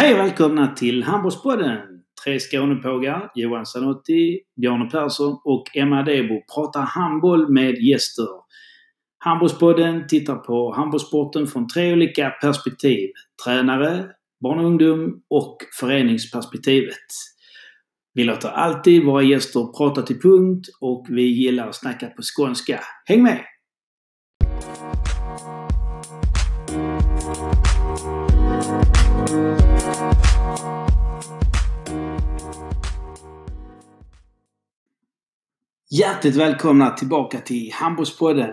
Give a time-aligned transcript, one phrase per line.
[0.00, 1.78] Hej och välkomna till Handbollspodden!
[2.24, 8.26] Tre Skånepågar, Johan Zanotti, Bjarne Persson och Emma Debo pratar handboll med gäster.
[9.18, 13.10] Handbollspodden tittar på handbollssporten från tre olika perspektiv.
[13.44, 14.06] Tränare,
[14.42, 17.06] barn och ungdom och föreningsperspektivet.
[18.14, 22.80] Vi låter alltid våra gäster prata till punkt och vi gillar att snacka på skånska.
[23.06, 23.44] Häng med!
[35.92, 38.50] Hjärtligt välkomna tillbaka till Handbollspodden.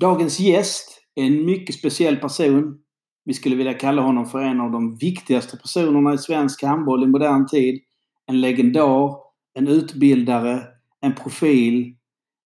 [0.00, 2.78] Dagens gäst är en mycket speciell person.
[3.24, 7.06] Vi skulle vilja kalla honom för en av de viktigaste personerna i svensk handboll i
[7.06, 7.80] modern tid.
[8.26, 9.16] En legendar,
[9.54, 10.62] en utbildare,
[11.00, 11.94] en profil,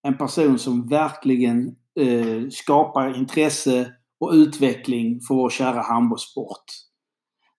[0.03, 6.65] en person som verkligen eh, skapar intresse och utveckling för vår kära handbollssport.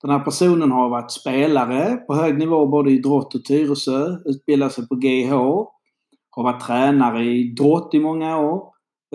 [0.02, 4.74] Den här personen har varit spelare på hög nivå både i Drott och Tyresö, utbildat
[4.74, 5.34] sig på GH,
[6.32, 8.64] har varit tränare i Drott i många år,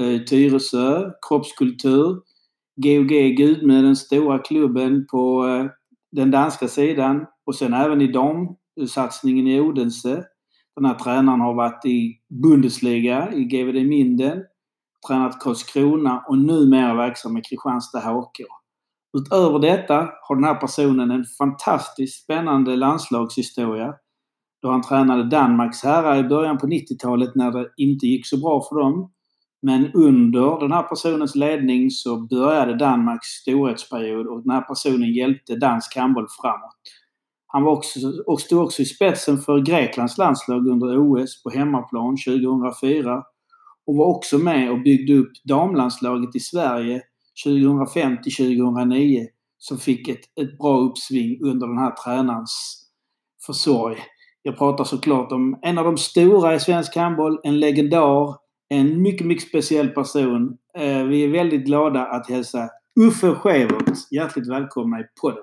[0.00, 2.20] eh, Tyresö, kroppskultur,
[2.76, 5.66] GOG Gudme, den stora klubben på eh,
[6.12, 7.26] den danska sidan.
[7.46, 10.24] Och sen även i damsatsningen eh, i Odense.
[10.76, 14.42] Den här tränaren har varit i Bundesliga, i GVD Minden,
[15.08, 18.40] tränat Karlskrona och numera verksam i Kristianstad HK.
[19.18, 23.94] Utöver detta har den här personen en fantastiskt spännande landslagshistoria
[24.66, 28.62] då han tränade Danmarks herrar i början på 90-talet när det inte gick så bra
[28.68, 29.12] för dem.
[29.62, 35.56] Men under den här personens ledning så började Danmarks storhetsperiod och den här personen hjälpte
[35.56, 36.80] dansk handboll framåt.
[37.46, 42.16] Han var också, och stod också i spetsen för Greklands landslag under OS på hemmaplan
[42.26, 43.22] 2004
[43.86, 47.02] och var också med och byggde upp damlandslaget i Sverige
[47.44, 49.26] 2005 till 2009
[49.58, 52.86] som fick ett, ett bra uppsving under den här tränarens
[53.46, 53.96] försorg.
[54.46, 58.36] Jag pratar såklart om en av de stora i svensk handboll, en legendar,
[58.68, 60.56] en mycket, mycket speciell person.
[60.78, 62.68] Eh, vi är väldigt glada att hälsa
[63.00, 65.42] Uffe Schewert hjärtligt välkomna i podden.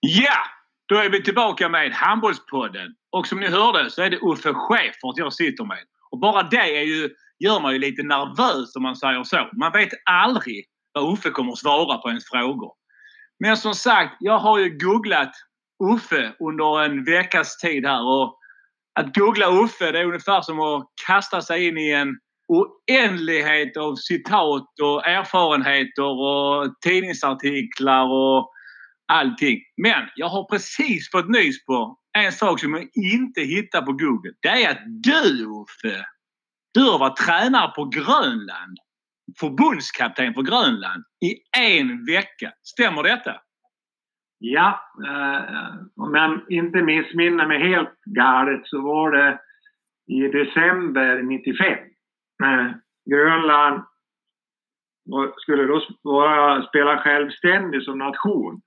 [0.00, 0.38] Ja,
[0.88, 2.94] då är vi tillbaka med Handbollspodden.
[3.10, 5.78] Och som ni hörde så är det Uffe Schäfert jag sitter med.
[6.14, 9.50] Och bara det är ju, gör man ju lite nervös om man säger så.
[9.52, 12.72] Man vet aldrig vad Uffe kommer att svara på ens frågor.
[13.38, 15.32] Men som sagt, jag har ju googlat
[15.94, 18.38] Uffe under en veckas tid här och
[19.00, 22.08] att googla Uffe det är ungefär som att kasta sig in i en
[22.48, 28.50] oändlighet av citat och erfarenheter och tidningsartiklar och
[29.06, 29.60] allting.
[29.76, 34.32] Men jag har precis fått nys på en sak som jag inte hittar på Google.
[34.42, 36.06] Det är att du Uffe,
[36.74, 38.78] du har varit tränare på Grönland.
[39.40, 42.52] Förbundskapten för Grönland i en vecka.
[42.62, 43.40] Stämmer detta?
[44.38, 49.38] Ja, eh, om jag inte missminner mig helt galet så var det
[50.06, 51.78] i december 95.
[52.44, 52.70] Eh,
[53.10, 53.82] Grönland
[55.36, 58.60] skulle då vara, spela självständig som nation.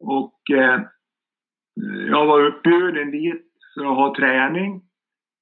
[0.00, 0.80] Och eh,
[2.10, 4.82] jag var uppbjuden dit för att ha träning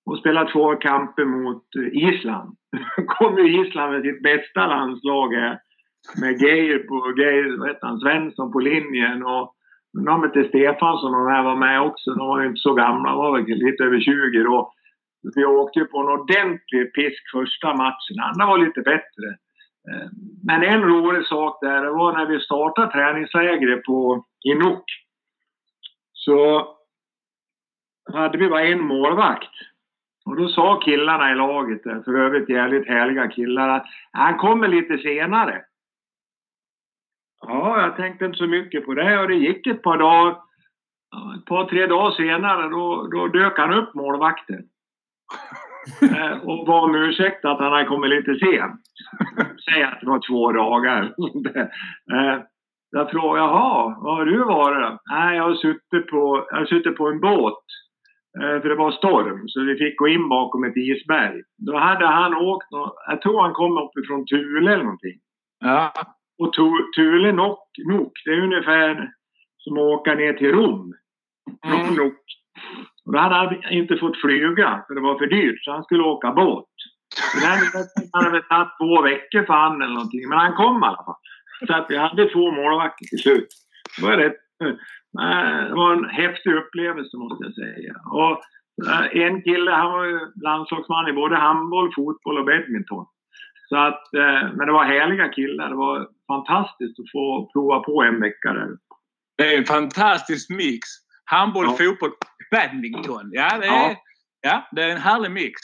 [0.06, 2.56] och spela två kamper mot Island.
[2.96, 5.58] Då kom ju Island med sitt bästa landslag här.
[6.20, 9.54] med Geir på, Geir, vad heter han, Svensson på linjen och
[9.98, 12.10] någon hette Stefansson och de här var med också.
[12.10, 14.72] De var ju inte så gamla, de var väl lite över 20 då.
[15.34, 18.20] Vi åkte ju på en ordentlig pisk första matchen.
[18.20, 19.26] Andra var lite bättre.
[19.88, 20.08] Eh,
[20.46, 24.84] men en rolig sak där, det var när vi startade träningslägret på i Nok.
[26.12, 26.68] Så
[28.12, 29.54] hade vi bara en målvakt.
[30.24, 34.98] Och då sa killarna i laget, för övrigt jävligt härliga killar, att han kommer lite
[34.98, 35.62] senare.
[37.40, 40.30] Ja, jag tänkte inte så mycket på det och det gick ett par dagar.
[41.38, 44.62] Ett par, tre dagar senare då, då dök han upp, målvakten.
[46.02, 48.80] Eh, och bad om ursäkt att han hade kommit lite sent.
[49.64, 51.14] Säg att det var två dagar.
[52.90, 56.96] Jag frågade, jaha, vad har du varit Nej, jag har suttit på, jag har suttit
[56.96, 57.64] på en båt.
[58.40, 61.42] Eh, för det var storm, så vi fick gå in bakom ett isberg.
[61.56, 62.66] Då hade han åkt,
[63.08, 65.18] jag tror han kom uppifrån Thule eller någonting.
[65.60, 65.92] Ja.
[66.38, 66.52] Och
[66.96, 69.10] Thule Nok, Nok, det är ungefär
[69.58, 70.94] som att åka ner till Rom.
[71.66, 71.94] Mm.
[71.94, 72.22] Nok.
[73.06, 76.02] Och då hade han inte fått flyga, för det var för dyrt, så han skulle
[76.02, 76.64] åka båt.
[77.40, 77.46] Det
[78.12, 81.17] hade väl tagit två veckor för han eller någonting, men han kom i alla fall.
[81.66, 83.48] Så att vi hade två målvakter till slut.
[83.96, 84.36] Det var rätt,
[85.68, 87.94] det var en häftig upplevelse måste jag säga.
[88.04, 88.40] Och
[88.88, 93.06] eh, en kille, han var ju landslagsman i både handboll, fotboll och badminton.
[93.68, 95.68] Så att, eh, men det var härliga killar.
[95.68, 98.68] Det var fantastiskt att få prova på en vecka där.
[99.38, 100.88] Det är en fantastisk mix.
[101.24, 101.76] Handboll, ja.
[101.84, 102.10] fotboll,
[102.50, 103.30] badminton.
[103.32, 103.96] Ja, det är, ja.
[104.40, 104.68] ja.
[104.72, 105.60] det är en härlig mix.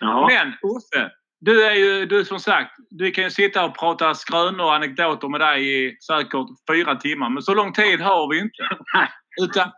[0.00, 0.28] Ja.
[0.30, 4.64] Men Uffe, du är ju du som sagt, du kan ju sitta och prata skrönor
[4.64, 7.30] och anekdoter med dig i säkert fyra timmar.
[7.30, 8.68] Men så lång tid har vi inte.
[9.42, 9.70] Utan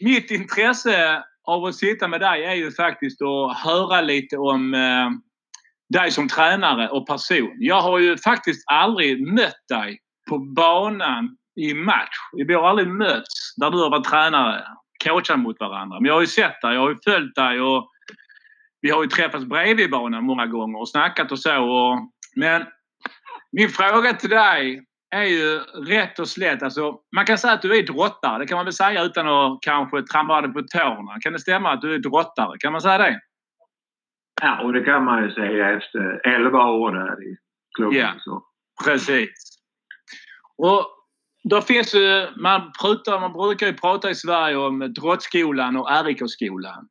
[0.00, 5.10] mitt intresse av att sitta med dig är ju faktiskt att höra lite om eh,
[5.88, 7.56] dig som tränare och person.
[7.58, 9.98] Jag har ju faktiskt aldrig mött dig
[10.30, 12.16] på banan i match.
[12.46, 14.64] Vi har aldrig mötts där du har varit tränare,
[15.04, 16.00] coachat mot varandra.
[16.00, 17.90] Men jag har ju sett dig, jag har ju följt dig och
[18.86, 21.62] vi har ju träffats bredvid banan många gånger och snackat och så.
[21.64, 22.66] Och, men
[23.52, 24.82] min fråga till dig
[25.14, 25.58] är ju
[25.94, 26.62] rätt och slätt.
[26.62, 28.38] Alltså, man kan säga att du är drottare.
[28.38, 31.20] Det kan man väl säga utan att kanske trampa dig på tårna.
[31.20, 32.58] Kan det stämma att du är drottare?
[32.58, 33.20] Kan man säga det?
[34.42, 37.36] Ja, och det kan man ju säga efter 11 år där i
[37.76, 37.98] klubben.
[37.98, 38.42] Ja, så.
[38.84, 39.58] precis.
[40.58, 40.86] Och
[41.50, 46.88] då finns ju, man, pratar, man brukar ju prata i Sverige om Drottskolan och RIK-skolan.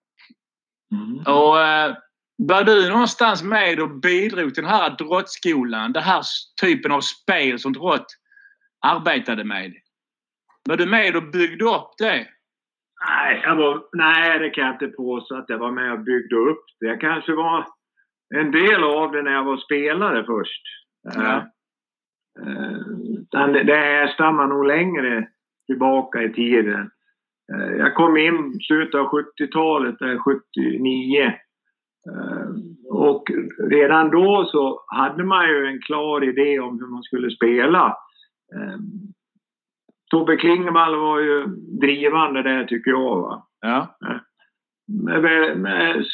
[0.91, 1.35] Mm.
[1.35, 1.95] Och eh,
[2.37, 5.93] var du någonstans med och bidrog till den här drottskolan?
[5.93, 6.23] Den här
[6.61, 8.05] typen av spel som drott
[8.85, 9.73] arbetade med?
[10.69, 12.27] Var du med och byggde upp det?
[13.07, 16.35] Nej, jag var, nej, det kan jag inte påstå att jag var med och byggde
[16.35, 16.85] upp det.
[16.85, 17.67] Jag kanske var
[18.35, 20.61] en del av det när jag var spelare först.
[21.15, 21.47] Ja.
[22.39, 25.27] Uh, det, härstammar nog längre
[25.65, 26.91] tillbaka i tiden.
[27.53, 29.95] Uh, jag kom in slutet av 70-talet,
[30.25, 31.33] 79.
[32.11, 32.55] Uh,
[32.89, 33.23] och
[33.69, 37.97] redan då så hade man ju en klar idé om hur man skulle spela.
[40.11, 41.45] Tobbe Klingvall var ju
[41.81, 43.21] drivande där tycker jag.
[43.21, 43.47] Va?
[43.61, 43.97] Ja.
[44.87, 46.05] Med, med,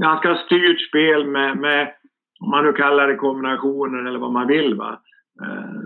[0.00, 1.92] ganska styrt spel med, med,
[2.40, 4.74] om man nu kallar det kombinationer eller vad man vill.
[4.74, 5.00] Va?
[5.42, 5.82] Eh,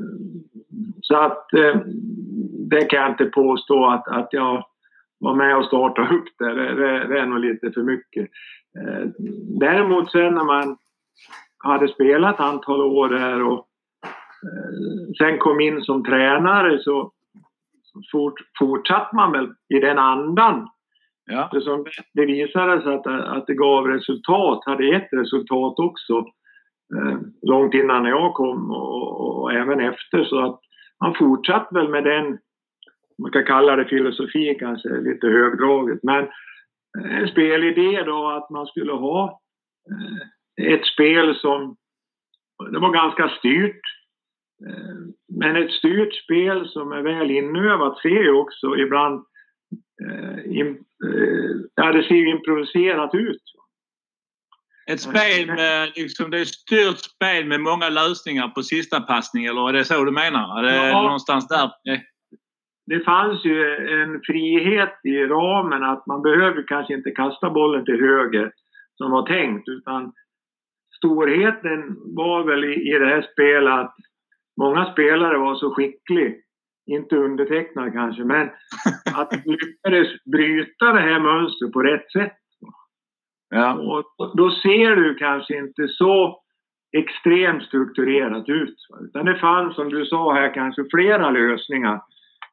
[1.01, 1.81] så att eh,
[2.71, 4.65] det kan jag inte påstå att, att jag
[5.19, 6.55] var med och startade upp det.
[6.55, 8.29] Det, det, det är nog lite för mycket.
[8.79, 9.07] Eh,
[9.61, 10.77] däremot sen när man
[11.59, 13.67] hade spelat ett antal år där och
[14.47, 17.13] Eh, sen kom in som tränare så
[18.13, 20.69] fort, fortsatte man väl i den andan.
[21.31, 21.49] Ja.
[21.53, 26.19] Det, som, det visade sig att, att det gav resultat, hade gett resultat också.
[26.97, 30.25] Eh, långt innan jag kom och, och, även efter.
[30.25, 30.61] Så att
[31.01, 32.39] man fortsatte väl med den,
[33.23, 35.99] man kan kalla det filosofi kanske, lite högdraget.
[36.03, 36.29] Men
[37.05, 39.41] en spelidé då att man skulle ha
[39.91, 41.77] eh, ett spel som
[42.73, 43.81] det var ganska styrt.
[44.67, 44.97] Eh,
[45.41, 49.25] men ett styrt spel som är väl inövat ser ju också ibland...
[50.05, 50.75] Eh, eh,
[51.75, 53.43] ja, det ser ju improviserat ut.
[54.91, 59.45] Ett spel med, liksom, det är ett styrt spel med många lösningar på sista passning
[59.45, 60.59] eller är det så du menar?
[60.59, 61.71] Är det ja, någonstans där?
[62.87, 68.01] Det fanns ju en frihet i ramen att man behöver kanske inte kasta bollen till
[68.01, 68.53] höger
[68.95, 70.13] som var tänkt utan
[70.97, 73.95] storheten var väl i, i det här spelet att
[74.61, 76.41] många spelare var så skicklig,
[76.87, 78.51] inte undertecknad kanske, men
[79.15, 82.37] att lyckades bryta det här mönstret på rätt sätt.
[83.51, 83.75] Ja.
[84.19, 86.43] Och då ser du kanske inte så
[86.97, 88.77] extremt strukturerat ut.
[89.01, 92.01] Utan det fanns, som du sa här, kanske flera lösningar.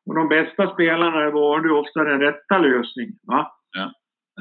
[0.05, 3.19] Och de bästa spelarna valde ofta den rätta lösningen.
[3.27, 3.51] Va?
[3.71, 3.83] Ja.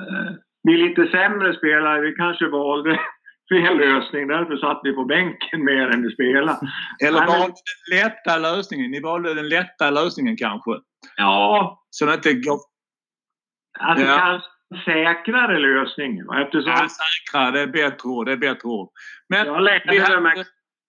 [0.00, 2.90] Eh, vi lite sämre spelare, vi kanske valde
[3.52, 4.28] fel lösning.
[4.28, 6.59] Därför satt vi på bänken mer än vi spelade.
[7.07, 8.90] Eller valde den lätta lösningen.
[8.90, 10.71] Ni valde den lätta lösningen kanske?
[11.16, 11.83] Ja.
[11.90, 12.59] Så det inte går...
[13.81, 14.16] Alltså ja.
[14.19, 14.49] kanske
[14.85, 16.19] säkrare lösning.
[16.45, 16.73] Eftersom...
[16.73, 17.50] Ja, säkrare.
[17.50, 18.26] Det är bättre ord.
[18.26, 18.88] Det är bättre ord.
[19.28, 20.21] Men jag lärde, hade...
[20.21, 20.45] mig,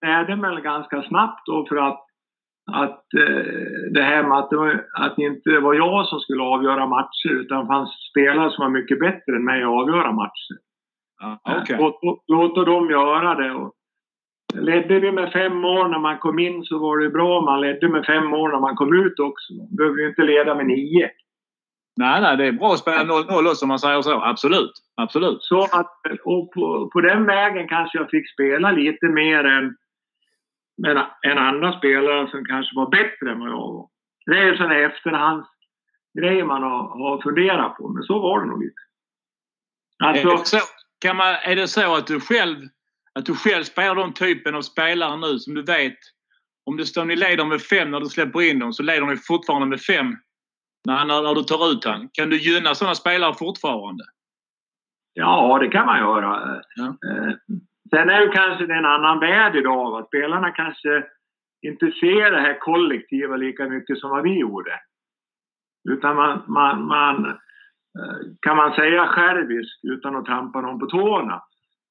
[0.06, 2.03] lärde mig ganska snabbt då för att
[2.72, 3.44] att eh,
[3.90, 7.30] det här med att det, var, att det inte var jag som skulle avgöra matcher
[7.30, 10.56] utan det fanns spelare som var mycket bättre än mig att avgöra matcher.
[11.22, 11.78] Ah, okay.
[11.78, 13.52] Låt, låt dem göra det.
[13.54, 13.72] Och
[14.54, 17.40] ledde vi med fem mål när man kom in så var det bra.
[17.40, 19.54] Man ledde med fem mål när man kom ut också.
[19.54, 21.10] Man behöver ju inte leda med nio.
[21.96, 24.22] Nej, nej, det är bra att spela 0-0 också om man säger så.
[24.22, 24.72] Absolut.
[24.96, 25.42] Absolut.
[25.42, 25.92] Så att,
[26.24, 29.76] och på, på den vägen kanske jag fick spela lite mer än,
[30.86, 33.88] än, än andra spelare som kanske var bättre än vad jag var.
[34.26, 38.80] Det är sådana efterhandsgrejer man har, har funderat på, men så var det nog lite.
[40.04, 40.58] Alltså,
[41.00, 42.56] kan man, är det så att du själv
[43.14, 45.98] att du själv spelar den typen av spelare nu som du vet
[46.66, 49.16] om det står ni leder med fem när du släpper in dem så leder ni
[49.16, 50.16] fortfarande med fem
[50.84, 52.08] när, när du tar ut han.
[52.12, 54.04] Kan du gynna sådana spelare fortfarande?
[55.12, 56.62] Ja, det kan man göra.
[56.76, 56.96] Ja.
[57.94, 59.90] Sen är det kanske en annan värld idag.
[59.90, 60.04] Va?
[60.06, 61.04] Spelarna kanske
[61.66, 64.80] inte ser det här kollektiva lika mycket som vad vi gjorde.
[65.90, 67.26] Utan man, man, man
[67.98, 71.42] eh, kan man säga självisk utan att trampa någon på tårna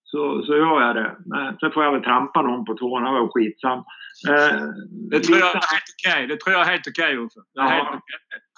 [0.03, 1.15] så, så gör jag det.
[1.25, 3.77] Men sen får jag väl trampa någon på tårna, det var skitsam.
[4.29, 4.61] Eh,
[5.11, 6.27] det, tror jag är helt okej.
[6.27, 7.39] det tror jag är helt okej Uffe.
[7.53, 8.01] Ja.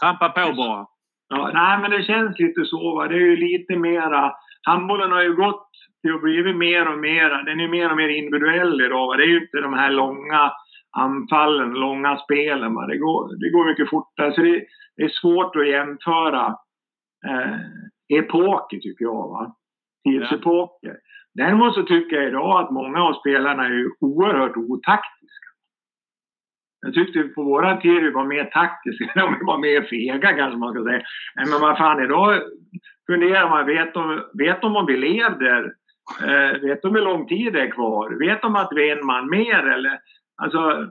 [0.02, 0.86] Trampa på bara.
[1.30, 2.96] Ja, nej, men det känns lite så.
[2.96, 3.08] Va?
[3.08, 4.34] Det är ju lite mera...
[4.68, 5.70] Handbollen har ju gått
[6.06, 7.30] det har blivit mer och mer...
[7.46, 9.08] Den är mer och mer individuell idag.
[9.08, 9.18] Va?
[9.18, 10.52] Det är ju inte de här långa
[10.98, 12.74] anfallen, långa spelen.
[12.76, 12.88] Va?
[12.88, 14.34] Det, går, det går mycket fortare.
[14.34, 14.66] Så det,
[14.98, 16.56] det är svårt att jämföra
[17.28, 17.60] eh,
[18.20, 19.30] epoker, tycker jag.
[19.30, 19.56] Va?
[20.04, 20.90] Tidsepoker.
[20.90, 21.44] Ja.
[21.44, 25.50] Däremot så tycker jag idag att många av spelarna är oerhört otaktiska.
[26.82, 30.74] Jag tyckte på våra tid vi var mer taktiska, de var mer fega kanske man
[30.74, 31.02] ska säga.
[31.36, 32.42] Men vad fan, idag
[33.08, 35.74] funderar man, vet de, vet de om vi leder?
[36.22, 38.20] Eh, vet de hur lång tid det är kvar?
[38.20, 40.00] Vet de att vi är en man mer eller?
[40.42, 40.90] Alltså,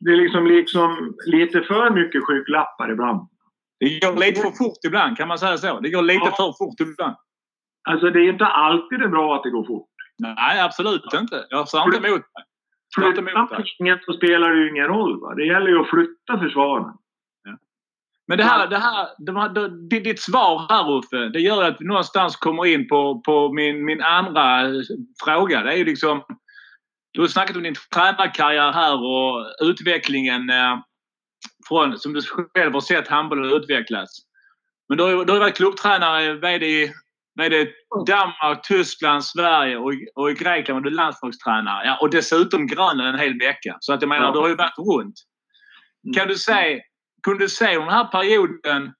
[0.00, 3.28] det är liksom, liksom lite för mycket skygglappar ibland.
[3.80, 5.80] Det går lite för fort ibland, kan man säga så?
[5.80, 6.30] Det går lite ja.
[6.36, 7.16] för fort ibland.
[7.88, 9.88] Alltså det är inte alltid bra att det går fort.
[10.18, 11.46] Nej, absolut inte.
[11.50, 12.44] Jag sa inte emot det.
[12.94, 15.20] Flyttar ingen så spelar det ju ingen roll.
[15.20, 15.34] Va?
[15.34, 16.94] Det gäller ju att flytta försvaren.
[18.28, 19.08] Men det här, det här,
[19.90, 23.84] det, ditt svar här Uffe, det gör att vi någonstans kommer in på, på min,
[23.84, 24.64] min andra
[25.24, 25.62] fråga.
[25.62, 26.22] Det är ju liksom...
[27.12, 30.78] Du har snackat om din tränarkarriär här och utvecklingen eh,
[31.68, 34.10] från, som du själv har sett handbollen utvecklas.
[34.88, 36.92] Men du har ju varit klubbtränare, VD i
[37.40, 37.68] är det
[38.06, 41.86] Danmark, Tyskland, Sverige och, och i Grekland var du landslagstränare.
[41.86, 43.76] Ja, och dessutom Grönland en hel vecka.
[43.80, 44.32] Så att jag menar, ja.
[44.32, 45.14] du har ju varit runt.
[46.04, 46.14] Mm.
[46.14, 46.80] Kan du säga,
[47.22, 48.92] kunde se under den här perioden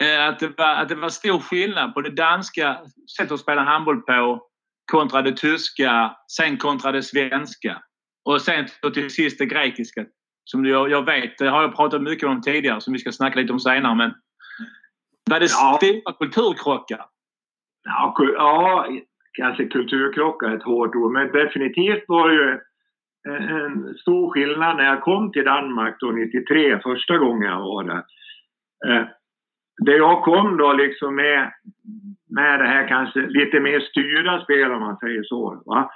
[0.00, 2.80] eh, att, det var, att det var stor skillnad på det danska
[3.16, 4.48] sättet att spela handboll på
[4.92, 7.82] kontra det tyska, sen kontra det svenska
[8.24, 10.06] och sen till sist det grekiska.
[10.44, 13.40] Som jag, jag vet, det har jag pratat mycket om tidigare som vi ska snacka
[13.40, 13.94] lite om senare.
[13.94, 14.14] Men
[15.30, 15.78] var det ja.
[15.82, 17.04] stora kulturkrockar?
[17.84, 18.88] Ja, ja,
[19.32, 22.60] kanske kulturkrockar är ett hårt ord, men definitivt var det ju
[23.28, 28.04] en stor skillnad när jag kom till Danmark då 93, första gången jag var där.
[28.86, 29.06] Eh,
[29.84, 31.52] det jag kom då liksom med,
[32.30, 35.62] med det här kanske lite mer styrda spel om man säger så.
[35.66, 35.90] Va?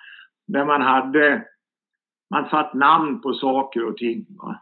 [0.46, 1.44] Där man hade,
[2.30, 4.26] man satt namn på saker och ting.
[4.28, 4.60] Va?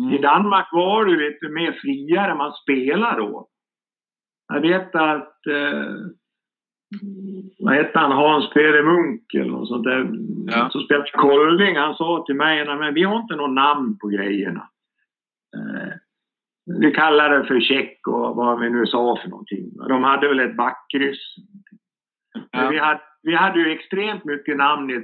[0.00, 0.14] Mm.
[0.14, 3.48] I Danmark var det lite mer friare, man spelade då.
[4.52, 5.94] Jag vet att eh,
[7.58, 10.10] vad hette han, Hans Peder Munk eller något sånt där.
[10.46, 10.70] Ja.
[10.70, 11.76] Som spelade Kolding.
[11.76, 14.68] Han sa till mig, men vi har inte något namn på grejerna.
[15.56, 15.92] Eh,
[16.80, 19.70] vi kallar det för check och vad vi nu sa för någonting.
[19.88, 21.34] De hade väl ett backkryss.
[22.50, 22.68] Ja.
[22.68, 25.02] Vi, hade, vi hade ju extremt mycket namn i, eh,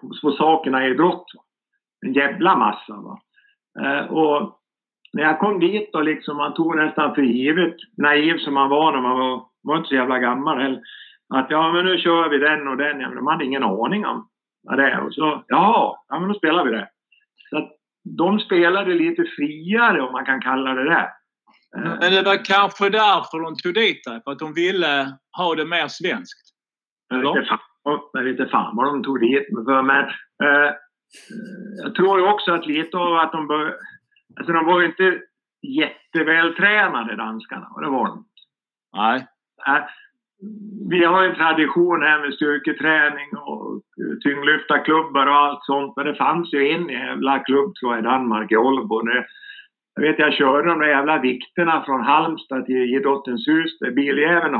[0.00, 1.26] på, på sakerna i idrott.
[2.06, 2.96] En jävla massa.
[2.96, 3.20] Va?
[3.80, 4.60] Eh, och
[5.12, 8.92] när jag kom dit och liksom, man tog nästan för givet, naiv som man var
[8.92, 10.80] när man var var inte så jävla gammal heller.
[11.34, 13.00] Att ja, men nu kör vi den och den.
[13.00, 14.28] Ja, men de hade ingen aning om
[14.62, 15.00] vad det är.
[15.00, 16.88] Och så, jaha, ja men då spelar vi det.
[17.50, 17.72] Så att
[18.18, 21.08] de spelade lite friare om man kan kalla det det.
[21.76, 25.64] Men det var kanske därför de tog dit dig, för att de ville ha det
[25.64, 26.50] mer svenskt?
[27.08, 27.58] Jag vet, fan,
[28.12, 30.04] jag vet inte fan vad de tog dit mig för, men
[30.42, 30.74] eh,
[31.82, 33.76] jag tror också att lite av att de bör,
[34.36, 35.20] Alltså de var ju inte
[35.62, 38.24] jättevältränade danskarna, och det var de
[38.96, 39.26] Nej.
[40.90, 43.82] Vi har en tradition här med styrketräning och
[44.22, 45.96] tyngdlyftarklubbar och allt sånt.
[45.96, 49.02] Men det fanns ju en jävla klubb tror jag i Danmark, i Ålbo.
[49.94, 53.78] Jag vet jag körde de där jävla vikterna från Halmstad till Idrottens hus.
[53.78, 54.54] Där biljäveln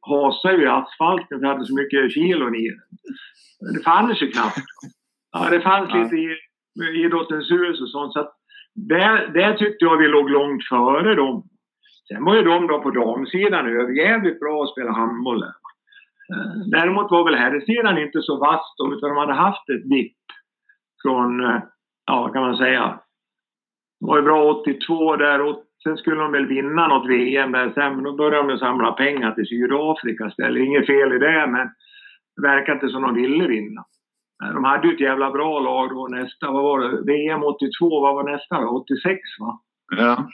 [0.00, 3.74] hasade ju i asfalten för att det hade så mycket kilon i den.
[3.74, 4.58] Det fanns ju knappt.
[5.32, 6.02] Ja, det fanns ja.
[6.02, 6.36] lite i
[7.04, 8.12] Idrottens hus och sånt.
[8.12, 8.30] Så
[8.74, 11.48] där, där tyckte jag vi låg långt före dem.
[12.08, 15.42] Sen var ju de då på damsidan överjävligt bra att spela handboll.
[15.42, 20.16] Eh, däremot var väl herrsidan inte så vass då, utan de hade haft ett dipp
[21.02, 21.62] från, eh,
[22.06, 23.00] ja vad kan man säga,
[24.00, 27.72] det var ju bra 82 där och sen skulle de väl vinna något VM där
[27.74, 30.62] sen, men då började de samla pengar till Sydafrika istället.
[30.62, 31.68] Inget fel i det, men
[32.36, 33.84] det verkar inte som de ville vinna.
[34.44, 38.00] Eh, de hade ju ett jävla bra lag då nästa, vad var det, VM 82,
[38.00, 38.68] vad var nästa då?
[38.68, 39.60] 86 va?
[39.96, 40.28] Ja.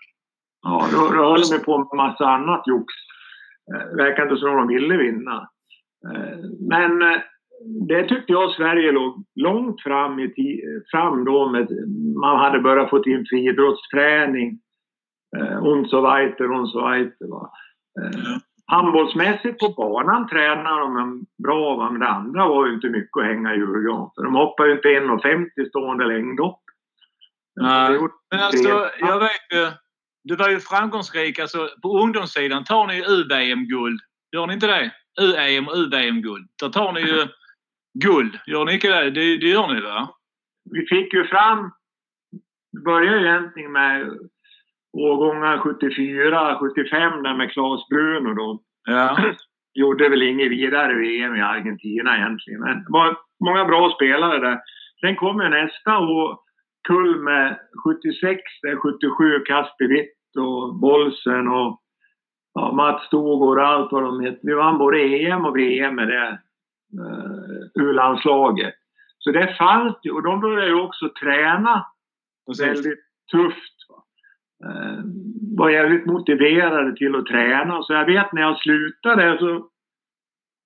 [0.62, 2.94] Ja, då, då höll de på med massa annat jox.
[3.74, 5.48] Eh, verkar inte som de ville vinna.
[6.12, 6.38] Eh,
[6.68, 7.20] men eh,
[7.88, 11.68] det tyckte jag Sverige låg långt fram, i fram då med,
[12.20, 14.60] man hade börjat få in friidrottsträning.
[15.36, 17.26] Eh, und so weiter, und så weiter.
[17.26, 17.50] Va?
[18.00, 18.36] Eh,
[18.66, 21.90] handbollsmässigt på banan tränar de bra, va?
[21.90, 24.10] men det andra var ju inte mycket att hänga i julgran.
[24.16, 26.60] De hoppar ju inte 1,50 stående längdhopp.
[27.60, 27.98] Nej,
[28.30, 29.66] men alltså jag vet ju.
[30.24, 31.38] Du var ju framgångsrik.
[31.38, 34.00] Alltså, på ungdomssidan tar ni ju UVM-guld.
[34.32, 34.92] Gör ni inte det?
[35.20, 36.48] UEM och UVM-guld.
[36.62, 37.26] Där tar ni ju
[37.94, 38.38] guld.
[38.46, 39.10] Gör ni inte det?
[39.10, 40.14] Det, det gör ni va?
[40.70, 41.70] Vi fick ju fram...
[42.72, 44.18] Det började egentligen med
[44.92, 48.62] årgångar 74, 75 där med Claes Bruno då.
[48.88, 49.18] Ja.
[49.74, 52.60] Gjorde väl inget vidare VM i Argentina egentligen.
[52.60, 54.60] Men det var många bra spelare där.
[55.00, 56.38] Sen kom ju nästa år
[56.88, 58.42] kull med 76,
[58.82, 61.80] 77 Kasper Witt och Bolsen och
[62.54, 64.40] ja, Mats Stogård och allt vad de heter.
[64.42, 66.38] Vi vann både EM och VM med det
[67.00, 68.74] uh, U-landslaget.
[69.18, 71.86] Så det fanns ju och de började ju också träna
[72.46, 72.66] Precis.
[72.66, 73.00] väldigt
[73.32, 73.76] tufft.
[73.88, 74.04] Va?
[74.70, 75.04] Uh,
[75.56, 77.82] var jävligt motiverade till att träna.
[77.82, 79.68] Så jag vet när jag slutade så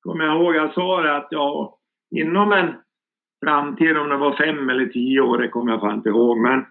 [0.01, 1.79] kommer jag ihåg jag sa det att ja,
[2.11, 2.75] inom en
[3.45, 6.39] framtid, om det var fem eller tio år, det kommer jag fan inte ihåg.
[6.39, 6.65] Men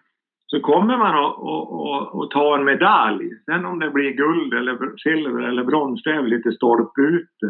[0.48, 3.30] så kommer man att, ta en medalj.
[3.46, 7.48] Sen om det blir guld eller silver eller brons, det är väl lite stolpe ute.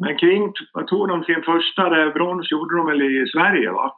[0.00, 3.96] Men kring, vad tog de sin första där, brons gjorde de väl i Sverige va?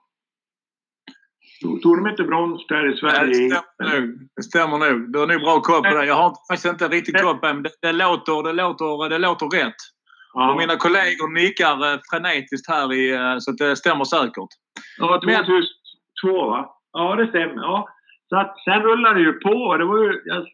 [1.83, 3.49] Tog de inte brons där i Sverige?
[3.49, 4.29] Det stämmer nog.
[4.37, 5.13] Det stämmer nog.
[5.13, 6.07] Du har nog bra koll på det.
[6.07, 9.19] Jag har faktiskt inte riktigt koll på det, men det, det, låter, det, låter, det
[9.19, 9.96] låter rätt.
[10.39, 10.51] Ja.
[10.51, 14.53] Och mina kollegor nickar eh, frenetiskt här i, eh, så det stämmer säkert.
[14.99, 16.61] Ja, 2002 va?
[16.93, 17.63] Ja, det stämmer.
[17.63, 17.89] Ja.
[18.29, 19.77] Så att, sen rullade det ju på.
[19.77, 20.51] Det var ju, alltså,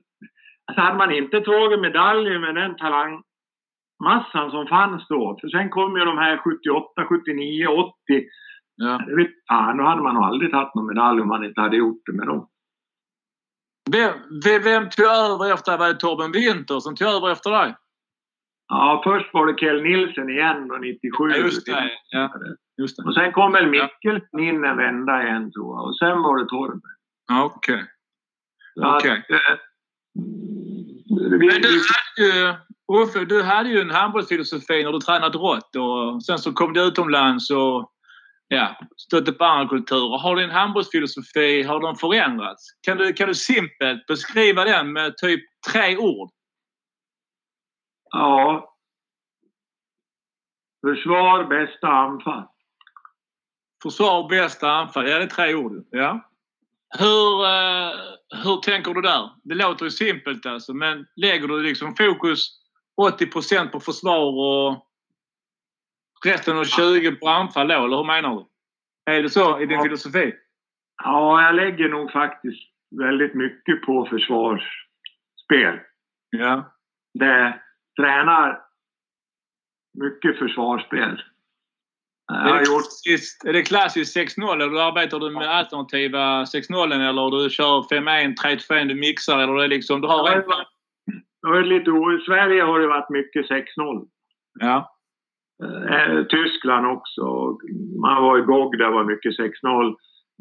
[0.77, 5.39] hade man inte tagit medaljer med den talangmassan som fanns då.
[5.41, 7.95] För sen kom ju de här 78, 79, 80.
[8.77, 9.05] Ja.
[9.07, 11.77] Det vet, ja, då hade man nog aldrig tagit någon medalj om man inte hade
[11.77, 12.49] gjort det med dem.
[13.91, 14.13] Vem,
[14.45, 15.79] vem, vem tog över efter dig?
[15.79, 17.75] Var det Torben Winter som tog över efter dig?
[18.75, 21.31] Ja, först var det Kjell Nilsen igen då, 97.
[21.31, 21.91] Ja, just det.
[22.11, 22.31] Ja,
[22.81, 23.03] just det.
[23.03, 25.85] Och sen kom väl Mikkelsen in en vända igen tror jag.
[25.89, 26.81] Och sen var det Torben.
[27.43, 27.85] Okej.
[28.75, 29.11] Så Okej.
[29.11, 29.59] att, eh,
[31.41, 32.55] vi- Men du hade ju,
[33.03, 36.81] Uffe, du hade ju en handbollsfilosofi när du tränade rått och sen så kom du
[36.81, 37.91] utomlands och
[38.49, 40.19] ja, stötte på andra kulturer.
[40.19, 42.63] Har din handbollsfilosofi, har den förändrats?
[42.87, 45.41] Kan du, kan du simpelt beskriva den med typ
[45.73, 46.31] tre ord?
[48.13, 48.69] Ja.
[50.87, 52.45] Försvar, bästa anfall.
[53.83, 55.09] Försvar, bästa anfall.
[55.09, 55.87] Ja, det är tre ord.
[55.91, 56.29] Ja.
[56.99, 57.91] Hur, eh,
[58.45, 59.31] hur tänker du där?
[59.45, 62.59] Det låter ju simpelt alltså, men lägger du liksom fokus
[63.01, 64.87] 80% på försvar och
[66.25, 68.47] resten av 20 på anfall då, eller hur menar du?
[69.13, 69.83] Är det så i din Ja.
[69.83, 70.35] filosofi?
[71.05, 72.63] Ja, jag lägger nog faktiskt
[73.01, 75.79] väldigt mycket på försvarsspel.
[76.31, 76.73] Ja.
[77.15, 77.61] Det
[78.01, 78.61] tränar
[79.99, 81.23] mycket försvarsspel.
[82.33, 87.51] Är det klassiskt, är det klassiskt 6-0 eller arbetar du med alternativa 6-0 eller du
[87.51, 88.35] kör 5-1,
[88.69, 90.01] 3-2, du mixar eller det är liksom...
[90.01, 90.43] Du har en...
[91.43, 94.07] varit lite o- I Sverige har det varit mycket 6-0.
[94.61, 94.97] Ja.
[95.91, 97.23] Eh, Tyskland också.
[98.01, 99.97] Man var i GOG, där var mycket 6-0.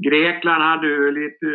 [0.10, 1.46] Grekland hade ju lite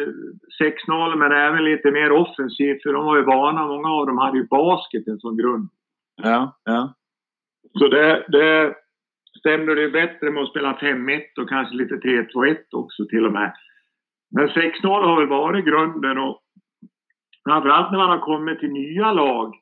[0.89, 3.67] 6-0 men även lite mer offensivt för de var ju vana.
[3.67, 5.69] Många av dem hade ju basketen som grund.
[6.17, 6.57] Ja.
[6.65, 6.95] Ja.
[7.79, 8.75] Så det, det
[9.39, 13.53] stämde det bättre med att spela 5-1 och kanske lite 3-2-1 också till och med.
[14.31, 16.43] Men 6-0 har väl varit grunden och
[17.49, 19.55] framförallt när man har kommit till nya lag.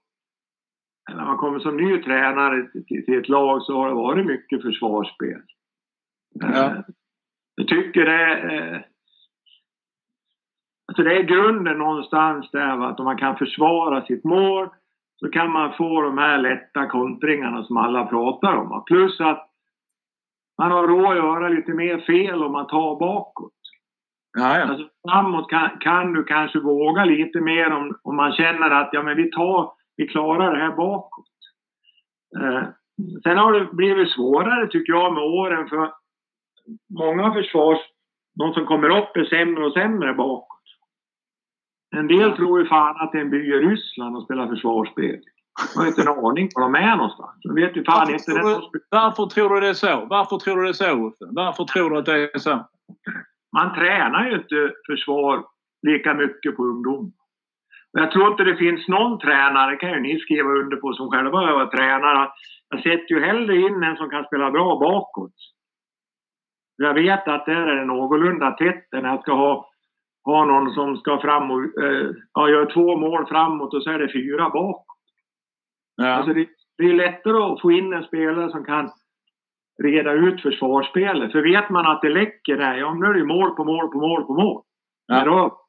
[1.11, 5.41] När man kommer som ny tränare till, ett lag så har det varit mycket försvarsspel.
[6.35, 6.67] Ja.
[6.67, 6.77] Eh,
[7.55, 8.75] Jag tycker det är...
[8.75, 8.81] eh,
[10.89, 14.69] Alltså det är grunden någonstans där att om man kan försvara sitt mål
[15.25, 18.85] så kan man få de här lätta kontringarna som alla pratar om.
[18.87, 19.51] Plus att
[20.59, 23.53] man har råd att göra lite mer fel om man tar bakåt.
[24.39, 24.65] Ja, ja.
[24.65, 29.03] Alltså, framåt kan, kan du kanske våga lite mer om, om man känner att ja,
[29.03, 31.27] men vi, tar, vi klarar det här bakåt.
[32.41, 32.63] Eh,
[33.23, 35.93] sen har det blivit svårare tycker jag med åren för
[36.99, 37.79] många försvars...
[38.37, 40.54] De som kommer upp är sämre och sämre bakåt.
[41.97, 45.21] En del tror ju fan att det är en by i Ryssland och spelar försvarsspel.
[45.75, 47.37] De har inte en aning var de är någonstans.
[47.43, 48.25] De vet ju fan Varför inte...
[48.25, 48.69] tror, Det.
[48.73, 50.07] du, varför tror du det är så?
[50.11, 51.19] Varför tror du det är så?
[51.31, 52.69] Varför tror du att det är så?
[53.57, 55.45] Man tränar ju inte försvar
[55.87, 57.13] lika mycket på ungdom.
[57.93, 61.31] Jag tror inte det finns någon tränare, kan ju ni skriva under på som själva
[61.31, 62.29] varit tränare.
[62.69, 65.35] Jag sätter ju hellre in en som kan spela bra bakåt.
[66.77, 69.71] Jag vet att där är det någorlunda tätt när jag ska ha
[70.25, 73.99] ha någon som ska fram och eh, ja, gör två mål framåt och så är
[73.99, 74.87] det fyra bakåt.
[75.97, 76.09] Ja.
[76.09, 78.91] Alltså det, det är lättare att få in en spelare som kan
[79.83, 81.33] reda ut försvarsspelet.
[81.33, 83.89] För vet man att det läcker där, ja nu är det ju mål på mål
[83.89, 84.63] på mål på mål.
[85.07, 85.25] Ja.
[85.25, 85.61] Då,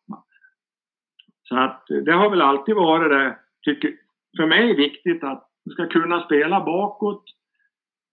[1.44, 3.94] så att det har väl alltid varit det, tycker,
[4.38, 7.24] för mig viktigt att du ska kunna spela bakåt.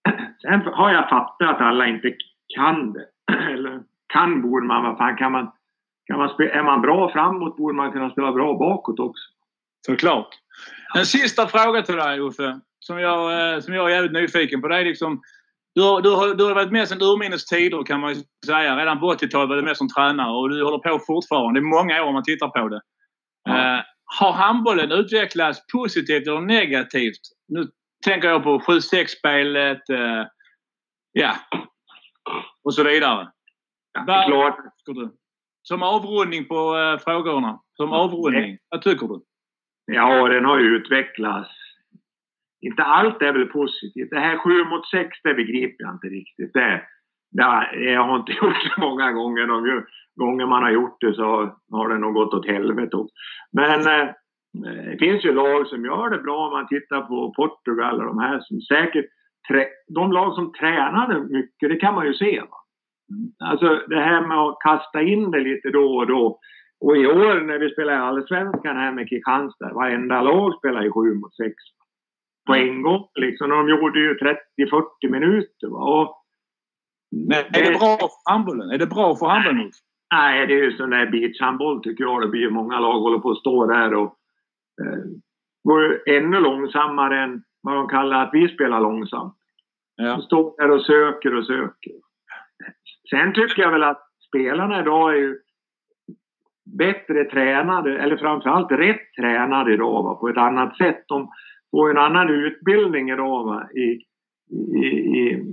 [0.43, 2.17] Sen har jag fattat att alla inte
[2.57, 3.07] kan det.
[3.53, 5.53] Eller kan borde man, vad fan kan man,
[6.07, 9.25] kan man spela, är man bra framåt borde man kunna spela bra bakåt också.
[9.87, 10.29] Såklart.
[10.95, 12.61] En sista fråga till dig Uffe.
[12.79, 14.69] Som jag, eh, som jag är jävligt nyfiken på.
[14.69, 15.23] Det är liksom,
[15.75, 18.15] du, har, du, har, du har varit med sedan urminnes tider kan man
[18.47, 18.77] säga.
[18.77, 21.61] Redan på 80-talet var du med som tränare och du håller på fortfarande.
[21.61, 22.81] Det är många år om man tittar på det.
[23.45, 23.77] Ja.
[23.77, 27.21] Eh, har handbollen utvecklats positivt eller negativt?
[27.49, 27.69] Nu
[28.05, 29.91] tänker jag på 7-6-spelet.
[29.91, 30.27] Eh,
[31.13, 31.37] ja.
[32.65, 33.29] Och så vidare.
[33.93, 34.57] Ja, det är klart.
[35.63, 37.61] Som avrundning på eh, frågorna.
[37.77, 38.59] Som avrundning.
[38.69, 39.21] Vad tycker du?
[39.87, 41.51] Ja, den har ju utvecklats.
[42.61, 44.11] Inte allt är väl positivt.
[44.11, 46.53] Det här 7 mot 6, det begriper jag inte riktigt.
[46.53, 46.83] Det,
[47.31, 49.47] det, jag har inte gjort det många gånger.
[49.47, 49.85] De
[50.17, 52.97] gånger man har gjort det så har det nog gått åt helvete.
[53.53, 54.09] Men eh,
[54.91, 56.47] det finns ju lag som gör det bra.
[56.47, 59.07] Om man tittar på Portugal och de här som säkert...
[59.89, 62.41] De lag som tränade mycket, det kan man ju se.
[62.41, 62.62] Va?
[63.45, 66.39] Alltså det här med att kasta in det lite då och då.
[66.81, 70.91] Och i år när vi spelar i Allsvenskan här med Kristianstad, varenda lag spelar ju
[70.91, 71.55] 7 mot 6.
[72.47, 73.51] På en gång liksom.
[73.51, 75.69] De gjorde ju 30-40 minuter.
[75.69, 75.79] Va?
[75.79, 76.17] Och,
[77.11, 78.71] Men är det bra för handbollen?
[78.71, 79.71] Är det bra för handbollen?
[80.15, 82.23] Nej, det är ju sån där beachhandboll tycker jag.
[82.23, 84.17] Det blir ju många lag håller på att stå där och
[84.83, 85.05] eh,
[85.65, 89.35] går ännu långsammare än vad de kallar att vi spelar långsamt.
[89.97, 90.05] Ja.
[90.05, 91.93] De står där och söker och söker.
[93.11, 95.39] Sen tycker jag väl att spelarna idag är ju
[96.79, 101.05] bättre tränade, eller framförallt rätt tränade idag va, på ett annat sätt.
[101.09, 101.29] De
[101.71, 103.99] får en annan utbildning idag va, i,
[104.77, 104.87] i,
[105.19, 105.45] i,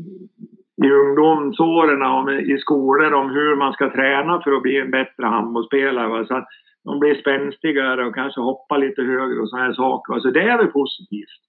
[0.86, 5.26] i ungdomsåren och i skolor om hur man ska träna för att bli en bättre
[5.26, 6.08] handbollsspelare.
[6.08, 6.26] Va.
[6.26, 6.48] Så att
[6.84, 10.14] de blir spänstigare och kanske hoppar lite högre och sådana här saker.
[10.14, 10.20] va.
[10.20, 11.40] Så det är väl positivt.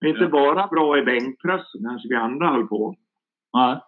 [0.00, 0.28] Men inte Ja.
[0.28, 2.94] bara bra i bänkpress som kanske vi andra höll på.
[3.56, 3.80] Nej.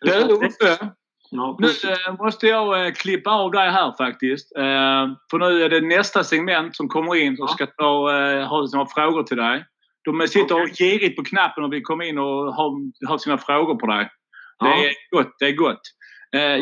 [0.00, 0.90] Du Uffe.
[1.34, 4.56] Ja, Nu eh, måste jag eh, klippa av dig här faktiskt.
[4.56, 7.54] Eh, för nu är det nästa segment som kommer in och Ja.
[7.54, 8.10] ska ta,
[8.44, 9.64] ha sina frågor till dig.
[10.04, 10.62] De sitter Okej.
[10.64, 12.72] och girigt på knappen och vill komma in och ha,
[13.08, 14.10] ha sina frågor på dig.
[14.58, 14.66] Ja.
[14.66, 15.32] Det är gott.
[15.38, 15.80] Det är gott.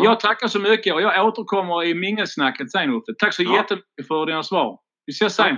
[0.05, 3.13] Jag tackar så mycket och jag återkommer i mingelsnacket sen Uffe.
[3.19, 3.55] Tack så Ja.
[3.57, 4.79] jättemycket för dina svar.
[5.07, 5.57] Vi ses sen.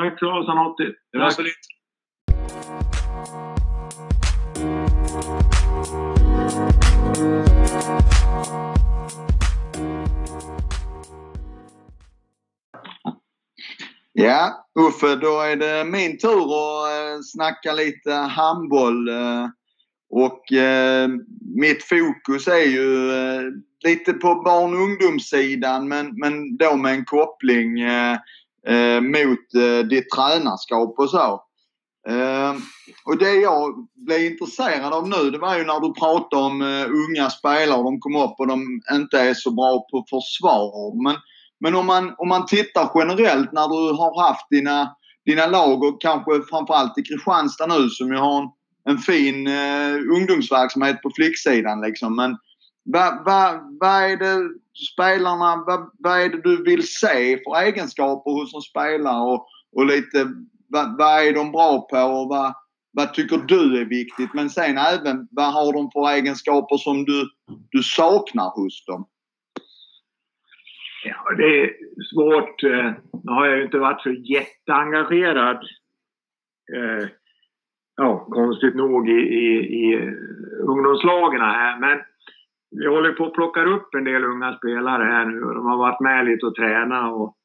[0.00, 0.84] Tack så Sanotti.
[1.12, 1.58] Det var så lite.
[14.20, 19.08] Ja, Uffe, då är det min tur att eh, snacka lite handboll.
[19.08, 19.46] Eh,
[20.10, 21.08] och eh,
[21.56, 23.42] mitt fokus är ju eh,
[23.84, 28.12] lite på barn och ungdomssidan men, men då med en koppling eh,
[28.66, 31.42] eh mot eh, ditt tränarskap och så.
[32.08, 32.56] Ehm,
[33.04, 37.30] och det jag blev intresserad av nu det var ju när du pratade om unga
[37.30, 37.82] spelare.
[37.82, 41.02] De kom upp och de inte är så bra på försvar.
[41.04, 41.16] Men
[41.60, 46.00] men om man, om man tittar generellt när du har haft dina, dina lag och
[46.00, 48.48] kanske framförallt i Kristianstad nu som ju har en,
[48.84, 52.16] en fin eh, ungdomsverksamhet på flicksidan liksom.
[52.16, 52.36] Men
[52.84, 54.48] vad va, va är det
[54.92, 59.86] spelarna, vad, va är det du vill se för egenskaper hos en spelare och, och
[59.86, 60.26] lite
[60.68, 62.54] vad, va är de bra på och vad,
[62.92, 64.34] vad tycker du är viktigt?
[64.34, 67.28] Men sen även vad har de för egenskaper som du,
[67.70, 69.06] du saknar hos dem?
[71.04, 71.70] Ja, det är
[72.14, 72.62] svårt.
[72.62, 72.92] Eh,
[73.24, 75.56] nu har jag ju inte varit så jätteengagerad.
[76.74, 77.08] Eh,
[77.96, 79.46] ja, konstigt nog i, i,
[79.84, 80.10] i
[80.60, 81.80] ungdomslagen här.
[81.80, 81.98] Men
[82.70, 86.00] vi håller på att plocka upp en del unga spelare här nu de har varit
[86.00, 87.12] med lite och tränat.
[87.12, 87.36] Och,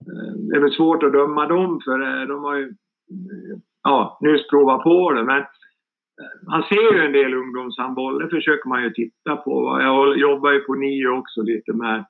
[0.00, 2.74] eh, det är väl svårt att döma dem för de har ju
[3.82, 5.24] ja, nyss provat på det.
[5.24, 5.44] Men
[6.46, 9.78] man ser ju en del ungdomshandboll, det försöker man ju titta på.
[9.80, 12.04] Jag jobbar ju på NIO också lite med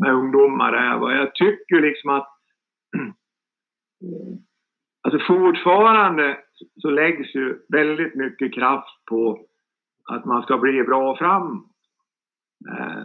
[0.00, 0.98] med ungdomar är.
[0.98, 1.14] va.
[1.14, 2.28] Jag tycker liksom att
[5.02, 6.38] alltså fortfarande
[6.82, 9.46] så läggs ju väldigt mycket kraft på
[10.10, 11.64] att man ska bli bra fram.
[12.70, 13.04] Eh,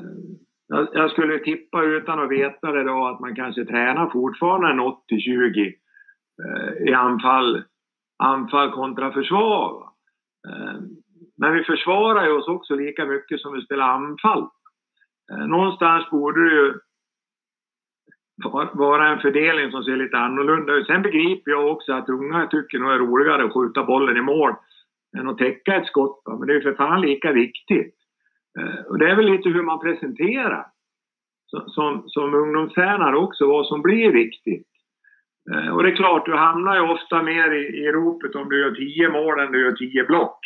[0.67, 5.73] jag, skulle tippa utan att veta det då att man kanske tränar fortfarande en 80-20
[6.45, 7.63] eh, i anfall,
[8.23, 9.83] anfall kontra försvar.
[10.47, 10.81] Eh,
[11.37, 14.49] men vi försvarar ju oss också lika mycket som vi spelar anfall.
[15.31, 16.73] Eh, någonstans borde det ju
[18.73, 20.87] vara en fördelning som ser lite annorlunda ut.
[20.87, 24.55] Sen begriper jag också att unga tycker nog är roligare att skjuta bollen i mål
[25.17, 26.21] än att täcka ett skott.
[26.27, 27.95] Men det är ju för fan lika viktigt.
[28.59, 30.65] Eh, och det är väl lite hur man presenterar
[31.67, 34.67] som, som ungdomstränare också, vad som blir viktigt.
[35.53, 38.59] Eh, och det är klart, du hamnar ju ofta mer i, i ropet om du
[38.59, 40.39] gör tio mål än du gör tio block.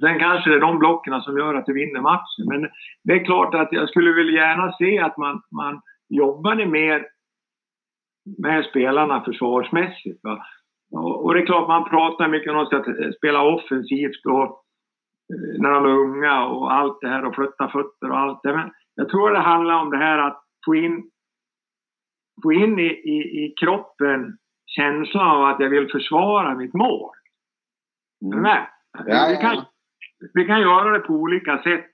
[0.00, 2.46] Sen kanske det är de blocken som gör att du vinner matchen.
[2.46, 2.68] Men
[3.04, 7.06] det är klart att jag skulle väl gärna se att man, man jobbade mer
[8.38, 10.20] med spelarna försvarsmässigt.
[10.22, 10.44] Va?
[11.00, 14.42] Och det är klart man pratar mycket om att spela offensivt och
[15.32, 18.56] eh, när de är unga och allt det här och flytta fötter och allt det.
[18.56, 21.10] Men jag tror det handlar om det här att få in,
[22.42, 27.10] få in i, i, i kroppen känslan av att jag vill försvara mitt mål.
[28.20, 28.66] Med?
[29.06, 29.64] Ja, vi, kan,
[30.34, 31.84] vi kan göra det på olika sätt.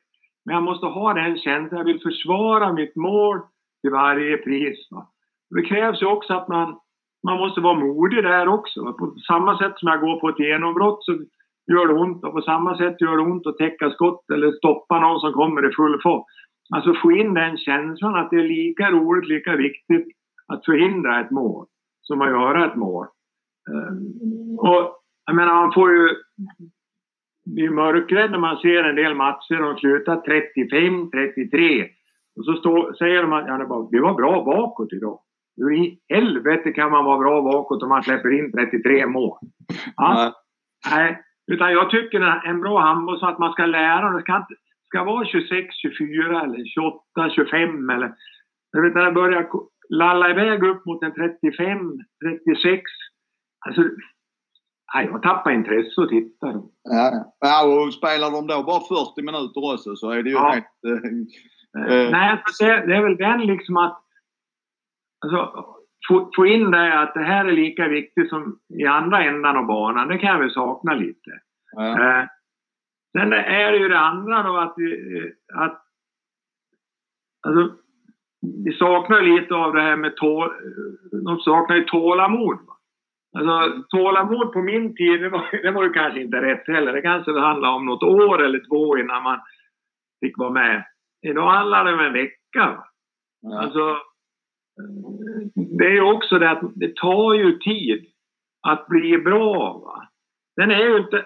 [0.45, 1.79] Men jag måste ha den känslan.
[1.79, 3.41] Jag vill försvara mitt mål
[3.81, 4.89] till varje pris.
[4.91, 5.09] Va?
[5.51, 6.79] Det krävs ju också att man,
[7.27, 8.93] man måste vara modig där också.
[8.93, 11.13] På samma sätt som jag går på ett genombrott så
[11.73, 15.01] gör det ont och på samma sätt gör det ont att täcka skott eller stoppa
[15.01, 16.25] någon som kommer i full fart.
[16.75, 20.07] Alltså få in den känslan att det är lika roligt, lika viktigt
[20.47, 21.67] att förhindra ett mål
[22.03, 23.07] som att göra ett mål.
[23.71, 26.09] Ehm, och jag menar, man får ju
[27.47, 31.89] bli mörkrädd när man ser en del matcher och slutar 35, 33.
[32.37, 33.57] Och så stå, säger de att ja,
[33.93, 35.21] det var bra bakåt idag.
[35.57, 39.39] Hur i helvete kan man vara bra bakåt om man släpper in 33 mål?
[39.97, 40.35] Ja.
[40.91, 41.23] Nej.
[41.53, 44.11] Utan jag tycker att en bra handboll så att man ska lära.
[44.11, 44.47] Det ska,
[44.89, 48.13] ska vara 26, 24 eller 28, 25 eller...
[48.73, 49.49] Jag vet när det börjar
[49.89, 51.79] lalla iväg upp mot en 35,
[52.47, 52.83] 36.
[53.67, 53.83] Alltså,
[54.95, 56.55] nej, jag tappar intresse och tittar.
[56.83, 60.51] Ja, ja, och spelar de då bara 40 minuter också så är det ju ja.
[60.51, 60.67] helt...
[61.77, 64.03] Äh, äh, nej, det, det är väl den liksom att
[65.25, 65.65] Alltså,
[66.09, 69.67] få, få in det att det här är lika viktigt som i andra ändan av
[69.67, 71.31] banan, det kan jag väl sakna lite.
[71.73, 71.89] Ja.
[71.89, 72.25] Eh,
[73.19, 74.75] sen är det ju det andra då att,
[75.55, 75.83] att
[77.47, 77.77] alltså,
[78.65, 80.51] vi saknar lite av det här med tål,
[81.25, 82.59] de saknar ju tålamod.
[83.39, 86.93] Alltså tålamod på min tid, det var, det var ju kanske inte rätt heller.
[86.93, 89.41] Det kanske handlade om något år eller två innan man
[90.21, 90.85] fick vara med.
[91.23, 92.85] Idag handlar det om en vecka.
[93.41, 93.61] Ja.
[93.63, 93.97] Alltså,
[95.79, 98.07] det är också det att det tar ju tid
[98.69, 99.79] att bli bra.
[99.79, 100.09] Va?
[100.57, 101.25] Den är ju inte,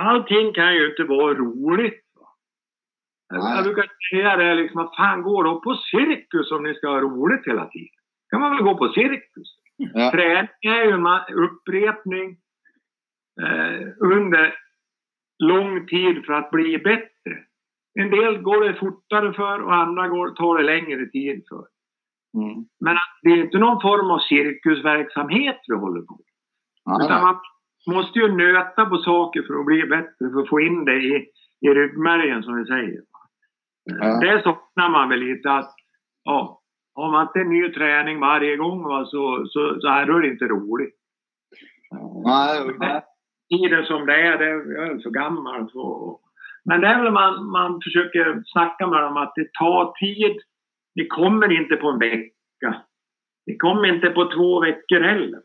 [0.00, 2.04] allting kan ju inte vara roligt.
[2.14, 2.28] Va?
[3.28, 7.00] Jag brukar säga det liksom att fan gå då på cirkus om ni ska ha
[7.00, 7.98] roligt hela tiden.
[8.30, 9.65] kan man väl gå på cirkus.
[9.76, 10.10] Ja.
[10.10, 12.36] Träning är ju upprepning
[13.42, 14.54] eh, under
[15.38, 17.36] lång tid för att bli bättre.
[17.98, 21.66] En del går det fortare för och andra går, tar det längre tid för.
[22.36, 22.64] Mm.
[22.80, 26.20] Men det är inte någon form av cirkusverksamhet vi håller på
[26.84, 27.40] ja, Utan man
[27.94, 31.26] måste ju nöta på saker för att bli bättre, för att få in det i,
[31.60, 33.00] i ryggmärgen som vi säger.
[33.84, 34.20] Ja.
[34.20, 35.74] Det saknar man väl lite att,
[36.24, 36.62] ja,
[36.96, 40.44] har man inte en ny träning varje gång va, så, så, så är det inte
[40.44, 40.94] roligt.
[42.24, 43.02] Nej,
[43.48, 46.20] Tiden som det är, det, jag är så gammal så.
[46.64, 50.40] Men det är väl man, man försöker snacka med dem att det tar tid
[50.96, 52.82] det kommer inte på en vecka.
[53.46, 55.42] Det kommer inte på två veckor heller.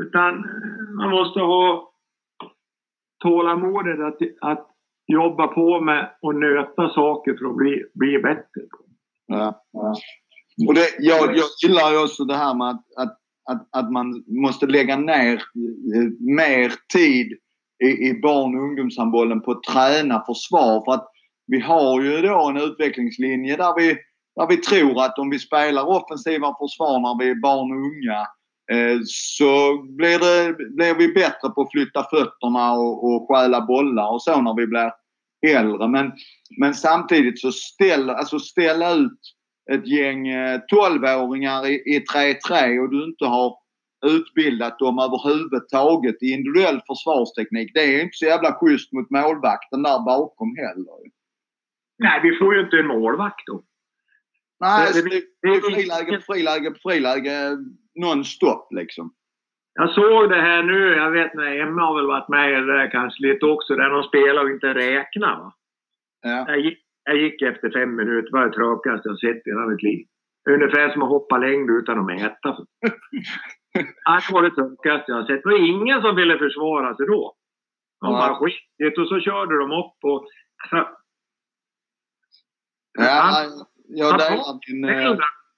[0.00, 1.92] Utan eh, man måste ha
[3.18, 4.70] tålamodet att, att
[5.06, 8.60] jobba på med och nöta saker för att bli, bli bättre.
[9.26, 9.94] Ja, ja.
[10.66, 13.18] Och det, jag, jag gillar ju också det här med att, att,
[13.50, 17.32] att, att man måste lägga ner eh, mer tid
[17.84, 20.84] i, i barn och ungdomshandbollen på att träna försvar.
[20.84, 21.08] För att
[21.46, 23.98] vi har ju då en utvecklingslinje där vi
[24.38, 28.20] där vi tror att om vi spelar offensiva försvar när vi är barn och unga
[28.72, 34.12] eh, så blir, det, blir vi bättre på att flytta fötterna och, och stjäla bollar
[34.12, 34.92] och så när vi blir
[35.46, 35.88] äldre.
[35.88, 36.12] Men,
[36.60, 39.20] men samtidigt så ställ, alltså ställa ut
[39.72, 40.26] ett gäng
[40.72, 43.56] 12-åringar eh, i 3-3 och du inte har
[44.06, 47.70] utbildat dem överhuvudtaget i individuell försvarsteknik.
[47.74, 50.98] Det är inte så jävla schysst mot målvakten där bakom heller.
[51.98, 53.62] Nej, vi får ju inte en målvakt då.
[54.60, 57.56] Nej, det, det, det är friläge friläge friläge
[57.94, 59.14] nonstop liksom.
[59.74, 62.76] Jag såg det här nu, jag vet när Emma har väl varit med i det
[62.78, 65.36] där kanske lite också, där de spelar och inte räknar.
[65.36, 65.52] Va?
[66.22, 66.44] Ja.
[66.48, 66.78] Jag, gick,
[67.08, 70.06] jag gick efter fem minuter, var det tråkigaste jag sett i hela mitt liv.
[70.50, 72.50] Ungefär som att hoppa längd utan att mäta.
[74.28, 75.42] Det var det tråkigaste jag sett.
[75.42, 77.34] Det var ingen som ville försvara sig då.
[78.00, 78.18] De ja.
[78.18, 80.26] bara skit och så körde de upp och...
[82.98, 83.44] Ja,
[83.88, 84.84] jag delar din...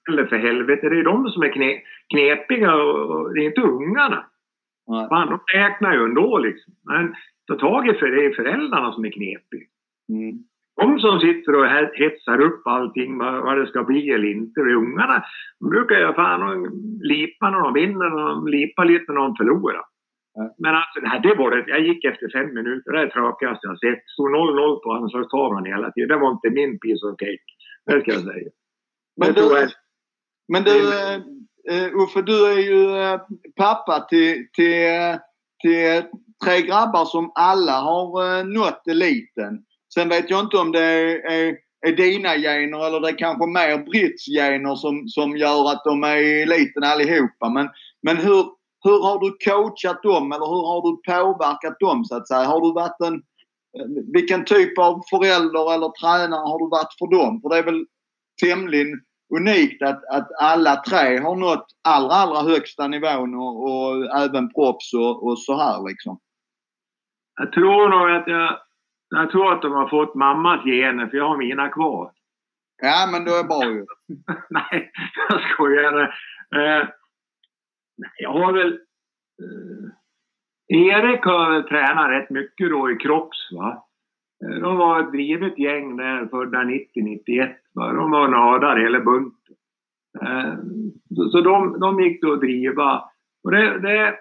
[0.09, 1.81] Eller för helvete, det är de som är kne,
[2.13, 4.25] knepiga och, det är inte ungarna.
[4.87, 5.09] Nej.
[5.09, 6.73] Fan, de räknar ju ändå liksom.
[6.83, 7.15] Men
[7.47, 9.67] ta tag i för det är föräldrarna som är knepiga.
[10.09, 10.43] Mm.
[10.81, 14.59] De som sitter och he- hetsar upp allting, vad, det ska bli eller inte.
[14.61, 15.23] Och ungarna
[15.59, 16.63] de brukar ju fan
[17.01, 19.81] lipa när de vinner och de lipar lite när de förlorar.
[20.33, 20.55] Ja.
[20.57, 21.63] Men alltså, det, här, det var det.
[21.67, 22.91] Jag gick efter fem minuter.
[22.91, 24.03] Det är tråkigaste jag sett.
[24.09, 26.09] Stod 0-0 på anslagstavlan hela tiden.
[26.09, 27.47] Det var inte min piece of cake.
[27.85, 28.49] Det ska jag säga.
[29.17, 29.69] Men Jag du, att-
[30.53, 30.71] men du
[31.71, 33.19] eh, Uffe, du är ju eh,
[33.57, 35.17] pappa till, till,
[35.61, 36.01] till
[36.45, 39.53] tre grabbar som alla har nått eliten.
[39.93, 43.47] Sen vet jag inte om det är, är, är dina gener eller det är kanske
[43.47, 47.49] mer Britts gener som, som gör att de är i eliten allihopa.
[47.49, 47.69] Men,
[48.01, 48.45] men hur,
[48.83, 52.43] hur har du coachat dem eller hur har du påverkat dem så att säga?
[52.43, 53.21] Har du varit en,
[54.13, 57.41] vilken typ av förälder eller tränare har du varit för dem?
[57.41, 57.85] För det är väl
[58.43, 58.87] tämligen
[59.35, 64.93] unikt att, att alla tre har nått allra, allra högsta nivån och, och även proffs
[64.93, 66.19] och, och så här liksom.
[67.39, 68.57] Jag tror nog att jag...
[69.15, 72.11] Jag tror att de har fått mammas gener, för jag har mina kvar.
[72.81, 73.85] Ja, men det är bra ju.
[74.49, 74.91] Nej,
[75.29, 76.01] jag skojar.
[76.55, 76.87] Eh,
[78.17, 78.71] jag har väl...
[79.43, 79.91] Eh,
[80.67, 83.51] Erik har väl tränat rätt mycket då i kropps.
[83.51, 83.85] Va?
[84.45, 87.55] Eh, De var ett drivet gäng där födda 90-91.
[87.73, 87.93] va.
[87.93, 89.55] De var nördar hela bunten.
[90.21, 90.53] Eh,
[91.15, 93.03] så så de, de gick då att driva.
[93.43, 94.15] Och det, det,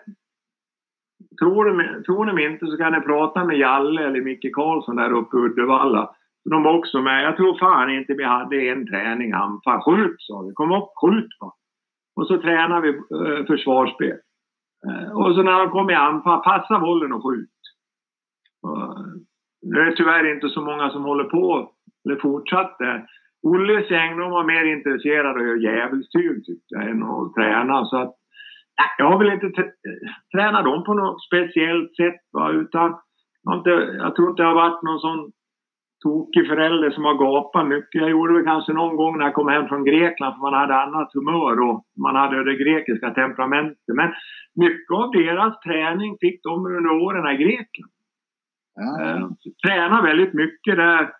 [1.41, 5.13] tror, de, tror de inte så kan ni prata med Jalle eller Micke Karlsson där
[5.13, 6.11] uppe i Uddevalla.
[6.51, 7.25] De var också med.
[7.25, 9.81] Jag tror fan inte vi hade en träning anfall.
[9.81, 10.53] Skjut sa vi.
[10.55, 11.55] Kom upp, skjut va.
[12.17, 14.17] Och så tränar vi eh, försvarsspel.
[14.87, 17.61] Eh, och så när de kom i anfall, passa bollen och skjut.
[18.63, 18.97] Och,
[19.63, 21.73] det är tyvärr inte så många som håller på
[22.05, 23.07] eller fortsatte.
[23.43, 27.85] Olles gäng de var mer intresserade av att göra djävulstyg tyckte jag än att träna.
[27.85, 28.15] Så att,
[28.99, 29.51] jag har väl inte
[30.35, 32.21] tränat dem på något speciellt sätt.
[32.33, 32.51] Va?
[32.51, 32.89] Utan,
[33.43, 33.71] jag, inte,
[34.05, 35.33] jag tror inte jag har varit någon sån
[36.05, 38.01] tokig förälder som har gapat mycket.
[38.03, 40.77] Jag gjorde det kanske någon gång när jag kom hem från Grekland för man hade
[40.77, 43.95] annat humör och man hade det grekiska temperamentet.
[44.01, 44.11] Men
[44.65, 47.93] mycket av deras träning fick de under åren i Grekland.
[48.75, 49.03] Ja.
[49.03, 49.29] Eh,
[49.67, 51.11] Tränar väldigt mycket där.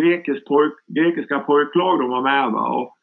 [0.00, 2.68] Grekisk pojk, grekiska pojklag de var med va.
[2.68, 2.97] Och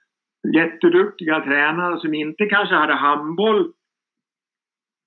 [0.54, 3.60] jätteduktiga tränare som inte kanske hade handboll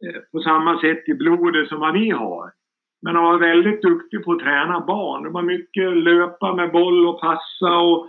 [0.05, 2.51] eh, på samma sätt i blodet som vad vi har.
[3.03, 5.22] Men de var väldigt duktiga på att träna barn.
[5.22, 8.09] Det var mycket löpa med boll och passa och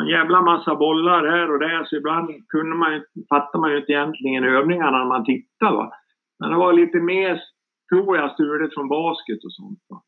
[0.00, 1.84] en jävla massa bollar här och där.
[1.84, 5.76] Så ibland kunde man, fattade man ju inte egentligen övningarna när man tittade.
[5.76, 5.92] Va?
[6.38, 7.40] Men det var lite mer,
[7.92, 9.78] tror jag, stulet från basket och sånt.
[9.88, 10.02] Va?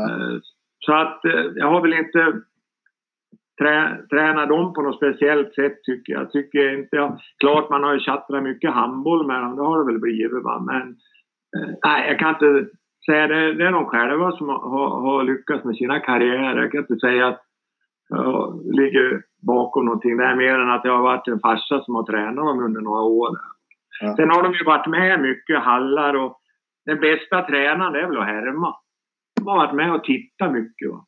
[0.00, 0.38] Eh,
[0.78, 2.32] Så att eh, jag har väl inte
[3.58, 6.30] trä, tränat dem på något speciellt sätt tycker jag.
[6.30, 7.18] Tycker inte jag.
[7.40, 10.60] Klart man har ju tjattrat mycket handboll med dem, det har det väl blivit va.
[10.60, 10.82] Men
[11.56, 12.70] eh, nej, jag kan inte
[13.06, 13.54] säga det.
[13.54, 16.62] Det är de själva som har, har, lyckats med sina karriärer.
[16.62, 17.42] Jag kan inte säga att
[18.08, 20.16] jag ligger bakom någonting.
[20.16, 22.80] Det är mer än att jag har varit en farsa som har tränat dem under
[22.80, 23.36] några år.
[24.00, 24.16] Ja.
[24.16, 26.40] Sen har de ju varit med mycket hallar och
[26.86, 28.74] den bästa tränaren det är väl att härma.
[29.36, 30.90] De har varit med och tittat mycket.
[30.90, 31.06] Va?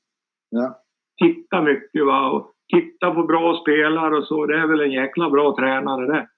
[0.51, 0.77] Ja.
[1.19, 2.31] Titta mycket va?
[2.31, 4.47] och titta på bra spelare och så.
[4.47, 6.29] Det är väl en jäkla bra tränare det.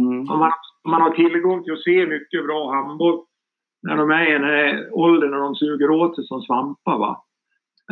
[0.00, 0.24] Mm.
[0.24, 0.52] Man,
[0.88, 3.24] man har tillgång till att se mycket bra handboll
[3.82, 6.98] när de är i här åldern när de suger åt sig som svampar.
[6.98, 7.24] Va?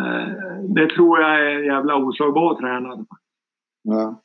[0.01, 3.05] Eh, det tror jag är en jävla oslagbar tränare.
[3.83, 4.23] Ja.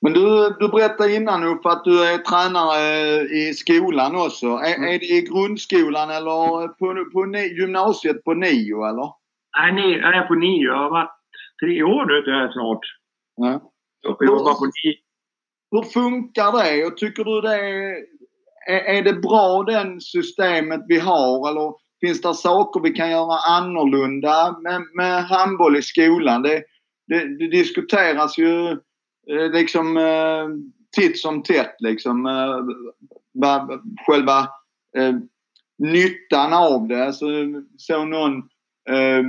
[0.00, 4.46] Men du, du berättade innan Uffe att du är tränare i skolan också.
[4.46, 4.88] Är, Mm.
[4.88, 9.19] är det i grundskolan eller på, på gymnasiet på NIO eller?
[9.58, 10.66] Nej, ni, jag är på nio.
[10.66, 11.10] Jag har varit
[11.62, 12.80] tre år nu det är snart.
[13.36, 13.72] Ja.
[14.00, 14.96] Jag jobbar på nio.
[15.70, 16.86] Hur funkar det?
[16.86, 17.56] Och tycker du det
[18.66, 23.38] är, är, det bra den systemet vi har eller finns det saker vi kan göra
[23.58, 26.42] annorlunda med, med handboll i skolan?
[26.42, 26.64] Det,
[27.06, 28.70] det, det diskuteras ju
[29.30, 30.48] eh, liksom eh,
[30.96, 32.58] titt som tätt liksom eh,
[34.06, 34.48] själva
[35.78, 37.06] nyttan av det.
[37.06, 37.26] Alltså,
[37.78, 38.42] såg någon
[38.88, 39.24] eh,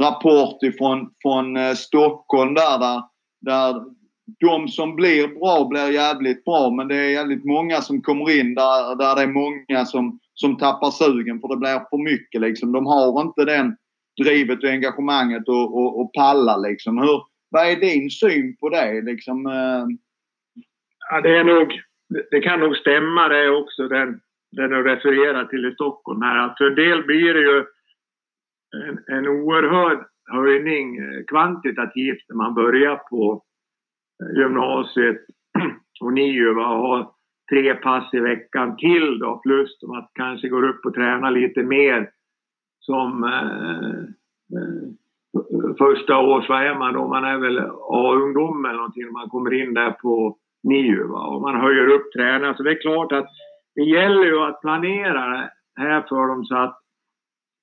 [0.00, 3.02] rapport ifrån från eh, Stockholm där, där,
[3.40, 3.84] där
[4.40, 8.54] de som blir bra blir jävligt bra men det är jävligt många som kommer in
[8.54, 12.72] där, där det är många som, som tappar sugen för det blir för mycket liksom.
[12.72, 13.76] De har inte den
[14.22, 16.98] drivet och engagemanget och, och, och pallar liksom.
[16.98, 19.46] Hur, vad är din syn på det liksom?
[19.46, 19.86] eh?
[21.10, 21.80] Ja, det, är nog,
[22.30, 24.20] det kan nog stämma det också, den,
[24.52, 26.38] den du refererar till i Stockholm här.
[26.38, 27.64] Att för en del blir det ju
[28.72, 33.42] en, en oerhörd höjning eh, kvantitativt när man börjar på
[34.22, 35.20] eh, gymnasiet
[36.00, 37.10] och NIU va, och har
[37.50, 42.10] tre pass i veckan till då plus att kanske går upp och tränar lite mer
[42.80, 44.00] som eh,
[44.58, 47.08] eh, första års, vad är man då?
[47.08, 47.58] Man är väl
[47.88, 49.12] A-ungdom eller någonting.
[49.12, 51.26] Man kommer in där på NIU va?
[51.26, 52.54] och man höjer upp tränaren.
[52.54, 53.28] Så det är klart att
[53.74, 56.80] det gäller ju att planera här för dem så att,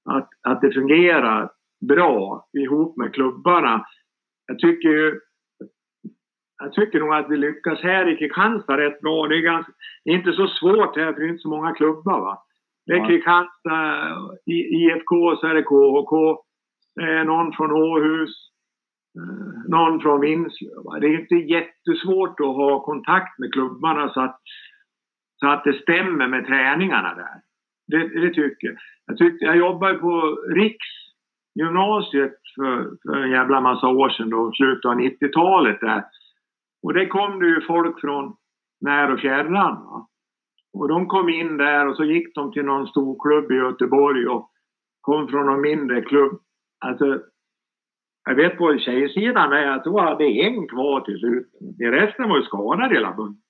[0.08, 1.50] att, att det fungerar
[1.88, 3.86] bra ihop med klubbarna.
[4.48, 5.20] Jag tycker ju
[6.64, 9.28] jag tycker nog att vi lyckas här i Kristianstad rätt bra.
[9.28, 9.72] Det är, ganska,
[10.06, 12.20] det är inte så svårt här för det är inte så många klubbar.
[12.20, 12.44] Va?
[12.86, 16.44] Det är Kristianstad, IFK, så är det KHK,
[17.26, 18.36] någon från Åhus,
[19.20, 20.84] eh, någon från Vinslöv.
[21.02, 24.40] Det är inte jättesvårt att ha kontakt med klubbarna så att,
[25.40, 27.47] så att det stämmer med träningarna där.
[27.88, 28.78] Det, det tycker jag.
[29.06, 34.86] Jag, tyckte, jag jobbade på riksgymnasiet för, för en jävla massa år sedan då, slutet
[34.86, 36.04] av 90-talet där.
[36.84, 38.36] Och det kom det ju folk från
[38.82, 39.76] när och fjärran.
[39.86, 40.08] Va?
[40.74, 44.28] Och de kom in där och så gick de till någon stor klubb i Göteborg
[44.28, 44.52] och
[45.02, 46.40] kom från någon mindre klubb.
[46.86, 47.20] Alltså,
[48.30, 51.48] jag vet på tjejsidan med jag tror att hade en kvar till slut.
[51.80, 53.47] Resten var ju skadade hela bunten.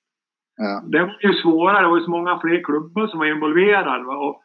[0.58, 0.82] Ja.
[0.92, 4.04] Det var ju svårare, det var ju så många fler klubbar som var involverade.
[4.04, 4.16] Va?
[4.16, 4.42] Och,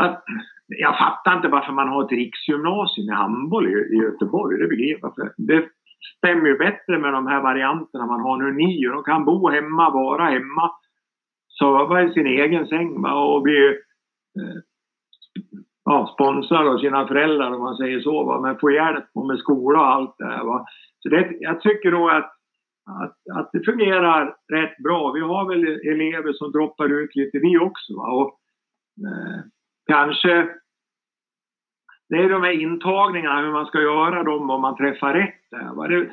[0.00, 0.24] att,
[0.66, 4.58] jag fattar inte varför man har ett riksgymnasium i handboll i, i Göteborg.
[4.58, 5.30] Det begriper jag.
[5.36, 5.68] Det
[6.16, 8.52] stämmer ju bättre med de här varianterna man har nu.
[8.52, 10.70] Nio, de kan bo hemma, vara hemma,
[11.48, 13.14] sova i sin egen säng va?
[13.14, 13.66] och bli
[14.38, 14.58] eh,
[15.84, 18.24] ja, sponsrade av sina föräldrar om man säger så.
[18.24, 18.40] Va?
[18.40, 20.44] Men få hjälp med skola och allt det här.
[20.44, 20.64] Va?
[20.98, 22.32] Så det, jag tycker nog att,
[22.86, 25.12] att, att det fungerar rätt bra.
[25.12, 27.96] Vi har väl elever som droppar ut lite vi också.
[27.96, 28.12] Va?
[28.12, 28.38] Och,
[29.06, 29.40] eh,
[29.86, 30.48] kanske
[32.08, 35.50] det är de här intagningarna, hur man ska göra dem om man träffar rätt.
[35.50, 36.10] Där, det,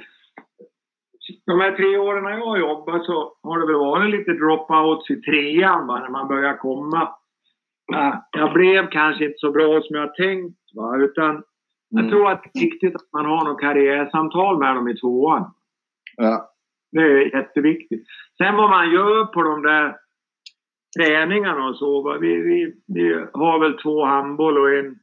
[1.45, 5.21] de här tre åren jag har jobbat så har det väl varit lite dropouts i
[5.21, 7.09] trean va, när man börjar komma.
[8.31, 11.43] Jag blev kanske inte så bra som jag tänkt va, utan mm.
[11.91, 15.53] jag tror att det är viktigt att man har något karriärsamtal med dem i tvåan.
[16.17, 16.50] Ja.
[16.91, 18.07] Det är jätteviktigt.
[18.37, 19.95] Sen vad man gör på de där
[20.99, 22.17] träningarna och så.
[22.19, 24.95] Vi, vi, vi har väl två handboll och en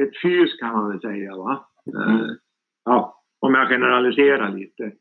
[0.00, 1.36] ett fys kan man väl säga.
[1.36, 1.68] Va?
[2.08, 2.36] Mm.
[2.84, 4.92] Ja, om jag generaliserar lite.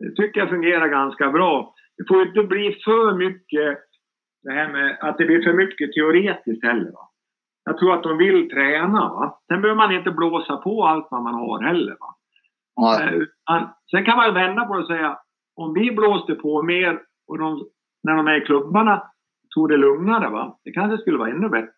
[0.00, 1.74] Det tycker jag fungerar ganska bra.
[1.96, 3.78] Det får inte bli för mycket
[4.42, 6.90] det här med att det blir för mycket teoretiskt heller.
[6.92, 7.10] Va?
[7.64, 9.00] Jag tror att de vill träna.
[9.00, 9.40] Va?
[9.48, 11.96] Sen behöver man inte blåsa på allt vad man har heller.
[12.00, 12.14] Va?
[12.80, 13.68] Mm.
[13.90, 15.18] Sen kan man vända på det och säga
[15.56, 17.68] om vi blåste på mer och de,
[18.02, 19.02] när de är i klubbarna
[19.54, 20.30] tog det lugnare.
[20.30, 20.58] Va?
[20.64, 21.72] Det kanske skulle vara ännu bättre.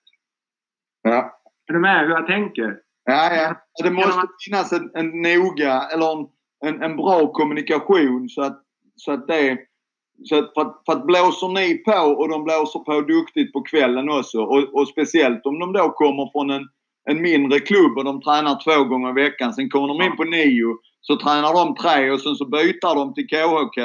[1.02, 1.40] Ja.
[1.68, 2.78] Är du med hur jag tänker?
[3.04, 3.56] Ja, ja.
[3.84, 6.26] Det måste finnas en, en noga, eller en,
[6.64, 8.62] en, en, bra kommunikation så att,
[8.96, 9.58] så att det...
[10.24, 13.62] Så att för, att, för att blåser ni på och de blåser på duktigt på
[13.62, 16.68] kvällen också och, och speciellt om de då kommer från en,
[17.10, 19.52] en mindre klubb och de tränar två gånger i veckan.
[19.52, 20.76] Sen kommer de in på nio
[21.06, 23.78] så tränar de tre och sen så byter de till KHK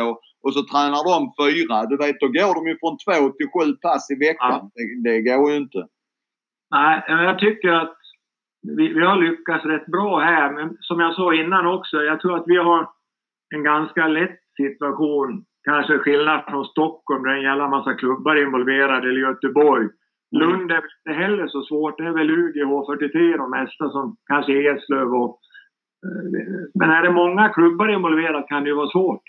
[0.43, 1.75] och så tränar de fyra.
[1.91, 4.59] Du vet, då går de ju från två till sju pass i veckan.
[4.63, 4.71] Ja.
[4.75, 5.81] Det, det går ju inte.
[6.75, 7.97] Nej, jag tycker att
[8.77, 10.51] vi, vi, har lyckats rätt bra här.
[10.53, 12.89] Men som jag sa innan också, jag tror att vi har
[13.55, 15.43] en ganska lätt situation.
[15.63, 19.87] Kanske skillnad från Stockholm där en jävla massa klubbar är involverade, eller Göteborg.
[20.31, 21.97] Lund är inte heller så svårt.
[21.97, 25.39] Det är väl UG, H43 de mesta som kanske Eslöv och...
[26.73, 29.21] Men är det många klubbar involverade kan det ju vara svårt.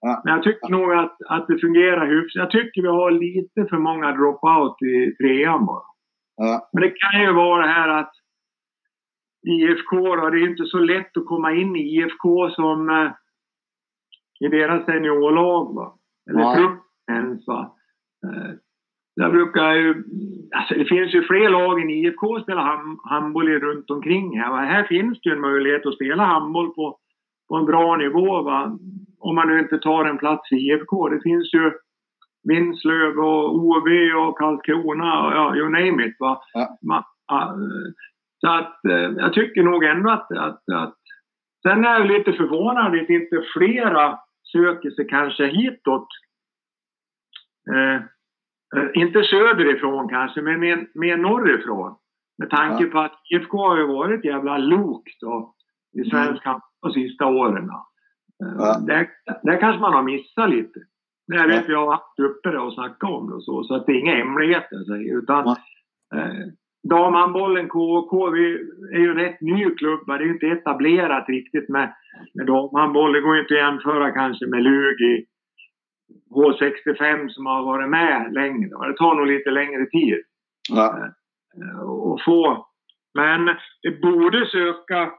[0.00, 0.22] Ja.
[0.24, 2.40] Men jag tycker nog att, att det fungerar hyfsat.
[2.40, 5.82] Jag tycker vi har lite för många dropout i trean bara.
[6.36, 6.68] Ja.
[6.72, 8.12] Men det kan ju vara det här att
[9.46, 13.10] IFK då, det är inte så lätt att komma in i IFK som eh,
[14.40, 15.74] i deras seniorlag.
[15.74, 15.94] Va?
[16.30, 16.76] Eller ja.
[17.10, 17.46] ens.
[17.46, 17.76] Va?
[18.26, 18.50] Eh,
[19.20, 20.04] jag brukar ju,
[20.56, 24.50] alltså det finns ju fler lag än IFK spelar ham, handboll runt omkring här.
[24.50, 24.56] Va?
[24.56, 26.98] Här finns det ju en möjlighet att spela handboll på,
[27.48, 28.42] på en bra nivå.
[28.42, 28.78] Va?
[29.18, 31.08] Om man nu inte tar en plats i IFK.
[31.08, 31.72] Det finns ju
[32.48, 36.16] Vinslöv och OV och Karlskrona och ja, you name it.
[36.18, 36.42] Va?
[36.52, 36.78] Ja.
[36.82, 37.02] Man,
[38.40, 40.98] så att eh, jag tycker nog ändå att, att, att...
[41.62, 44.18] Sen är jag lite förvånad att inte flera
[44.52, 46.08] söker sig kanske hitåt.
[47.74, 48.00] Eh, eh
[48.94, 51.96] inte söderifrån kanske, men mer, mer norrifrån.
[52.38, 52.90] Med tanke ja.
[52.90, 55.54] på att IFK har ju varit jävla lok då,
[56.00, 56.60] i svensk mm.
[56.82, 57.70] de sista åren.
[58.44, 58.78] Eh, ja.
[58.86, 59.08] Där,
[59.42, 60.80] där kanske man har missat lite.
[61.28, 63.74] Men jag vet vi har haft uppe det och snackat om det och så, så
[63.74, 64.96] att det är inga hemligheter.
[65.18, 65.56] Utan, ja.
[66.18, 66.46] eh,
[66.88, 68.54] damhandbollen KK, vi
[68.92, 70.00] är ju en rätt ny klubb.
[70.06, 71.92] Det är ju inte etablerat riktigt med,
[72.34, 73.12] med damhandboll.
[73.12, 75.26] Det går ju inte att jämföra kanske med Lugi
[76.30, 78.68] H65 som har varit med längre.
[78.88, 80.22] Det tar nog lite längre tid
[80.70, 80.98] Ja.
[81.56, 81.80] eh,
[82.14, 82.66] att få.
[83.14, 83.46] Men
[83.82, 85.12] det borde söka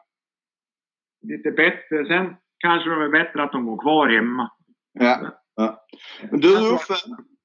[1.21, 2.05] lite bättre.
[2.07, 4.51] Sen kanske det är bättre att de går kvar hemma.
[4.93, 5.19] Ja.
[5.55, 5.85] ja.
[6.31, 6.93] Du Uffe,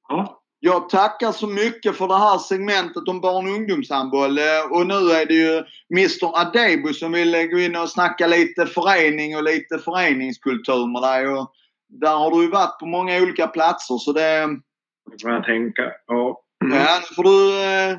[0.09, 0.43] Ja.
[0.61, 4.39] jag tackar så mycket för det här segmentet om barn och ungdomshandboll.
[4.39, 8.67] Eh, Och nu är det ju Mr Adebo som vill gå in och snacka lite
[8.67, 11.29] förening och lite föreningskultur med dig.
[11.29, 11.53] Och
[12.01, 14.49] där har du ju varit på många olika platser så det...
[15.11, 15.93] Det får jag tänka.
[16.07, 16.41] Ja.
[16.65, 16.77] Mm.
[16.77, 17.99] Ja, nu får du eh,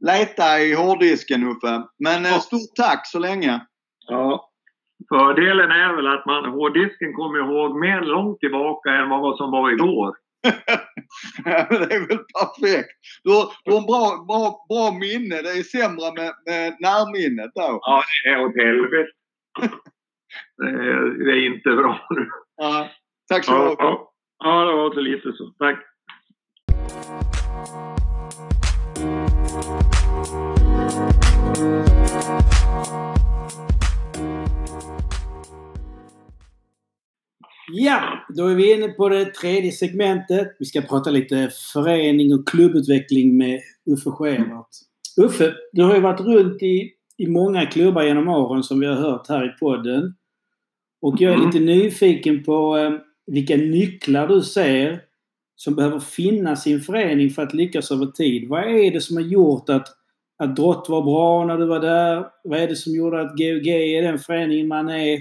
[0.00, 1.82] leta i hårddisken Uffe.
[1.98, 3.60] Men eh, stort tack så länge.
[4.06, 4.46] ja.
[5.08, 9.70] Fördelen är väl att man hårddisken kommer ihåg mer långt tillbaka än vad som var
[9.70, 10.14] igår.
[11.44, 12.90] Det är väl perfekt.
[13.24, 15.42] Du har, du har en bra, bra, bra minne.
[15.42, 17.78] Det är sämre med, med närminnet då.
[17.82, 19.12] Ja, det är åt helvete.
[20.56, 22.28] Det är, det är inte bra nu.
[22.62, 22.90] Ja,
[23.28, 23.78] tack så mycket.
[23.78, 24.12] ja.
[24.38, 25.46] ja, det var så lite så.
[25.58, 25.78] Tack.
[37.72, 40.56] Ja, då är vi inne på det tredje segmentet.
[40.58, 44.66] Vi ska prata lite förening och klubbutveckling med Uffe Schevert.
[45.16, 48.96] Uffe, du har ju varit runt i, i många klubbar genom åren som vi har
[48.96, 50.14] hört här i podden.
[51.02, 51.46] Och jag är Mm.
[51.46, 52.92] lite nyfiken på eh,
[53.26, 55.00] vilka nycklar du ser
[55.56, 58.48] som behöver finnas i en förening för att lyckas över tid.
[58.48, 59.88] Vad är det som har gjort att,
[60.38, 62.26] att Drott var bra när du var där?
[62.44, 65.18] Vad är det som gjorde att GOG är den föreningen man är?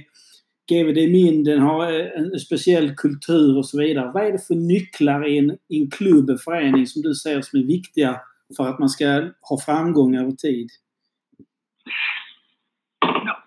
[0.69, 4.11] GVD Minden har eh, en speciell kultur och så vidare.
[4.13, 7.41] Vad är det för nycklar i en, i en klubb, en förening som du ser
[7.41, 8.21] som är viktiga
[8.57, 9.05] för att man ska
[9.41, 10.69] ha framgång över tid?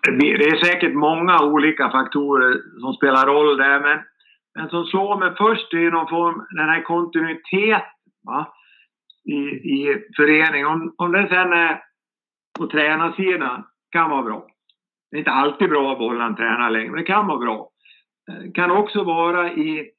[0.07, 3.99] Det är säkert många olika faktorer som spelar roll där, men
[4.55, 7.81] den som slår mig först är någon form, den här kontinuiteten?
[9.25, 9.39] I,
[9.73, 10.67] i föreningen.
[10.67, 11.81] Om, om det sen är
[12.59, 14.47] på tränarsidan kan vara bra.
[15.11, 17.69] Det är inte alltid bra att behålla en tränare längre, men det kan vara bra.
[18.43, 19.89] Det kan också vara i,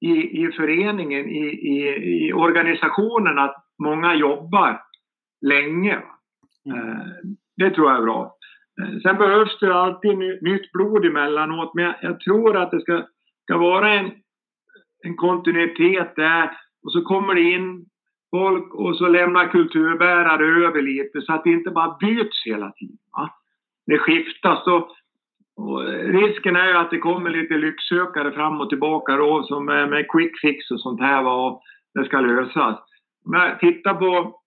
[0.00, 4.82] i, i föreningen, i, i, i organisationen, att många jobbar
[5.46, 5.96] länge.
[5.96, 6.76] Va?
[6.76, 7.06] Eh,
[7.56, 8.36] Det tror jag är bra.
[9.02, 13.02] Sen behövs det alltid nytt blod emellanåt, men jag, tror att det ska,
[13.42, 14.10] ska vara en,
[15.04, 16.50] en kontinuitet där.
[16.84, 17.86] Och så kommer det in
[18.30, 22.98] folk och så lämnar kulturbärare över lite så att det inte bara byts hela tiden.
[23.12, 23.30] Va?
[23.86, 24.66] Det skiftas.
[24.66, 24.88] Och,
[25.56, 29.86] och risken är ju att det kommer lite lycksökare fram och tillbaka då, som är
[29.86, 31.22] med quick fix och sånt här.
[31.22, 31.46] Va?
[31.46, 31.62] Och
[31.94, 32.78] det ska lösas.
[33.24, 34.40] Men jag tittar på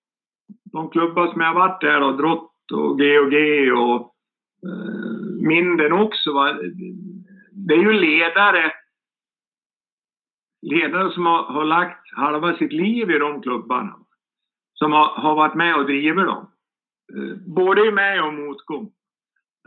[0.73, 2.11] de klubbar som jag har varit där då.
[2.11, 3.33] Drott och GOG
[3.77, 4.12] och
[5.41, 6.33] minnen också.
[6.33, 6.53] Va?
[7.51, 8.71] Det är ju ledare
[10.63, 13.95] ledare som har, har lagt halva sitt liv i de klubbarna.
[14.73, 16.51] Som har, har varit med och drivit dem.
[17.15, 18.91] Eh, både i med och motgång.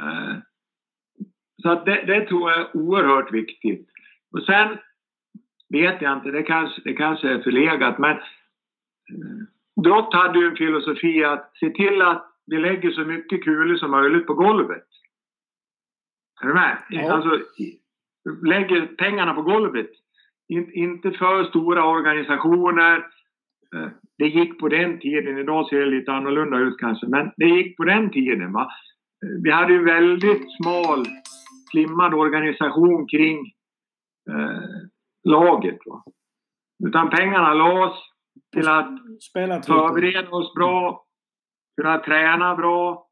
[0.03, 0.37] Eh,
[1.63, 3.89] så att det, det tror jag är oerhört viktigt.
[4.33, 4.79] Och sen
[5.69, 8.23] vet jag inte, det kanske, det kanske är förlegat, men eh,
[9.83, 13.91] Drott hade ju en filosofi att se till att vi lägger så mycket kulor som
[13.91, 14.87] möjligt på golvet.
[16.43, 16.79] Är du med?
[16.89, 17.13] Ja.
[17.13, 17.41] Alltså,
[18.43, 19.91] lägger pengarna på golvet.
[20.49, 22.97] In, inte för stora organisationer.
[23.77, 23.89] Eh,
[24.19, 25.39] Det gick på den tiden.
[25.39, 28.53] Idag ser det lite annorlunda ut kanske, men det gick på den tiden.
[28.53, 28.63] Va?
[28.63, 31.05] Eh, Vi hade ju väldigt smal,
[31.71, 33.39] slimmad organisation kring
[34.31, 34.61] eh,
[35.25, 35.79] laget.
[35.87, 36.05] Va?
[36.89, 37.97] Utan pengarna lades
[38.53, 38.89] till att
[39.67, 41.06] förbereda oss bra,
[41.77, 43.07] kunna träna bra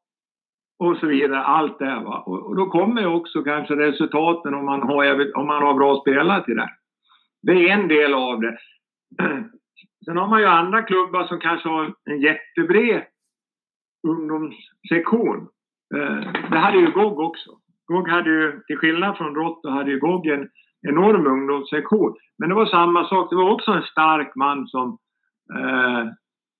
[0.78, 1.42] och så vidare.
[1.42, 2.00] Allt det.
[2.04, 2.22] Va?
[2.26, 6.44] Och, och då kommer också kanske resultaten om man har, om man har bra spelare
[6.44, 6.70] till det.
[7.42, 8.58] Det är en del av det.
[10.04, 13.02] Sen har man ju andra klubbar som kanske har en jättebred
[14.08, 15.48] ungdomssektion.
[15.94, 17.50] Eh, det hade ju GOG också.
[17.86, 20.48] GOG hade ju, till skillnad från Rotto, hade ju GOG en
[20.88, 22.14] enorm ungdomssektion.
[22.38, 23.30] Men det var samma sak.
[23.30, 24.98] Det var också en stark man som
[25.58, 26.06] eh,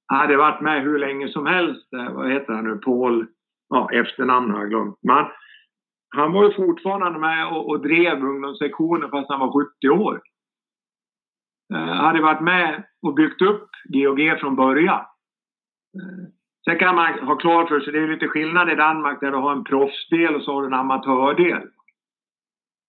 [0.06, 1.92] hade varit med hur länge som helst.
[1.92, 2.76] Eh, vad heter han nu?
[2.76, 3.26] Paul?
[3.68, 4.98] Ja, efternamn har jag glömt.
[5.02, 5.24] Men
[6.16, 10.20] han var ju fortfarande med och, och drev ungdomssektionen fast han var 70 år.
[11.74, 15.00] Eh, hade varit med och byggt upp GOG från början.
[15.96, 16.28] Eh,
[16.64, 19.36] sen kan man ha klart för sig, det är lite skillnad i Danmark där du
[19.36, 21.68] har en proffsdel och så har du en amatördel.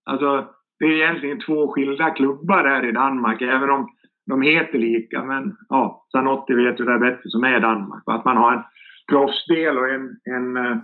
[0.05, 0.47] Alltså,
[0.79, 3.89] det är egentligen två skilda klubbar här i Danmark, även om
[4.25, 5.23] de heter lika.
[5.23, 8.03] Men ja, Zanotti vet ju det bättre som är i Danmark.
[8.05, 8.63] Att man har en
[9.09, 10.77] proffsdel och en, en, eh,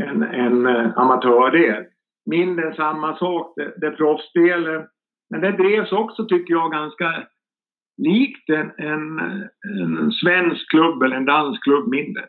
[0.00, 1.84] en, en, en amatördel.
[2.30, 4.86] Mindre samma sak, det, det proffsdelen.
[5.30, 7.26] Men det drevs också, tycker jag, ganska
[8.02, 9.18] likt en, en,
[9.80, 12.24] en svensk klubb eller en dansk klubb mindre.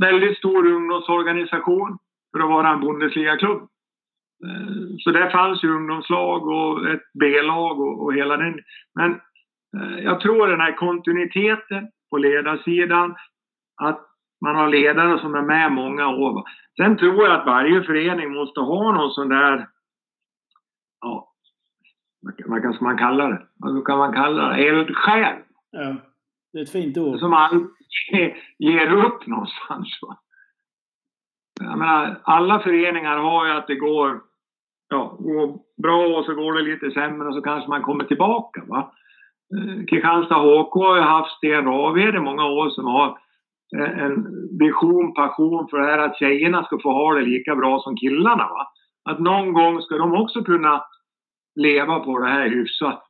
[0.00, 1.98] Väldigt stor ungdomsorganisation
[2.32, 3.62] för att vara en Bundesliga-klubb.
[4.46, 8.58] Eh, så där fanns ju ungdomslag och ett B-lag och, och, hela den.
[8.94, 9.20] Men
[10.02, 13.16] jag tror den här kontinuiteten på ledarsidan,
[13.82, 14.06] att
[14.40, 16.44] man har ledare som är med många år.
[16.76, 19.68] Sen tror jag att varje förening måste ha någon sån där,
[21.00, 21.32] ja,
[22.20, 23.46] vad kan man kalla det?
[23.56, 24.68] Vad kan man kalla det?
[24.68, 25.36] Eldsjäl.
[25.70, 25.96] Ja,
[26.52, 27.18] det är ett fint ord.
[27.18, 29.98] Som aldrig ger upp någonstans.
[30.02, 30.18] Va?
[31.60, 34.20] Jag menar, alla föreningar har ju att det går,
[34.88, 38.62] ja, går bra och så går det lite sämre och så kanske man kommer tillbaka.
[38.66, 38.92] Va?
[39.56, 43.18] Eh, Kristianstad HK har ju haft Sten Raved i många år som har
[43.76, 44.26] en
[44.58, 48.48] vision, passion för det här att tjejerna ska få ha det lika bra som killarna.
[48.48, 48.72] Va?
[49.10, 50.84] Att någon gång ska de också kunna
[51.54, 53.06] leva på det här hyfsat.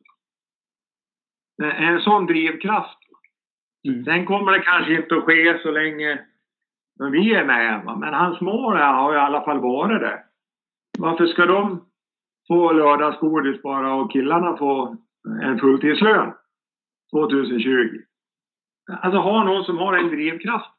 [1.63, 2.99] En sån drivkraft.
[3.89, 4.05] Mm.
[4.05, 6.19] Sen kommer det kanske inte att ske så länge
[7.13, 7.85] vi är med.
[7.85, 7.97] Va?
[7.97, 10.23] Men hans mål har i alla fall varit det.
[10.99, 11.85] Varför ska de
[12.49, 14.97] få lördagsgodis bara och killarna få
[15.43, 16.33] en fulltidslön
[17.13, 17.99] 2020?
[18.91, 20.77] Alltså ha någon som har en drivkraft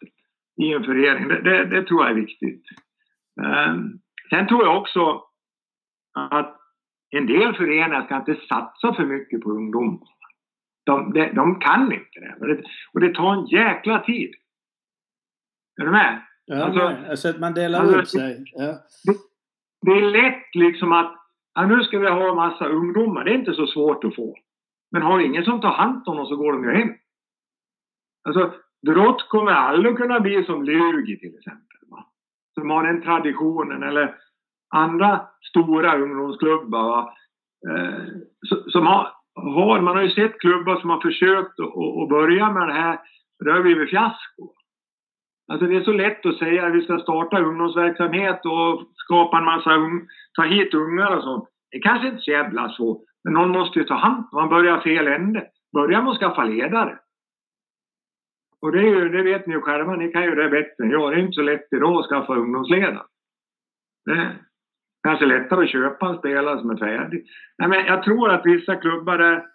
[0.61, 2.63] i en förening, det, det, det tror jag är viktigt.
[3.41, 5.23] Um, sen tror jag också
[6.13, 6.57] att
[7.09, 10.05] en del föreningar ska inte satsa för mycket på ungdom.
[10.85, 12.35] De, de, de kan inte det.
[12.39, 12.63] Och, det.
[12.93, 14.33] och det tar en jäkla tid.
[15.81, 16.21] Är du med?
[16.45, 18.43] Ja, alltså, alltså att man delar alltså, ut sig.
[18.53, 18.73] Ja.
[19.03, 19.17] Det,
[19.81, 21.15] det, är lätt liksom att
[21.53, 23.23] ja, nu ska vi ha en massa ungdomar.
[23.23, 24.35] Det är inte så svårt att få.
[24.91, 26.93] Men har ingen som tar hand om dem så går de ju hem.
[28.27, 31.77] Alltså, Drott kommer aldrig att kunna bli som Lugi till exempel.
[31.89, 32.05] Va?
[32.53, 33.83] Som har den traditionen.
[33.83, 34.15] Eller
[34.75, 36.99] andra stora ungdomsklubbar.
[37.69, 38.05] Eh,
[38.71, 42.73] som har, har, man har ju sett klubbar som har försökt att börja med det
[42.73, 42.99] här.
[43.39, 44.53] Det har blivit fiasko.
[45.47, 49.45] Alltså det är så lätt att säga att vi ska starta ungdomsverksamhet och skapa en
[49.45, 51.49] massa un, ta hit ungar och sånt.
[51.71, 53.03] Det är kanske inte så jävla så.
[53.23, 55.47] Men någon måste ju ta hand Man börjar fel ände.
[55.73, 56.97] Börja med att skaffa ledare.
[58.61, 60.89] Och det, är ju, det vet ni ju själva, ni kan ju det bättre än
[60.89, 61.11] jag.
[61.11, 63.01] Det är inte så lätt idag att skaffa ungdomsledare.
[64.05, 64.35] Det,
[65.03, 67.25] kanske lättare att köpa en spelare som är färdig.
[67.57, 69.45] Nej, men jag tror att vissa klubbar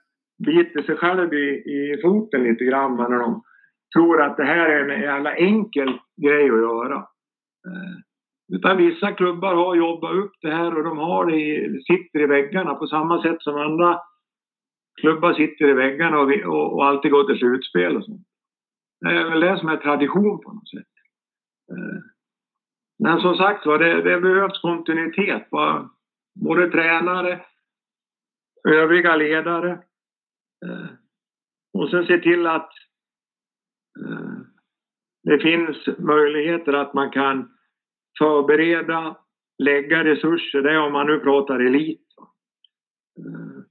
[0.46, 3.42] biter sig själv i, i foten lite grann när de
[3.94, 6.96] tror att det här är en jävla enkel grej att göra.
[7.66, 7.96] Eh,
[8.56, 12.26] utan vissa klubbar har jobbat upp det här och de har det i, sitter i
[12.26, 14.00] väggarna på samma sätt som andra
[15.00, 18.26] klubbar sitter i väggarna och, vi, och, och alltid går till slutspel och sånt.
[19.00, 20.92] Det är väl det som är tradition på något sätt.
[21.70, 22.02] Eh,
[22.98, 25.48] men som sagt var, det, det behövs kontinuitet.
[26.34, 27.40] Både tränare,
[28.68, 29.70] övriga ledare.
[30.66, 30.86] Eh,
[31.72, 32.70] och sen se till att
[35.22, 37.50] det finns möjligheter att man kan
[38.18, 39.16] förbereda,
[39.62, 40.62] lägga resurser.
[40.62, 42.06] Det är om man nu pratar elit.
[43.18, 43.62] Eh,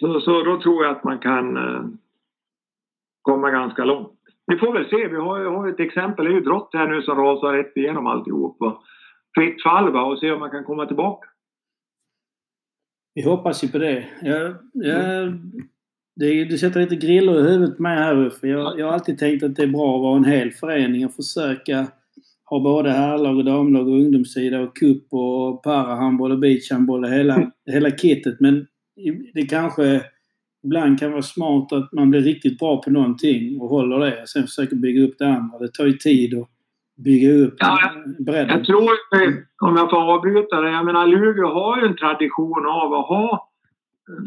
[0.00, 1.58] så, så då tror jag att man kan
[3.22, 4.20] komma ganska långt.
[4.46, 5.08] Vi får väl se.
[5.08, 6.24] Vi har ju har ett exempel.
[6.24, 8.58] Det är ju Drott här nu som rasar rätt igenom alltihop.
[9.34, 10.02] Fritt fall va?
[10.02, 11.28] och se om man kan komma tillbaka.
[13.14, 14.08] Vi hoppas ju på det.
[14.22, 15.38] Jag, jag,
[16.20, 18.48] det, du sätter lite griller i huvudet med här Uffe.
[18.48, 21.14] Jag, jag har alltid tänkt att det är bra att vara en hel förening och
[21.14, 21.86] försöka
[22.44, 27.50] ha både herrlag och damlag och ungdomssida och cup och parahandboll och beachhandboll och hela,
[27.72, 28.40] hela kittet.
[28.40, 28.66] Men
[29.34, 30.02] det kanske
[30.64, 34.28] ibland kan vara smart att man blir riktigt bra på någonting och håller det och
[34.28, 35.58] sen försöker bygga upp det andra.
[35.58, 36.48] Det tar ju tid att
[37.04, 37.78] bygga upp ja,
[38.18, 38.48] bredden.
[38.48, 38.90] Jag tror,
[39.62, 43.50] om jag får avbryta det, jag menar Luleå har ju en tradition av att ha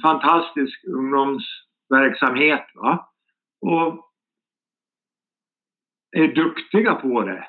[0.01, 0.83] fantastisk
[1.89, 2.65] ungdomsverksamhet.
[2.75, 3.09] Va?
[3.61, 4.09] Och
[6.17, 7.47] är duktiga på det.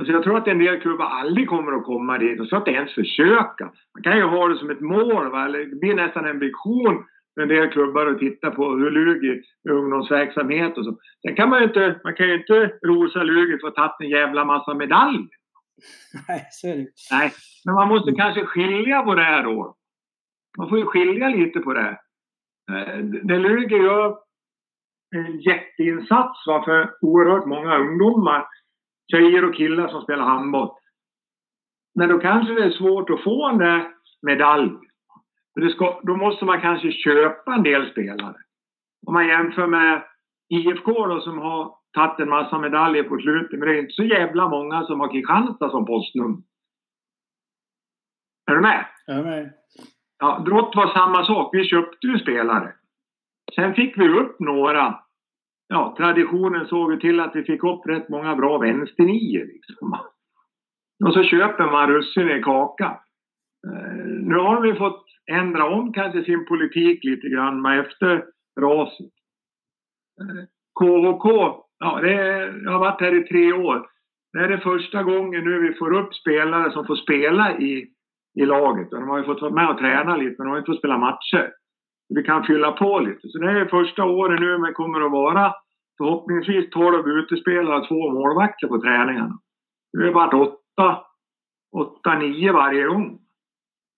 [0.00, 2.38] Alltså jag tror att en del klubbar aldrig kommer att komma dit.
[2.38, 3.64] De ska inte ens försöka.
[3.94, 5.48] Man kan ju ha det som ett mål, va?
[5.48, 7.04] det blir nästan en vision
[7.40, 10.98] en del klubbar och titta på hur Lugi ungdomsverksamhet och så.
[11.26, 14.00] Sen kan man ju inte, man kan ju inte rosa Lugi för att ha tagit
[14.00, 15.28] en jävla massa medaljer.
[16.28, 16.86] Nej, så är det.
[17.10, 17.32] Nej,
[17.64, 19.76] men man måste kanske skilja på det här då.
[20.58, 22.00] Man får ju skilja lite på det.
[22.68, 24.18] Eh, det Lugi gör
[25.16, 28.46] en jätteinsats va, för oerhört många ungdomar,
[29.12, 30.70] tjejer och killar som spelar handboll.
[31.94, 33.90] Men då kanske det är svårt att få en där
[34.22, 34.70] medalj
[35.72, 38.36] Ska, då måste man kanske köpa en del spelare.
[39.06, 40.02] Om man jämför med
[40.48, 43.58] IFK då, som har tagit en massa medaljer på slutet.
[43.58, 46.42] Men det är inte så jävla många som har Kristianstad som postnummer.
[48.50, 48.86] Är du med?
[49.06, 49.52] Jag är med.
[50.18, 51.50] Ja, Drott var samma sak.
[51.52, 52.72] Vi köpte ju spelare.
[53.54, 54.98] Sen fick vi upp några.
[55.68, 59.46] Ja, traditionen såg vi till att vi fick upp rätt många bra vänsternior.
[59.46, 59.98] Liksom.
[61.04, 62.96] Och så köper man russin i kakan.
[63.66, 68.24] Eh, nu har vi fått ändra om kanske sin politik lite grann men efter
[68.60, 69.12] raset.
[70.20, 70.44] Eh,
[70.80, 71.26] KHK,
[71.78, 73.86] ja, det är, jag har varit här i tre år.
[74.32, 77.90] Det är det första gången nu vi får upp spelare som får spela i,
[78.42, 78.90] i laget.
[78.90, 80.98] De har ju fått vara med och träna lite, men de har inte fått spela
[80.98, 81.52] matcher.
[82.08, 83.28] Vi kan fylla på lite.
[83.28, 85.54] Så det är första året nu, men kommer att vara
[85.98, 89.38] förhoppningsvis 12 utespelare och två målvakter på träningarna.
[89.92, 91.04] Nu har det varit åtta,
[91.76, 93.18] åtta, nio varje gång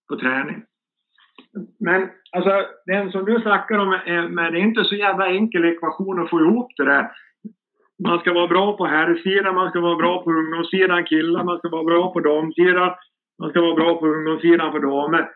[0.08, 0.62] på träning.
[1.80, 2.50] Men alltså,
[2.86, 6.30] den som du snackar om, är, men det är inte så jävla enkel ekvation att
[6.30, 7.10] få ihop det där.
[8.08, 11.68] Man ska vara bra på herrsidan, man ska vara bra på ungdomssidan killar, man ska
[11.68, 12.94] vara bra på damsidan,
[13.40, 15.30] man ska vara bra på ungdomssidan för damer.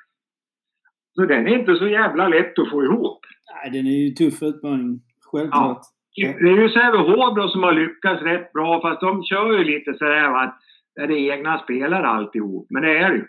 [1.14, 3.18] Så den är inte så jävla lätt att få ihop.
[3.54, 5.00] Nej, den är ju en tuff utmaning.
[5.32, 5.80] Självklart.
[6.14, 6.32] Ja.
[6.40, 10.44] Det är ju Sävehof som har lyckats rätt bra, fast de kör ju lite sådär
[10.44, 10.58] att
[10.94, 12.66] det är egna spelare alltihop.
[12.70, 13.26] Men det är det ju.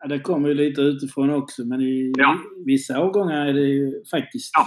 [0.00, 2.36] Ja, det kommer ju lite utifrån också, men i Ja.
[2.66, 4.50] vissa årgångar är det ju faktiskt...
[4.54, 4.64] Ja.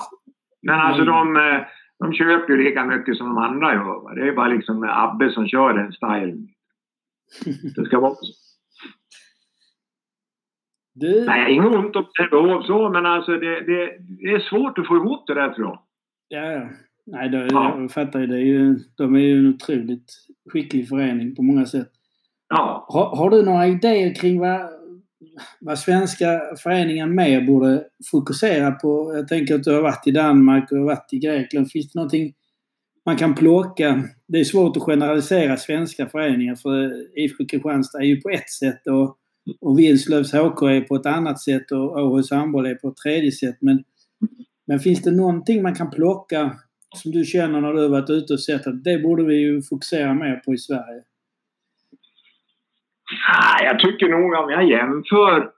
[0.61, 1.61] Men alltså de, eh,
[1.99, 4.03] de köper ju lika mycket som de andra gör.
[4.03, 4.13] va.
[4.15, 6.47] Det är bara liksom Abbe som kör den stilen.
[7.75, 8.15] Det ska vara.
[10.93, 14.87] Du, Nej, inget ont om Sävehof så, men alltså det, det, det är svårt att
[14.87, 15.79] få ihop det där tror jag.
[16.27, 16.69] ja, ja.
[17.05, 17.75] Nej, då, Ja.
[17.79, 18.27] jag fattar ju.
[18.27, 18.79] Det är ju.
[18.97, 20.13] De är ju en otroligt
[20.49, 21.91] skicklig förening på många sätt.
[22.49, 22.85] Ja.
[22.89, 24.69] Har, har du några idéer kring vad,
[25.59, 29.13] vad svenska föreningar mer borde fokusera på?
[29.15, 31.71] Jag tänker att du har varit i Danmark och varit i Grekland.
[31.71, 32.33] Finns det någonting
[33.05, 34.03] man kan plocka?
[34.27, 38.87] Det är svårt att generalisera svenska föreningar för IFK Kristianstad är ju på ett sätt
[38.87, 39.17] och,
[39.61, 43.31] och Vilslövs HK är på ett annat sätt och Åhus handboll är på ett tredje
[43.31, 43.57] sätt.
[43.61, 43.83] Men,
[44.67, 46.51] men finns det någonting man kan plocka
[46.95, 49.61] som du känner när du har varit ute och sett att det borde vi ju
[49.61, 51.03] fokusera mer på i Sverige?
[53.29, 55.51] Ah, jag tycker nog om jag jämför.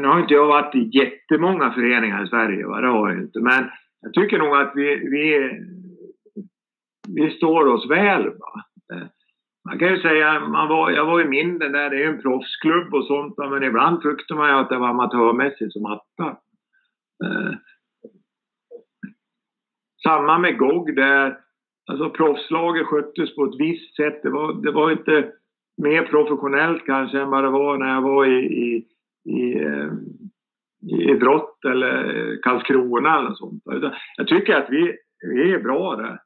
[0.00, 2.80] Nu har inte jag varit i jättemånga föreningar i Sverige, va?
[2.80, 3.40] det har jag inte.
[3.40, 3.64] Men
[4.00, 5.50] jag tycker nog att vi, vi,
[7.08, 8.24] vi står oss väl.
[8.24, 8.64] Va?
[8.94, 9.06] Eh,
[9.68, 12.22] man kan ju säga, man var, jag var ju mindre där, det är ju en
[12.22, 13.34] proffsklubb och sånt.
[13.38, 16.36] Men ibland tyckte man ju att det var amatörmässigt som attan.
[17.24, 17.52] Eh,
[20.02, 21.38] Samma med GOG där.
[21.90, 24.22] Alltså proffslaget sköttes på ett visst sätt.
[24.22, 25.32] Det var, det var inte
[25.82, 28.86] mer professionellt kanske än vad det var när jag var i, i,
[29.30, 29.92] i, eh,
[31.10, 33.62] i Drott eller Karlskrona eller sånt.
[34.16, 34.96] Jag tycker att vi,
[35.34, 36.18] vi är bra där.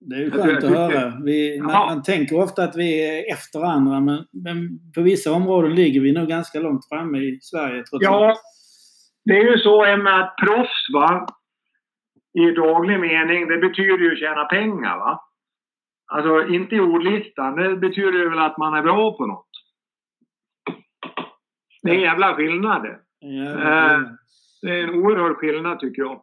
[0.00, 1.12] Det är ju skönt att höra.
[1.24, 5.74] Vi, man, man tänker ofta att vi är efter andra men, men på vissa områden
[5.74, 8.34] ligger vi nog ganska långt framme i Sverige trots Ja,
[9.24, 11.26] det är ju så med att proffs va,
[12.38, 15.24] i daglig mening, det betyder ju tjäna pengar va.
[16.12, 19.48] Alltså inte i ordlistan, det betyder ju väl att man är bra på något.
[21.82, 22.98] Det är en jävla skillnad det.
[23.24, 24.00] Eh,
[24.62, 26.22] Det är en oerhörd skillnad tycker jag.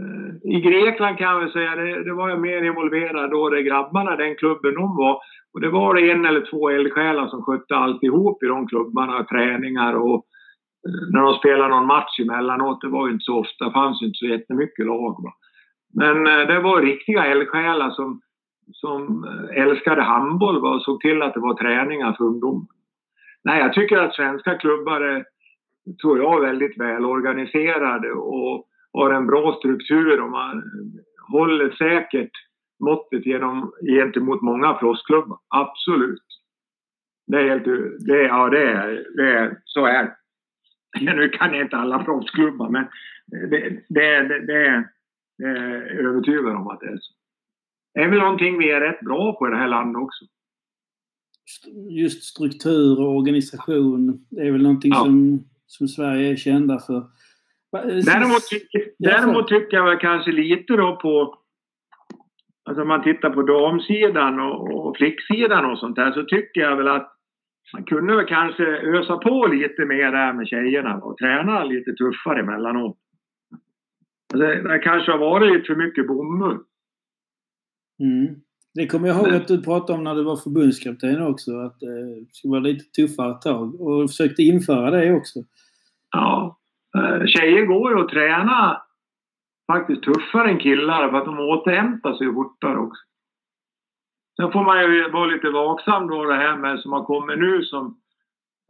[0.00, 3.62] Eh, I Grekland kan jag väl säga, det, det var jag mer involverad då, det
[3.62, 5.20] grabbarna, den klubben de var.
[5.54, 9.94] Och det var det en eller två eldsjälar som skötte alltihop i de klubbarna, träningar
[9.94, 10.26] och
[10.88, 14.02] eh, när de spelade någon match emellanåt, det var ju inte så ofta, det fanns
[14.02, 15.16] ju inte så jättemycket lag.
[15.24, 15.32] Va?
[15.94, 18.20] Men eh, det var riktiga eldsjälar som,
[18.72, 19.24] som
[19.54, 20.74] älskade handboll va?
[20.74, 22.66] och såg till att det var träningar för ungdomar.
[23.44, 25.24] Nej, jag tycker att svenska klubbar är,
[26.02, 28.66] tror jag, väldigt välorganiserade och
[29.00, 30.62] har en bra struktur och man
[31.32, 32.30] håller säkert
[32.84, 35.38] måttet genom, gentemot många proffsklubbar.
[35.48, 36.22] Absolut.
[37.26, 37.64] Det är helt...
[38.06, 40.16] Det, ja, det är, det är, så är det.
[41.16, 42.84] Nu kan jag inte alla proffsklubbar, men
[43.26, 44.88] det, det, det, det, är-
[45.38, 47.12] det är övertygad om att det är så.
[47.94, 50.24] Det är väl någonting vi är rätt bra på i det här landet också.
[51.90, 55.04] Just struktur och organisation, det är väl någonting Ja.
[55.04, 57.06] som, som Sverige är kända för.
[57.82, 58.42] Eh, Däremot,
[58.98, 61.38] däremot tycker jag väl kanske lite då på...
[62.68, 66.76] Alltså om man tittar på damsidan och, och flicksidan och sånt där så tycker jag
[66.76, 67.12] väl att
[67.72, 72.40] man kunde väl kanske ösa på lite mer där med tjejerna och träna lite tuffare
[72.40, 72.96] emellanåt.
[74.32, 76.58] Alltså, det kanske har varit lite för mycket bomull.
[78.00, 78.34] Mm.
[78.74, 81.58] Det kommer jag ihåg att du pratade om när du var förbundskapten också.
[81.58, 83.80] Att eh, det skulle vara lite tuffare tag.
[83.80, 85.38] Och försökte införa det också.
[86.10, 86.58] Ja.
[86.96, 88.82] Eh, tjejer går ju att träna
[89.72, 93.02] faktiskt tuffare än killar för att de återhämtar sig fortare också.
[94.36, 97.62] Sen får man ju vara lite vaksam då det här med som har kommit nu
[97.62, 97.86] som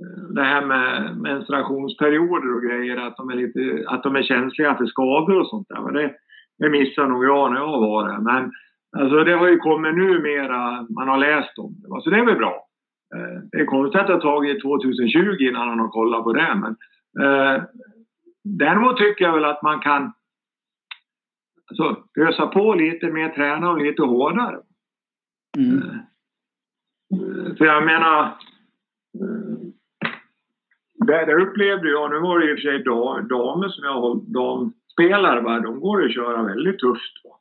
[0.02, 4.74] eh, det här med menstruationsperioder och grejer, att de är, lite, att de är känsliga
[4.74, 5.80] för skador och sånt där.
[5.80, 6.14] Men det,
[6.58, 8.18] det missade nog jag när jag var där.
[8.18, 8.52] Men
[8.98, 12.02] alltså, det har ju kommit nu mera, man har läst om det.
[12.02, 12.66] Så det är väl bra.
[13.14, 16.54] Eh, det är konstigt att det har tagit 2020 innan han har kollat på det.
[16.54, 16.76] Men,
[18.46, 20.12] däremot tycker jag väl att man kan
[21.66, 24.60] alltså, ösa på lite mer, träna och lite hårdare.
[25.58, 25.78] Mm.
[25.78, 28.22] Eh, för jag menar,
[29.20, 29.58] eh,
[31.06, 32.82] det, det upplevde jag, nu var det i och för sig
[33.28, 35.60] damer som jag har damspelare, va?
[35.60, 37.24] de går att köra väldigt tufft.
[37.24, 37.38] Va?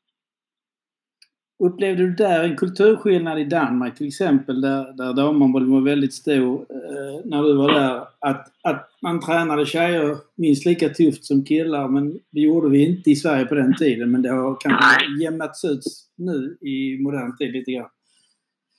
[1.64, 6.66] Upplevde du där en kulturskillnad i Danmark till exempel där, där damhandbollen var väldigt stor
[6.70, 8.01] eh, när du var där?
[8.20, 13.12] Att, att man tränade tjejer minst lika tufft som killar men det gjorde vi inte
[13.12, 15.84] i Sverige på den tiden men det har kanske jämnats ut
[16.18, 17.89] nu i modern tid lite grann.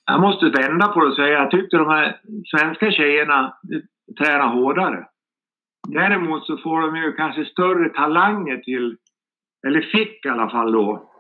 [0.07, 3.55] Jag måste vända på det och säga jag tyckte de här svenska tjejerna
[4.19, 5.07] tränar hårdare.
[5.89, 8.97] Däremot så får de ju kanske större talanger till,
[9.67, 11.11] eller fick i alla fall då,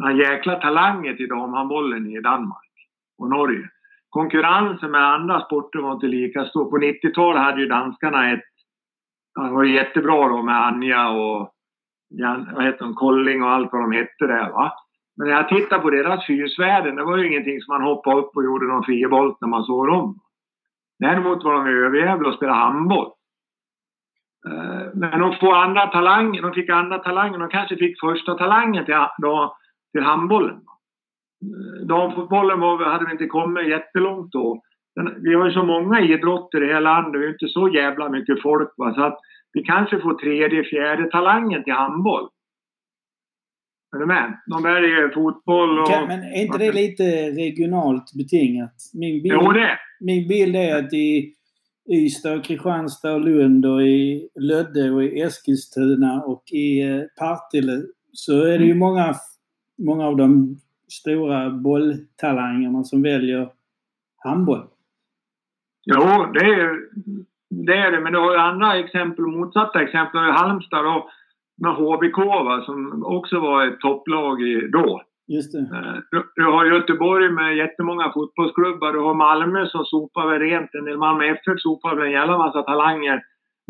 [0.00, 2.70] några jäkla talangen till damhandbollen i Danmark
[3.18, 3.68] och Norge.
[4.08, 6.70] Konkurrensen med andra sporter var inte lika stor.
[6.70, 8.44] På 90-talet hade ju danskarna ett...
[9.34, 11.54] Det var jättebra då med Anja och
[12.54, 14.72] vad heter de, Kolling och allt vad de hette där va.
[15.16, 18.36] Men när jag tittar på deras fyrsvärden, det var ju ingenting som man hoppade upp
[18.36, 20.20] och gjorde någon fribolt när man såg dem.
[20.98, 23.10] Däremot var de överjävla och spelade handboll.
[24.48, 28.84] Eh, men de får andra talanger, de fick andra talanger, de kanske fick första talangen
[28.84, 29.56] till, då,
[29.92, 30.60] till handbollen.
[31.88, 34.62] Damfotbollen var, hade vi inte kommit jättelångt då.
[35.22, 38.42] Vi har ju så många idrotter i hela landet, vi är inte så jävla mycket
[38.42, 38.72] folk.
[38.76, 38.94] Va?
[38.94, 39.18] Så att
[39.52, 42.28] vi kanske får tredje, fjärde talangen till handboll.
[43.96, 44.38] Är du med?
[44.46, 45.86] De väljer fotboll och...
[45.86, 48.74] Kan, men är inte det lite regionalt betingat?
[48.94, 49.78] Min bild, jo, det.
[50.00, 51.34] Min bild är att i
[51.92, 57.82] Ystad, Kristianstad och Lund och i Lödde och i Eskilstuna och i eh, Partille
[58.12, 58.78] så är det ju mm.
[58.78, 59.14] många,
[59.86, 60.56] många av de
[60.88, 63.48] stora bolltalangerna som väljer
[64.24, 64.64] handboll.
[65.86, 66.80] Jo, det är
[67.50, 67.76] det.
[67.76, 68.00] Är det.
[68.00, 70.20] Men du har ju andra exempel, motsatta exempel.
[70.20, 71.08] Halmstad och
[71.62, 75.02] med HBK va, som också var ett topplag i, då.
[75.28, 75.58] Just det.
[75.58, 78.92] Eh, du, du, har Göteborg med jättemånga fotbollsklubbar.
[78.92, 80.74] Du har Malmö som sopar väl rent.
[80.74, 83.22] En del Malmö FF sopar väl en jävla massa talanger.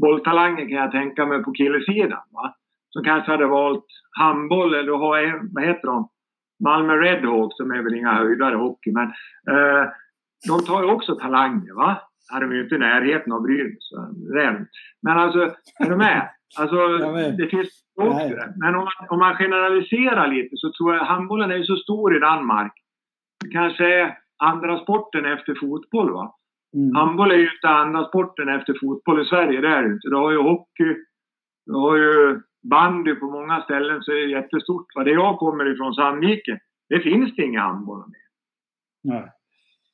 [0.02, 2.22] Bolltalanger kan jag tänka mig på killesidan.
[2.30, 2.54] Va?
[2.90, 3.86] Som kanske hade valt
[4.18, 6.08] handboll eller har, vad heter de?
[6.64, 8.92] Malmö Redhawks, som är väl inga höjdare i hockey.
[8.92, 9.06] Men
[9.50, 9.88] eh,
[10.48, 12.02] de tar ju också talanger va.
[12.32, 13.90] Hade de ju inte i närheten av Brynäs.
[15.02, 15.40] Men alltså,
[15.78, 16.28] är du med?
[16.58, 16.76] Alltså,
[17.38, 17.68] det finns
[18.00, 18.54] också det.
[18.56, 22.20] Men om man, om man generaliserar lite så tror jag handbollen är så stor i
[22.20, 22.72] Danmark.
[23.44, 26.34] Det kanske är andra sporten efter fotboll va.
[26.74, 26.94] Mm.
[26.94, 30.08] Handboll är ju inte andra sporten efter fotboll i Sverige, det är det inte.
[30.08, 30.96] Du har ju hockey,
[31.66, 34.86] du har ju bandy på många ställen så är det jättestort.
[34.94, 35.04] Va?
[35.04, 36.58] Det jag kommer ifrån, Sandviken,
[36.88, 38.20] det finns det inga handboll med.
[39.14, 39.32] Nej.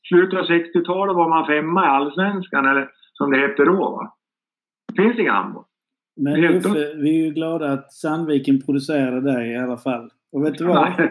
[0.08, 3.90] Slutet av 60-talet var man femma i Allsvenskan, eller som det hette då.
[3.90, 4.16] Va?
[4.88, 5.64] Det finns inga handboll.
[6.16, 10.10] Men Uffe, vi är ju glada att Sandviken producerade dig i alla fall.
[10.32, 11.10] Och vet du vad?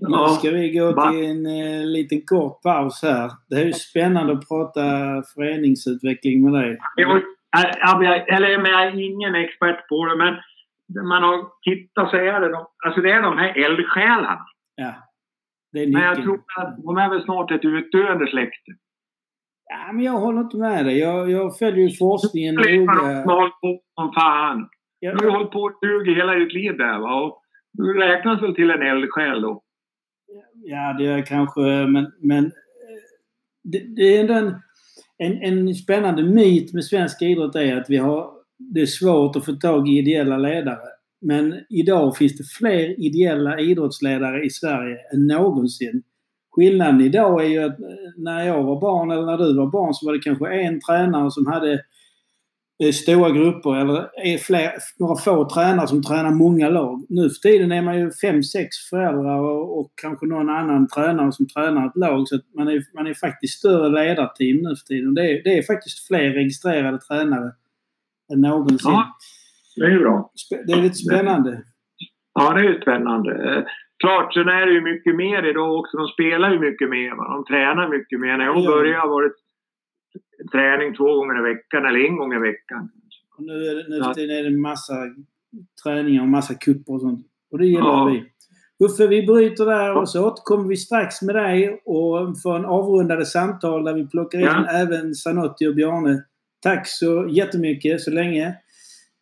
[0.00, 3.30] Nu ska vi gå till en eh, liten kort paus här.
[3.48, 4.82] Det är ju spännande att prata
[5.34, 6.78] föreningsutveckling med dig.
[6.96, 7.08] Jo,
[8.36, 10.34] eller men jag är ingen expert på det, men
[10.94, 14.46] man har tittat så är det de, alltså det är de här eldsjälarna.
[14.74, 14.94] Ja.
[15.72, 18.70] Men jag tror att de är väl snart ett utdöende släkte.
[19.70, 20.98] Ja, men jag håller inte med dig.
[20.98, 23.24] Jag, jag följer ju forskningen noga.
[23.24, 24.68] Håll på som fan.
[24.98, 25.14] Ja.
[25.14, 25.72] Du har hållit på
[26.04, 27.22] 20 hela ditt liv där va?
[27.22, 29.62] Och du räknas väl till en eldsjäl då?
[30.54, 32.52] Ja, det är kanske, men, men eh,
[33.64, 34.54] det, det är ändå en,
[35.18, 39.44] en, en spännande myt med svensk idrott är att vi har, det är svårt att
[39.44, 40.88] få tag i ideella ledare.
[41.20, 46.02] Men idag finns det fler ideella idrottsledare i Sverige än någonsin.
[46.50, 47.86] Skillnaden idag är ju att eh,
[48.16, 51.30] när jag var barn eller när du var barn så var det kanske en tränare
[51.30, 51.72] som hade
[52.82, 57.06] eh, stora grupper eller är fler, några få tränare som tränar många lag.
[57.08, 61.32] Nu för tiden är man ju fem, sex föräldrar och, och kanske någon annan tränare
[61.32, 62.28] som tränar ett lag.
[62.28, 65.14] Så man, är, man är faktiskt större ledarteam nu för tiden.
[65.14, 67.52] Det är, det är faktiskt fler registrerade tränare
[68.32, 68.90] än någonsin.
[68.92, 69.16] Ja,
[69.76, 70.30] det är bra.
[70.66, 71.62] Det är lite spännande.
[72.34, 73.64] Ja, det är spännande.
[74.04, 75.96] Klart, sen är det ju mycket mer idag också.
[75.96, 77.10] De spelar ju mycket mer.
[77.16, 77.24] Va?
[77.34, 78.36] De tränar mycket mer.
[78.36, 79.32] När jag började var det
[80.52, 82.90] träning två gånger i veckan eller en gång i veckan.
[83.36, 84.10] Och nu är det, nu ja.
[84.10, 84.94] är det en massa
[85.84, 87.26] träningar och massa kupper och sånt.
[87.50, 88.04] Och det gillar Ja.
[88.04, 88.24] vi.
[88.84, 93.26] Uffe, vi bryter där och så återkommer vi strax med dig och får en avrundade
[93.26, 94.66] samtal där vi plockar in Ja.
[94.66, 96.24] även Sanotti och Bjarne.
[96.60, 98.54] Tack så jättemycket så länge.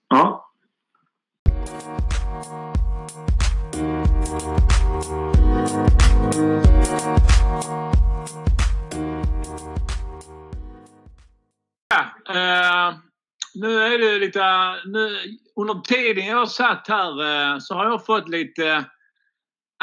[0.08, 0.52] Ja.
[11.88, 12.96] Ja, eh,
[13.54, 14.40] nu är det lite...
[14.84, 15.16] Nu,
[15.56, 18.84] under tiden jag satt här eh, så har jag fått lite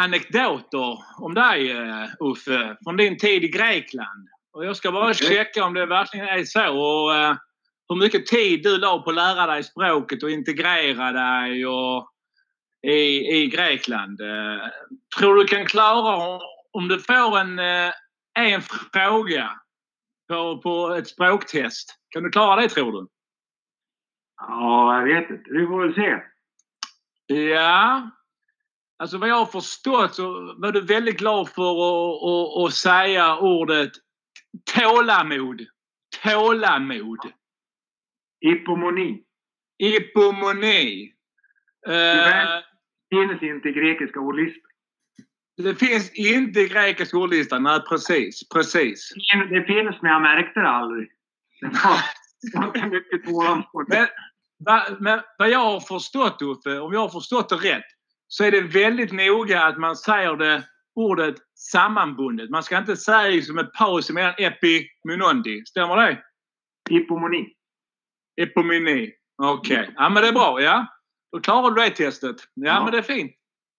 [0.02, 2.78] anekdoter om dig eh, Uffe.
[2.84, 4.28] Från din tid i Grekland.
[4.54, 6.78] Och jag ska bara checka om det verkligen är så.
[6.78, 7.36] Och, eh,
[7.90, 12.10] hur mycket tid du la på att lära dig språket och integrera dig och,
[12.88, 14.22] i, i Grekland.
[14.22, 14.68] Eh,
[15.18, 16.42] tror du kan klara om,
[16.72, 17.92] om du får en, eh,
[18.40, 18.62] en
[18.94, 19.52] fråga
[20.28, 22.00] på, på ett språktest.
[22.10, 23.08] Kan du klara det tror du?
[24.38, 25.50] Ja, jag vet inte.
[25.50, 26.18] Vi får väl se.
[27.36, 28.10] Ja.
[28.98, 33.38] Alltså vad jag har förstått så var du väldigt glad för att, att, att säga
[33.38, 33.92] ordet
[34.76, 35.66] tålamod.
[36.24, 37.20] Tålamod.
[38.42, 39.24] Hippomoni.
[39.78, 41.14] Ipomoni.
[41.88, 42.64] Eh, Tyvärr.
[43.10, 44.70] Finns inte i grekiska ordlistor.
[45.58, 47.60] det finns inte i grekisk ordlista.
[47.60, 48.50] Nej, precis.
[48.50, 49.14] Precis.
[49.50, 51.10] Det finns, men jag märkte det aldrig.
[51.62, 53.86] Det var mycket tålamod.
[53.88, 54.08] Men,
[55.00, 57.86] men vad jag har förstått Uffe, om jag har förstått det rätt,
[58.28, 60.64] så är det väldigt noga att man säger det
[60.96, 62.50] ordet sammanbundet.
[62.50, 65.66] Man ska inte säga som ett paus mellan epi munondi.
[65.66, 66.24] Stämmer det?
[66.90, 67.54] Hippomoni.
[68.42, 69.12] Epomini.
[69.38, 69.90] Okej.
[69.96, 70.86] Ja men det är bra, ja.
[71.32, 72.36] Då klarar du det testet.
[72.54, 72.84] Ja, Ja.
[72.84, 73.32] men det är fint.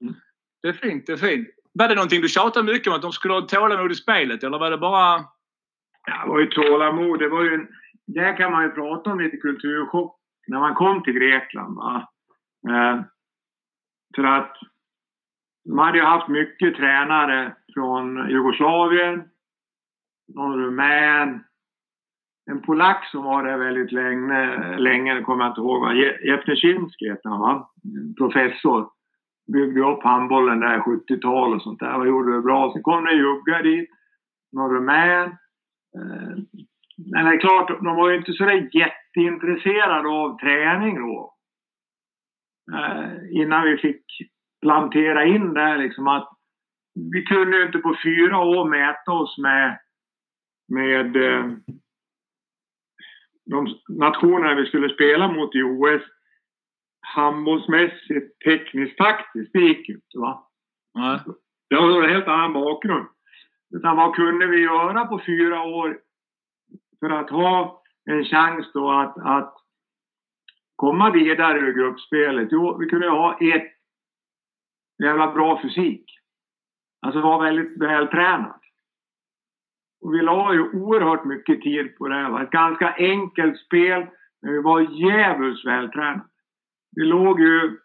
[0.03, 0.15] Mm.
[0.63, 1.49] Det är fint, det är fint.
[1.73, 4.59] Var det någonting du tjatade mycket om att de skulle ha tålamod i spelet eller
[4.59, 5.25] var det bara...
[6.07, 7.19] Ja, det var ju tålamod.
[7.19, 7.69] Det var ju en,
[8.07, 11.77] där kan man ju prata om lite kulturchock när man kom till Grekland.
[11.77, 12.09] Va?
[12.69, 13.01] Eh,
[14.17, 14.57] för att
[15.65, 19.29] de hade ju haft mycket tränare från Jugoslavien,
[20.35, 21.45] någon rumän,
[22.51, 25.97] en polack som var där väldigt länge, länge kommer jag inte ihåg, vad.
[27.11, 27.71] Hette han va?
[28.19, 28.89] Professor.
[29.53, 32.73] Byggde upp handbollen där 70-tal och sånt där och gjorde det bra.
[32.73, 33.91] Sen kom det juggar jugge dit,
[34.53, 35.27] någon rumän.
[35.97, 36.37] Eh,
[37.13, 41.35] men det är klart, de var ju inte så där jätteintresserade av träning då.
[42.73, 44.05] Eh, innan vi fick
[44.65, 46.29] plantera in där liksom att
[47.13, 49.79] vi kunde ju inte på fyra år mäta oss med,
[50.69, 51.51] med eh,
[53.47, 56.03] de nationerna vi skulle spela mot i OS
[57.01, 59.53] handbollsmässigt, tekniskt, taktiskt.
[59.53, 60.19] Det gick ju inte.
[60.19, 60.49] Va?
[60.95, 61.21] Nej.
[61.71, 63.07] Det var en helt annan bakgrund.
[63.75, 65.99] Utan vad kunde vi göra på fyra år
[67.01, 69.55] för att ha en chans då att, att
[70.77, 72.49] komma vidare ur gruppspelet?
[72.51, 73.74] Jo, vi kunde ha ett
[75.03, 76.05] jävla bra fysik.
[77.07, 78.61] Alltså vara väldigt vältränad.
[80.01, 82.31] Och vi la ju oerhört mycket tid på det här.
[82.31, 82.43] va.
[82.43, 84.07] Ett ganska enkelt spel,
[84.43, 86.25] men vi var djävulskt vältränade.
[86.97, 87.79] Vi låg ju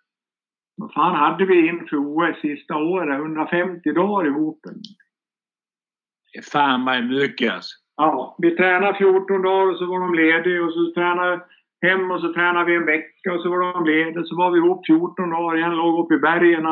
[0.79, 3.19] vad fan hade vi inför OS sista året?
[3.19, 4.59] 150 dagar ihop.
[6.33, 7.75] Det fan mig mycket alltså.
[7.97, 11.41] Ja, vi tränade 14 dagar och så var de lediga och så tränade
[11.81, 14.23] hem och så tränade vi en vecka och så var de lediga.
[14.23, 16.65] Så var vi ihop 14 dagar igen, låg uppe i bergen.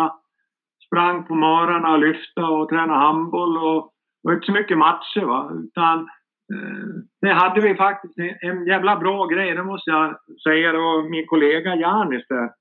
[0.85, 5.51] Sprang på morgnarna, lyfta och tränade handboll och det var inte så mycket matcher va.
[5.53, 5.99] Utan
[6.53, 6.87] eh,
[7.21, 10.71] det hade vi faktiskt en, en jävla bra grej, det måste jag säga.
[10.71, 12.51] Det var min kollega Janis där.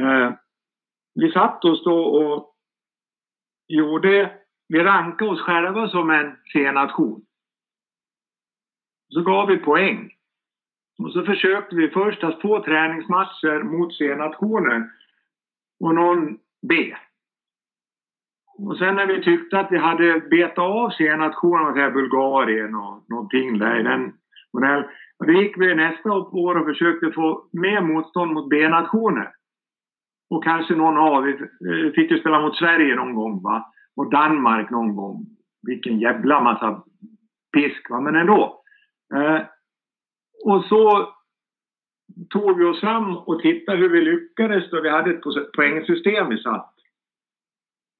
[0.00, 0.32] Eh,
[1.14, 2.54] vi satt oss då och
[3.68, 4.32] gjorde,
[4.68, 7.24] vi rankade oss själva som en C-nation.
[9.14, 10.10] Så gav vi poäng.
[10.98, 14.90] Och så försökte vi först att få träningsmatcher mot C-nationer
[15.80, 16.38] och någon
[16.68, 16.94] B.
[18.58, 23.80] Och sen när vi tyckte att vi hade betat av C-nationerna, Bulgarien och någonting där
[23.80, 24.12] i den
[24.52, 24.84] modellen.
[25.18, 29.30] Och då gick vi nästa år och försökte få mer motstånd mot B-nationer.
[30.30, 31.22] Och kanske någon av,
[31.60, 33.72] vi fick ju spela mot Sverige någon gång va.
[33.96, 35.26] Och Danmark någon gång.
[35.62, 36.82] Vilken jävla massa
[37.56, 38.62] pisk va, men ändå.
[39.14, 39.40] Eh,
[40.44, 41.08] och så
[42.30, 46.38] tog vi oss fram och tittade hur vi lyckades då vi hade ett poängsystem vi
[46.38, 46.74] satt.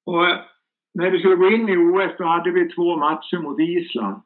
[0.06, 0.38] Och eh,
[0.94, 4.22] när vi skulle gå in i OS då hade vi två matcher mot Island.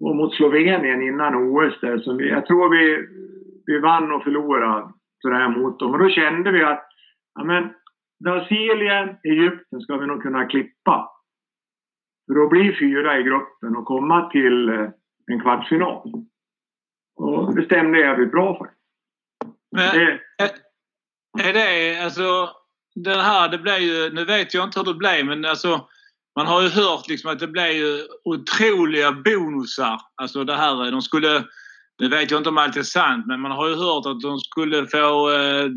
[0.00, 1.98] Och mot Slovenien innan OS där.
[1.98, 3.08] Så jag tror vi,
[3.66, 4.92] vi vann och förlorade
[5.22, 5.92] sådär mot dem.
[5.92, 6.88] Och då kände vi att
[7.34, 7.74] ja, men,
[8.24, 11.10] Brasilien, Egypten ska vi nog kunna klippa.
[12.26, 14.90] För då blir fyra i gruppen och komma till eh,
[15.26, 16.12] en kvartsfinal.
[17.18, 18.70] Och det stämde jävligt bra för.
[19.76, 22.50] Men, Det, Är det alltså
[22.94, 25.88] den här, det blev ju, nu vet jag inte hur det blev men alltså
[26.36, 30.00] man har ju hört liksom att det blev ju otroliga bonusar.
[30.22, 31.44] Alltså det här, de skulle,
[32.02, 34.38] nu vet jag inte om allt är sant, men man har ju hört att de
[34.38, 35.68] skulle få eh,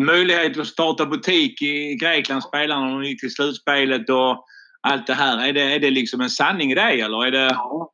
[0.00, 4.44] möjlighet att starta butik i Grekland, spelarna, när de gick till slutspelet och
[4.80, 5.48] allt det här.
[5.48, 7.26] Är det, är det liksom en sanning i det eller?
[7.26, 7.50] Är det...
[7.50, 7.90] Ja.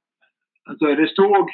[0.71, 1.51] Alltså det stod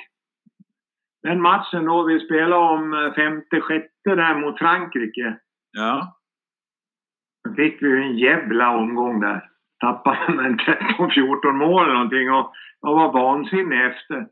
[1.26, 5.38] den matchen då vi spelade om eh, femte, sjätte där mot Frankrike.
[5.72, 6.16] Ja.
[7.44, 9.44] Då fick vi en jävla omgång där.
[9.80, 14.26] Tappade med 13-14 mål eller någonting och jag var vansinnig efter.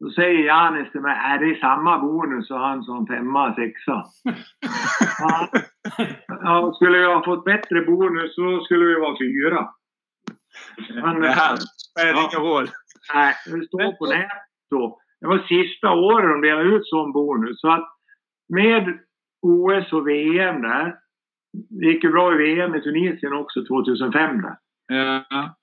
[0.00, 2.50] Då säger Janis till mig, är det samma bonus?
[2.50, 3.92] Och han som femma, sexa.
[5.18, 5.48] ja,
[6.26, 9.68] ja, skulle jag ha fått bättre bonus så skulle vi vara fyra.
[11.02, 11.56] Han, det här
[11.90, 12.68] spelar ja, ingen roll.
[13.14, 15.01] Nej, det står på nätet då.
[15.22, 17.60] Det var sista året de delade ut sån bonus.
[17.60, 17.88] Så att
[18.48, 18.98] med
[19.42, 20.96] OS och VM där.
[21.52, 24.56] Det gick ju bra i VM i Tunisien också 2005 där.
[24.88, 25.56] Ja.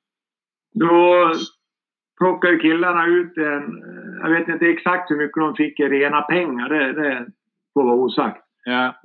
[0.73, 1.31] Då
[2.19, 3.83] plockade killarna ut en...
[4.21, 6.69] Jag vet inte exakt hur mycket de fick i rena pengar.
[6.69, 7.27] Det, det
[7.73, 8.45] får vara osagt.
[8.63, 8.95] Ja.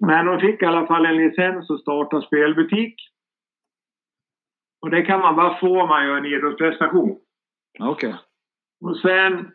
[0.00, 2.94] Men de fick i alla fall en licens att starta spelbutik.
[4.82, 7.18] Och det kan man bara få om man gör en idrottsprestation.
[7.80, 8.08] Okej.
[8.08, 8.20] Okay.
[8.82, 9.50] Och sen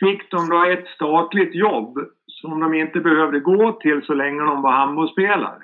[0.00, 4.62] fick de då ett statligt jobb som de inte behövde gå till så länge de
[4.62, 5.62] var handbollsspelare.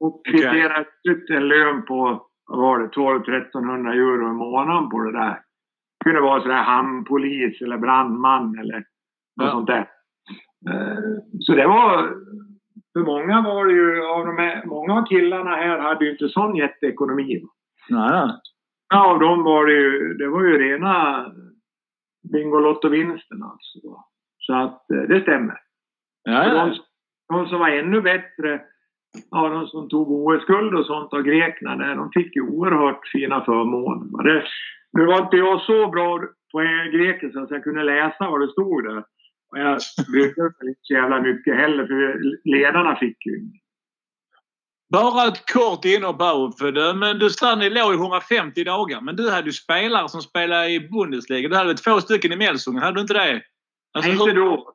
[0.00, 1.12] Och kvitterade okay.
[1.12, 5.40] ut en lön på, vad var det, 12-1300 euro i månaden på det där.
[5.98, 9.50] Det kunde vara sådär hamnpolis eller brandman eller något ja.
[9.50, 9.88] sånt där.
[10.70, 10.98] Eh,
[11.40, 12.14] så det var...
[12.92, 16.28] För många var det ju, av de här, många av killarna här hade ju inte
[16.28, 17.42] sån jätteekonomi.
[17.88, 18.30] Nej.
[18.92, 21.26] Av dem var det ju, det var ju rena
[22.32, 23.78] Bingolotto-vinsten alltså.
[24.38, 25.58] Så att eh, det stämmer.
[26.22, 26.64] Ja, ja.
[26.64, 26.76] De,
[27.28, 28.60] de, som var ännu bättre,
[29.30, 34.24] ja, de som tog OS-guld och sånt av grekerna, de fick ju oerhört fina förmåner.
[34.24, 34.44] Det,
[34.92, 36.18] nu var inte jag så bra
[36.52, 36.58] på
[36.92, 39.04] grekiska så jag kunde läsa vad det stod där.
[39.50, 39.78] Och jag
[40.12, 42.20] brydde mig inte så jävla mycket heller för
[42.50, 43.40] ledarna fick ju
[44.92, 49.00] bara ett kort här men du sa ni låg i 150 dagar.
[49.00, 51.48] Men du hade ju spelare som spelade i Bundesliga.
[51.48, 53.42] Du hade två stycken i Melsungen, hade du inte det?
[53.94, 54.74] Alltså, nej, inte då.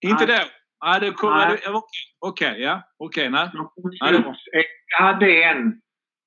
[0.00, 0.36] Inte nej.
[0.38, 0.44] då?
[0.86, 1.58] Ja, det kom, nej.
[1.66, 1.80] Okej,
[2.20, 2.82] okay, ja.
[2.98, 4.64] Okej, okay, nej.
[4.98, 5.80] Jag hade en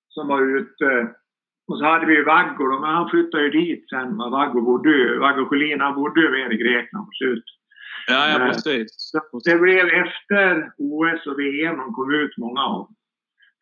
[0.09, 1.13] som var ute.
[1.67, 4.17] Och så hade vi Vaggo, men han flyttade ju dit sen.
[4.17, 7.57] Vaggo bodde Vaggo Sjölin, han bodde ju mer i Grekland på slutet.
[8.07, 9.11] Ja, ja precis.
[9.45, 12.89] Det blev efter OS och VM de kom ut, många av.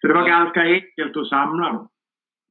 [0.05, 1.87] Så det var ganska enkelt att samla dem.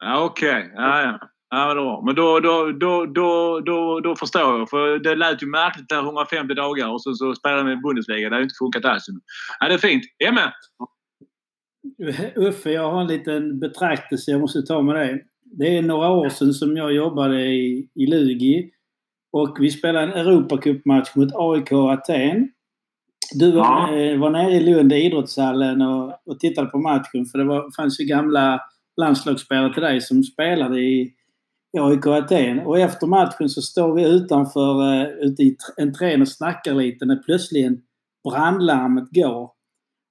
[0.05, 0.71] Ja, Okej, okay.
[0.75, 1.19] ja, ja.
[1.51, 2.03] Ja, då.
[2.07, 4.71] Men då, då, då, då, då, då förstår jag.
[4.71, 8.29] För det lät ju märkligt där 150 dagar och så, så spelade de i Bundesliga.
[8.29, 9.07] Det har ju inte funkat alls.
[9.61, 10.05] Ja, det är fint.
[10.25, 10.53] Emme!
[12.37, 15.25] Uffe, jag har en liten betraktelse jag måste ta med dig.
[15.59, 18.71] Det är några år sedan som jag jobbade i, i Lugi.
[19.33, 22.49] Och vi spelade en Europacupmatch mot AIK Aten.
[23.33, 23.97] Du var, ja.
[23.97, 27.71] Eh, var nere i Lund i idrottshallen och, och tittade på matchen för det var,
[27.77, 28.61] fanns ju gamla
[29.01, 31.15] landslagsspelare till dig som spelade i
[31.81, 32.59] AIK Aten.
[32.59, 37.17] Och efter matchen så står vi utanför uh, ute i entrén och snackar lite när
[37.17, 37.85] plötsligt
[38.31, 39.51] brandlarmet går.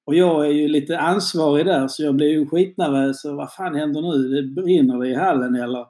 [0.05, 3.25] Och jag är ju lite ansvarig där så jag blir ju skitnervös.
[3.25, 4.41] Vad fan händer nu?
[4.41, 5.85] Det brinner det i hallen eller?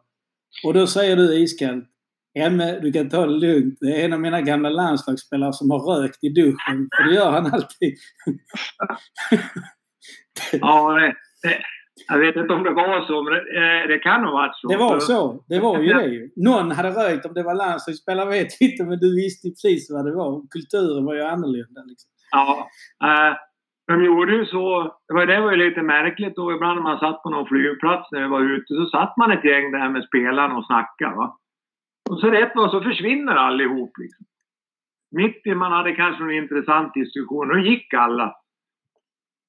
[0.66, 1.93] Och då säger du iskallt
[2.39, 3.77] Emme, du kan ta det lugnt.
[3.81, 6.89] Det är en av mina gamla landslagsspelare som har rökt i duschen.
[6.97, 7.93] För det gör han alltid.
[10.61, 11.57] ja, det, det,
[12.07, 14.68] jag vet inte om det var så, men det, det kan ha varit så.
[14.68, 15.43] Det var så.
[15.47, 16.30] Det var ju det.
[16.35, 17.26] Någon hade rökt.
[17.26, 20.41] Om det var landslagsspelare vet jag inte, men du visste precis vad det var.
[20.51, 21.81] Kulturen var ju annorlunda.
[21.88, 22.10] Liksom.
[22.31, 22.69] Ja.
[23.03, 23.35] Äh,
[23.88, 24.84] de gjorde ju så.
[25.07, 26.51] Det var, det var ju lite märkligt då.
[26.51, 29.45] Ibland när man satt på någon flygplats när vi var ute så satt man ett
[29.45, 31.15] gäng där med spelarna och snackade.
[31.15, 31.38] Va?
[32.14, 33.98] Och så rätt vad så försvinner allihop.
[33.98, 34.26] Liksom.
[35.11, 38.35] Mitt i man hade kanske en intressant diskussion, då gick alla.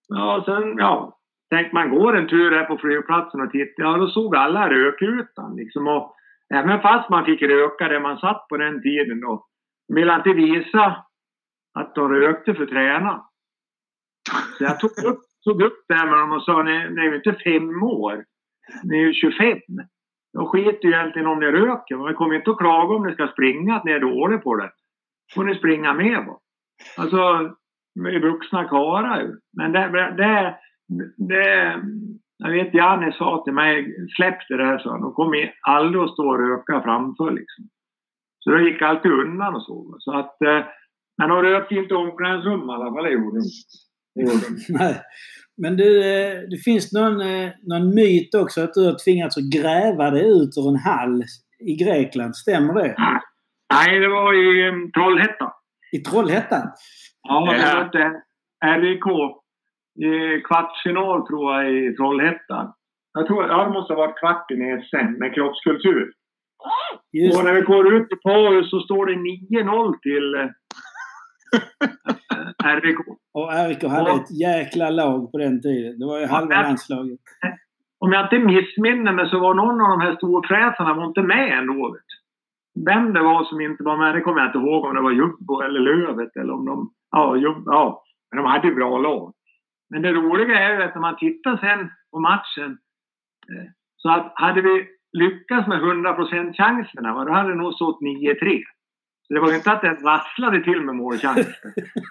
[0.09, 1.19] Ja, sen, ja,
[1.51, 5.57] tänkte man går en tur här på flygplatsen och tittar, ja då såg alla rökutan
[5.57, 5.89] liksom.
[5.89, 6.15] Och
[6.55, 9.47] även fast man fick röka där man satt på den tiden då,
[9.89, 11.05] ville inte visa
[11.75, 13.25] att de rökte för träna.
[14.59, 17.11] Så jag tog upp, tog upp det här med dem och sa, ni, ni är
[17.11, 18.25] ju inte fem år,
[18.85, 19.59] ni är ju 25.
[20.37, 23.29] Jag skiter ju egentligen om ni röker, men kommer inte att klaga om ni ska
[23.29, 24.71] springa, att ni är dåliga på det.
[25.35, 26.25] får ni springa med.
[26.27, 26.41] Då.
[26.97, 27.51] Alltså,
[28.01, 29.37] med vuxna karlar ju.
[29.57, 29.81] Men det,
[30.17, 30.57] det,
[31.17, 31.81] det,
[32.39, 36.29] jag vet Janne sa till mig, släpp det där, så De kommer aldrig att stå
[36.29, 37.65] och röka framför liksom.
[38.41, 39.97] Så de gick alltid undan och så.
[39.99, 40.65] Så att eh,
[41.19, 43.39] Men de rökte inte omklädningsrum i alla fall, det gjorde
[44.15, 44.21] de.
[44.33, 44.47] inte.
[44.69, 45.01] Nej.
[45.57, 49.51] Men du, eh, det finns någon, eh, någon myt också att du har tvingats att
[49.61, 51.23] gräva dig ut ur en hall
[51.61, 52.37] i Grekland.
[52.37, 52.95] Stämmer det?
[53.75, 55.51] Nej, det var i um, Trollhättan.
[55.93, 56.69] I Trollhättan?
[57.29, 57.75] Ja, vi Ja.
[57.85, 58.21] mötte
[58.81, 59.07] RIK
[60.09, 62.73] i kvartsfinal tror jag i Trollhättan.
[63.13, 64.55] Jag tror ja, det måste ha varit kvart i
[64.91, 66.13] SM med kroppskultur.
[67.13, 70.51] Just Och när vi går ut i paus så står det 9-0 till
[72.65, 72.99] eh, RIK.
[73.33, 74.17] Och RIK hade Ja.
[74.17, 75.99] ett jäkla lag på den tiden.
[75.99, 77.21] Det var ju halva landslaget.
[77.99, 81.59] Om jag inte missminner mig så var någon av de här storfräsarna var inte med
[81.59, 81.97] ändå.
[82.87, 85.11] Vem det var som inte var med, det kommer jag inte ihåg om det var
[85.11, 86.91] Jubbo eller Lövet eller om de...
[87.11, 88.03] Ja, Jubb, ja.
[88.31, 89.33] men de hade ju bra lag.
[89.91, 92.71] Men det roliga är ju att när man tittar sen på matchen
[93.51, 98.63] eh, så att hade vi lyckats med 100% chanserna, då hade det nog stått 9-3.
[99.27, 101.57] Så det var inte att det rasslade till med målchanser.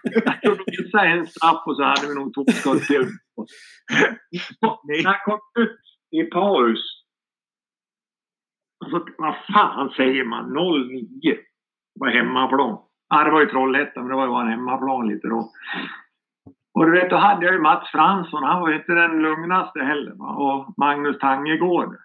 [0.03, 3.07] Jag tror de missade en straff och så hade vi nog två skott till.
[4.59, 5.79] Så, När jag kom ut
[6.11, 6.79] i paus.
[8.85, 10.57] Alltså, vad fan säger man?
[10.57, 11.19] 0-9.
[11.21, 11.39] Det
[11.99, 12.77] var hemmaplan.
[13.09, 15.51] Ja, det var ju Trollhättan, men det var ju bara en hemmaplan lite då.
[16.73, 18.43] Och du vet, då hade jag ju Mats Fransson.
[18.43, 20.13] Han var ju inte den lugnaste heller.
[20.15, 20.29] Va?
[20.35, 21.95] Och Magnus Tangegård.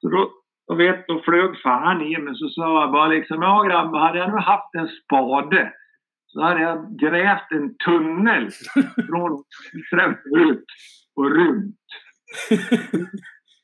[0.00, 0.30] Så då,
[0.68, 2.34] då vet då flög fan i mig.
[2.36, 5.72] Så sa jag bara liksom, ja grabbar, hade jag nu haft en spade
[6.26, 8.48] så hade jag grävt en tunnel
[9.08, 9.44] från
[10.36, 10.64] ut
[11.16, 11.76] och runt.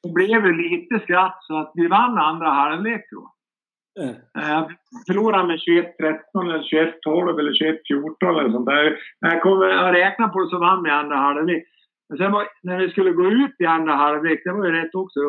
[0.03, 3.33] Det blev ju lite skratt så att vi vann andra halvlek då.
[4.03, 4.69] Eh, Eh,
[5.07, 6.63] förlorade med 21-13 eller
[7.07, 8.99] 21-12 eller 21-14 eller sånt där.
[9.21, 11.65] Jag, kommer, jag räknar på det så vann vi andra halvlek.
[12.09, 14.95] Men sen var, när vi skulle gå ut i andra halvlek, det var ju rätt
[14.95, 15.21] också.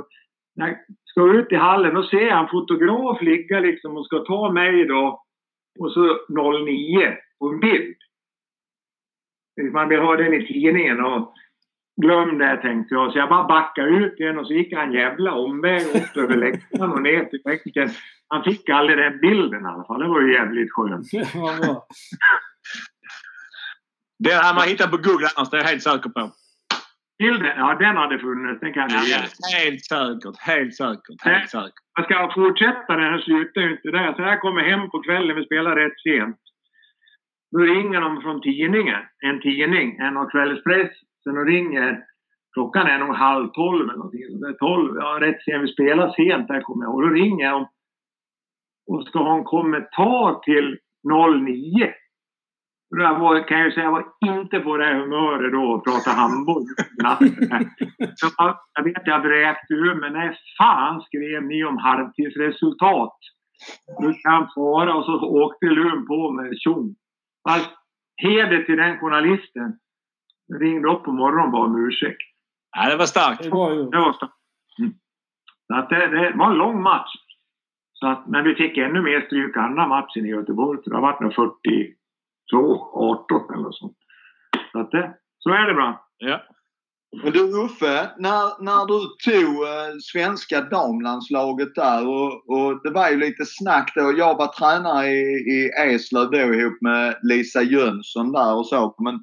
[0.56, 4.20] När jag ska ut i hallen, då ser jag en fotograf ligga liksom och ska
[4.20, 5.24] ta mig då.
[5.80, 6.20] Och så
[6.66, 7.96] 09 på en bild.
[9.74, 11.34] Man vill ha den i tidningen och
[12.02, 13.12] glöm det tänkte jag.
[13.12, 16.38] Så jag bara backade ut igen och så gick jag en jävla omväg upp över
[16.38, 17.90] läktaren och ner till bänken.
[18.28, 20.02] Han fick aldrig den bilden i alla fall.
[20.02, 21.12] Det var ju jävligt skönt.
[24.20, 26.32] Den hade man hittat på Google annars, det är jag helt säker på.
[27.20, 28.60] Bilden, ja den hade funnits.
[28.60, 29.16] Den kan jag ge.
[29.58, 31.84] Helt säkert, helt säkert, helt säkert.
[31.96, 34.14] Jag ska fortsätta den, den slutar ju inte där.
[34.14, 36.40] Så jag kommer hem på kvällen, vi spelar rätt sent.
[37.52, 42.04] Då ringer de från tidningen, en tidning, en av kvällspressen och ringer.
[42.54, 44.40] Klockan är nog halv tolv eller någonting.
[44.42, 47.52] Det är tolv, ja rätt sent, vi spelar sent där kommer jag Och då ringer
[47.52, 47.68] de
[48.88, 50.78] och ska ha en kommentar till
[51.46, 51.94] 09.
[52.96, 56.12] Jag kan jag ju säga, att jag var inte på det humöret då att prata
[56.22, 56.66] handboll.
[58.76, 63.18] Jag, vet att jag vräkte ur men Nej, fan skrev ni om halvtidsresultat?
[64.00, 66.96] Du kan fara och så åkte Lund på med tjong.
[67.50, 67.72] Fast
[68.18, 69.78] heder till den journalisten.
[70.48, 72.22] Jag ringde upp på morgonen och bad om ursäkt.
[72.78, 73.44] Ja, det var starkt.
[73.44, 74.34] Det var, det var starkt.
[74.80, 74.94] Mm.
[75.68, 77.14] Så att det, det var en lång match.
[77.94, 80.80] Så att, men vi fick ännu mer stryk andra matchen i Göteborg.
[80.86, 81.94] Det har varit 40
[82.52, 82.58] 2,
[82.94, 83.94] 18 eller så.
[84.72, 86.08] Så, att det, så är det bra.
[86.18, 86.42] Ja.
[87.24, 93.10] Men du Uffe, när, när du tog eh, svenska damlandslaget där och, och, det var
[93.10, 94.14] ju lite snack då.
[94.18, 95.22] Jag var tränare i,
[95.54, 98.96] i Eslöv då ihop med Lisa Jönsson där och så.
[98.98, 99.20] Men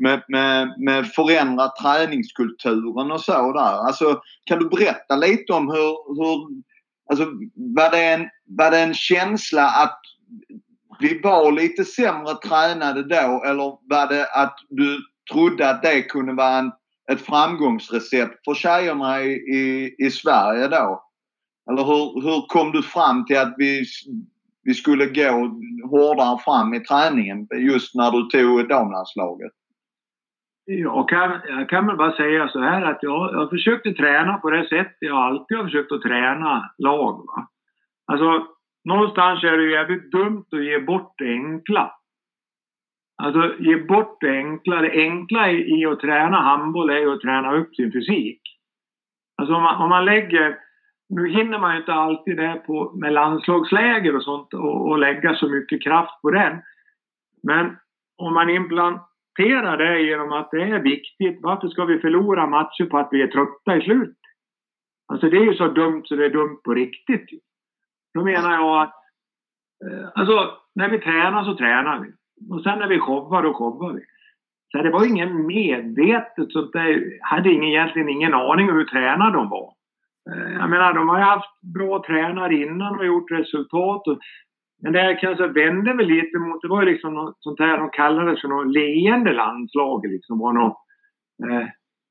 [0.00, 3.86] med, med, med förändra träningskulturen och så där.
[3.86, 6.62] Alltså, kan du berätta lite om hur, hur
[7.10, 7.24] alltså,
[7.54, 10.00] var, det en, var det en känsla att
[11.02, 14.98] vi var lite sämre tränade då eller var det att du
[15.32, 16.72] trodde att det kunde vara en
[17.12, 21.04] ett framgångsrecept för tjejerna i, i, i Sverige då?
[21.70, 23.84] Eller hur, hur kom du fram till att vi,
[24.62, 25.30] vi skulle gå
[25.90, 29.52] hårdare fram i träningen just när du tog damlandslaget?
[30.64, 34.50] Jag kan, jag kan väl bara säga så här att jag, jag försökte träna på
[34.50, 37.16] det sättet jag alltid har försökt att träna lag.
[37.16, 37.48] Va?
[38.06, 38.46] Alltså,
[38.84, 41.92] någonstans är det ju jävligt dumt att ge bort det enkla.
[43.22, 44.80] Alltså, ge bort det enkla.
[44.80, 48.40] Det enkla i, att träna handboll är ju att träna upp sin fysik.
[49.36, 50.58] Alltså om man, om man lägger...
[51.08, 55.34] Nu hinner man ju inte alltid det på, med landslagsläger och sånt och, och lägga
[55.34, 56.62] så mycket kraft på den.
[57.42, 57.76] Men
[58.16, 61.38] om man implanterar det genom att det är viktigt.
[61.42, 64.16] Varför ska vi förlora matcher på att vi är trötta i slut?
[65.06, 67.26] Alltså det är ju så dumt så det är dumt på riktigt.
[68.14, 68.94] Då menar jag att
[69.84, 72.12] eh, alltså, när vi tränar så tränar vi.
[72.54, 74.00] Och sen när vi showar, då showar vi.
[74.72, 77.18] Så det var ingen medvetet sånt där.
[77.20, 79.72] hade ingen, egentligen ingen aning om hur tränade de var.
[80.30, 84.06] Eh, jag menar, de har ju haft bra tränare innan och gjort resultat.
[84.08, 84.18] Och
[84.82, 87.90] Men det kanske vände väl lite mot, det var ju liksom något sånt här, de
[87.90, 90.74] kallade för något leende landslag liksom, var någon
[91.44, 91.66] eh,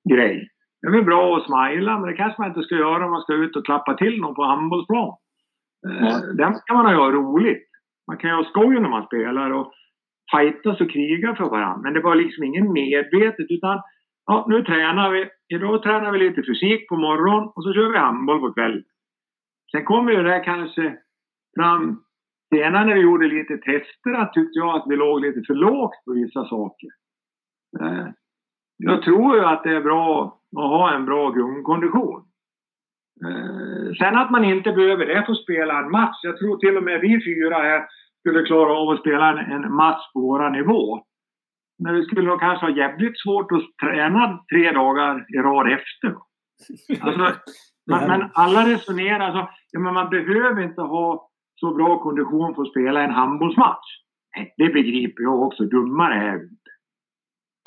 [0.10, 0.50] grej.
[0.82, 3.22] Det är väl bra att smila, men det kanske man inte ska göra om man
[3.22, 5.18] ska ut och klappa till någon på handbollsplan.
[5.88, 6.38] Mm.
[6.38, 7.68] Den ska man ha roligt.
[8.08, 9.74] Man kan ju ha skoj när man spelar och
[10.32, 11.82] fightas och kriga för varandra.
[11.84, 13.82] Men det var liksom ingen medvetet utan
[14.26, 15.30] ja, nu tränar vi.
[15.56, 18.84] Idag tränar vi lite fysik på morgonen och så kör vi handboll på kvällen.
[19.72, 20.98] Sen kommer ju det där kanske
[21.60, 22.04] fram
[22.54, 26.14] senare när vi gjorde lite tester tyckte jag att vi låg lite för lågt på
[26.14, 26.90] vissa saker.
[27.82, 28.08] Eh,
[28.78, 30.26] jag tror ju att det är bra
[30.58, 32.31] att ha en bra grundkondition.
[33.26, 36.20] Eh, sen att man inte behöver det för att spela en match.
[36.24, 37.86] Jag tror till och med vi fyra här
[38.20, 41.04] skulle klara av att spela en, match på våra nivå.
[41.84, 46.16] Men vi skulle nog kanske ha jävligt svårt att träna tre dagar i rad efter.
[47.02, 47.20] Alltså,
[47.92, 52.56] man, men alla resonerar så, alltså, ja, men man behöver inte ha så bra kondition
[52.56, 53.88] för att spela en handbollsmatch.
[54.58, 56.40] Det begriper jag också, dummare är.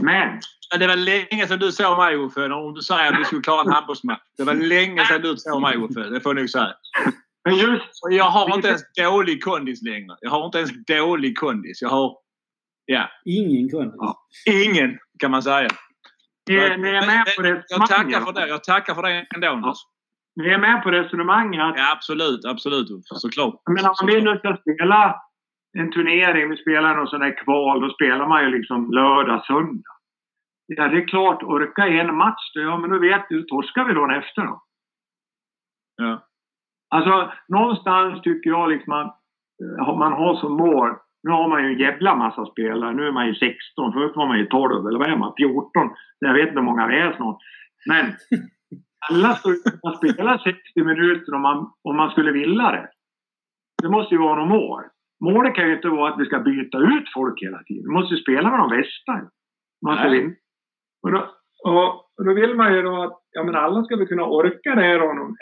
[0.02, 0.40] Men...
[0.78, 3.60] Det var länge sedan du såg mig Uffe, om du säger att du skulle klara
[3.60, 4.22] en handbollsmatch.
[4.36, 6.74] Det var länge sedan du såg mig Uffe, det får jag nog säga.
[7.44, 7.84] Men just...
[8.10, 10.16] Jag har inte ens dålig kondis längre.
[10.20, 11.82] Jag har inte ens dålig kondis.
[11.82, 12.16] Jag har...
[12.86, 13.10] Ja.
[13.24, 13.94] Ingen kondis?
[13.98, 14.26] Ja.
[14.46, 15.68] Ingen, kan man säga.
[16.48, 17.66] Ni är, ni är med på resonemanget?
[17.70, 18.48] Jag tackar för det.
[18.48, 19.46] Jag tackar för det ändå.
[19.46, 19.74] Ja.
[20.36, 21.74] Ni är med på resonemanget?
[21.76, 22.44] Ja, absolut.
[22.44, 22.88] Absolut.
[23.04, 23.54] Såklart.
[23.70, 25.20] Men om vi nu ska spela
[25.78, 29.94] en turnering, vi spelar någon sån där kval, då spelar man ju liksom lördag, söndag.
[30.66, 34.10] Ja, det är klart, orka en match, ja men då vet du, torskar vi dagen
[34.10, 34.62] efter då.
[35.96, 36.26] Ja.
[36.90, 39.18] Alltså, någonstans tycker jag liksom att
[39.80, 42.94] eh, man har som mål nu har man ju en jävla massa spelare.
[42.94, 43.92] Nu är man ju 16.
[43.92, 45.32] Förut var man ju 12 eller vad är man?
[45.36, 45.70] 14.
[46.18, 47.38] Jag vet inte hur många vi är snart.
[47.86, 48.04] Men
[49.10, 52.88] alla skulle kunna spela 60 minuter om man, om man skulle vilja det.
[53.82, 54.82] Det måste ju vara något mål.
[55.20, 57.84] Målet kan ju inte vara att vi ska byta ut folk hela tiden.
[57.84, 59.12] Vi måste spela med de bästa.
[59.86, 60.34] Man ska vinna.
[61.02, 61.18] Och då,
[61.64, 64.82] och då vill man ju då att ja, men alla ska väl kunna orka det
[64.82, 64.98] här,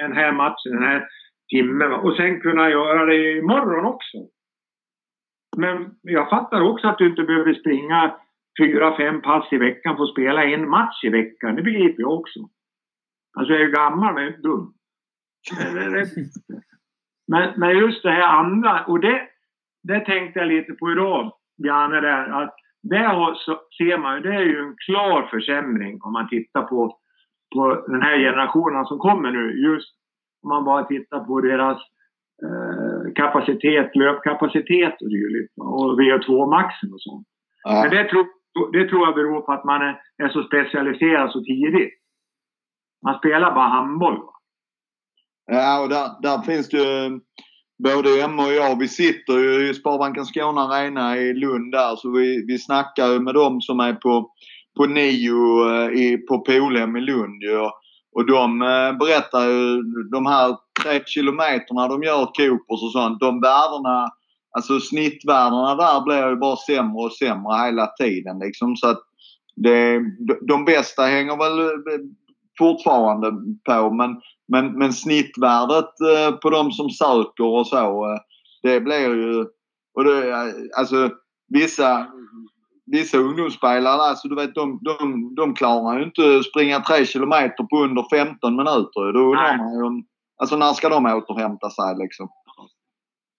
[0.07, 1.09] den här matchen, den här
[1.55, 1.93] timmen.
[1.93, 4.19] Och sen kunna göra det imorgon också.
[5.57, 8.17] Men jag fattar också att du inte behöver springa
[8.61, 11.57] fyra, fem pass i veckan för att spela en match i veckan.
[11.57, 12.41] Det begriper jag också.
[13.39, 14.75] Alltså jag är ju gammal men jag är inte dum.
[17.27, 19.29] Men, men just det här andra, och det,
[19.83, 21.33] det tänkte jag lite på idag,
[21.63, 23.35] Bjarne, där, att där
[23.79, 26.99] ser man ju, det är ju en klar försämring om man tittar på,
[27.55, 29.45] på den här generationen som kommer nu.
[29.69, 29.95] Just
[30.43, 31.79] om man bara tittar på deras
[32.47, 35.53] eh, kapacitet, löpkapacitet och dylikt.
[35.57, 37.27] Och VO2 maxen och sånt.
[37.63, 37.83] Ja.
[37.83, 38.27] Men det tror,
[38.73, 41.95] det tror jag beror på att man är, är så specialiserad så tidigt.
[43.05, 44.21] Man spelar bara handboll.
[45.47, 47.21] Ja, och där, där finns det ju
[47.83, 52.11] både Emma och jag, vi sitter ju i Sparbanken Skåne Arena i Lund där så
[52.11, 54.31] vi, vi snackar ju med dem som är på,
[54.77, 57.59] på NIO eh, i, på Polhem i Lund ju.
[58.15, 63.21] Och de eh, berättar ju de här tre kilometerna de gör Coopers och sånt.
[63.21, 64.09] De värdena,
[64.51, 68.77] alltså snittvärdena där blir ju bara sämre och sämre hela tiden liksom.
[68.77, 69.01] Så att
[69.57, 70.01] det,
[70.49, 71.71] de bästa hänger väl
[72.59, 73.33] fortfarande
[73.65, 78.19] på men, men, men snittvärdet eh, på de som söker och så
[78.63, 79.47] det blir ju...
[79.95, 81.11] Och det, alltså
[81.49, 82.07] vissa
[82.87, 87.85] vissa ungdomsspelare, alltså du vet de, de, de klarar ju inte springa tre kilometer på
[87.85, 89.13] under 15 minuter.
[89.13, 90.03] Då undrar man ju
[90.41, 92.29] alltså när ska de återhämta sig liksom?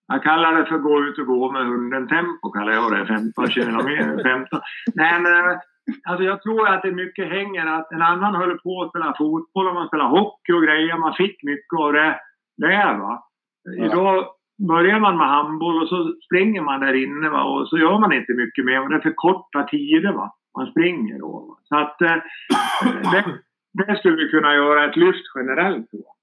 [0.07, 3.05] Jag kallar det för gå ut och gå med hunden tempo, kallar jag det.
[3.05, 4.23] 15 kilometer.
[4.23, 4.59] 15.
[4.93, 5.59] Nej, men
[6.03, 9.67] alltså jag tror att det mycket hänger att en annan höll på att spela fotboll
[9.67, 10.97] och man spelar hockey och grejer.
[10.97, 12.19] Man fick mycket av det
[12.57, 13.23] där va.
[13.63, 13.85] Ja.
[13.85, 14.25] Idag
[14.67, 17.43] börjar man med handboll och så springer man där inne va?
[17.43, 18.89] och så gör man inte mycket mer.
[18.89, 20.33] det är för korta tider va?
[20.57, 21.31] man springer då.
[21.31, 21.57] Va?
[21.63, 22.15] Så att eh,
[23.11, 23.25] det,
[23.73, 26.15] det, skulle vi kunna göra ett lyft generellt på.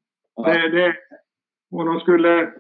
[0.45, 0.95] Det, det,
[1.73, 2.53] och de skulle...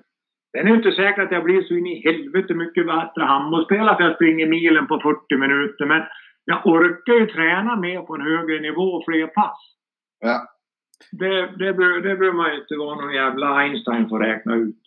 [0.52, 4.04] Det är inte säkert att jag blir så in i helvete mycket bättre handbollsspelare för
[4.04, 5.86] jag springer milen på 40 minuter.
[5.86, 6.02] Men
[6.50, 9.58] jag orkar ju träna mer på en högre nivå och fler pass.
[10.20, 10.48] Ja.
[11.12, 11.72] Det, det,
[12.02, 14.80] det behöver man inte vara någon jävla Einstein för att räkna ut.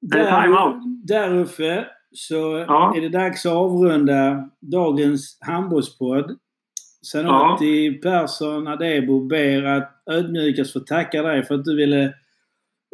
[0.00, 2.96] Där, där uppe så ja.
[2.96, 6.38] är det dags att avrunda dagens handbollspodd.
[7.12, 7.58] Sen ja.
[8.02, 12.14] Persson Adebo ber att ödmjukast få tacka dig för att du ville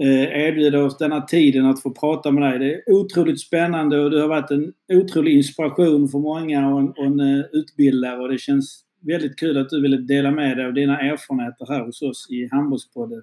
[0.07, 2.59] erbjuda oss denna tiden att få prata med dig.
[2.59, 6.89] Det är otroligt spännande och du har varit en otrolig inspiration för många och en,
[6.89, 10.67] och en uh, utbildare och det känns väldigt kul att du ville dela med dig
[10.67, 13.23] av dina erfarenheter här hos oss i Handbollspodden.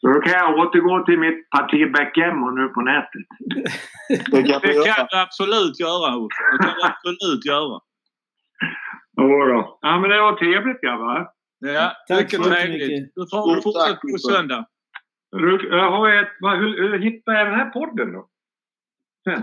[0.00, 3.26] Så då kan jag återgå till mitt parti Backgammon nu på nätet.
[4.32, 4.72] Det kan Det
[5.10, 6.36] du absolut göra, Ulf.
[6.52, 7.80] Det kan du absolut göra.
[9.16, 9.78] Jodå.
[9.80, 11.28] Ja, men det var trevligt grabbar.
[11.58, 13.12] Ja, Tack mycket så trevligt.
[13.14, 14.66] Du får fortsätta tack, på söndag.
[15.32, 15.70] Ru-
[16.56, 18.28] hur, hur hittar jag den här podden då?
[19.24, 19.42] Sen.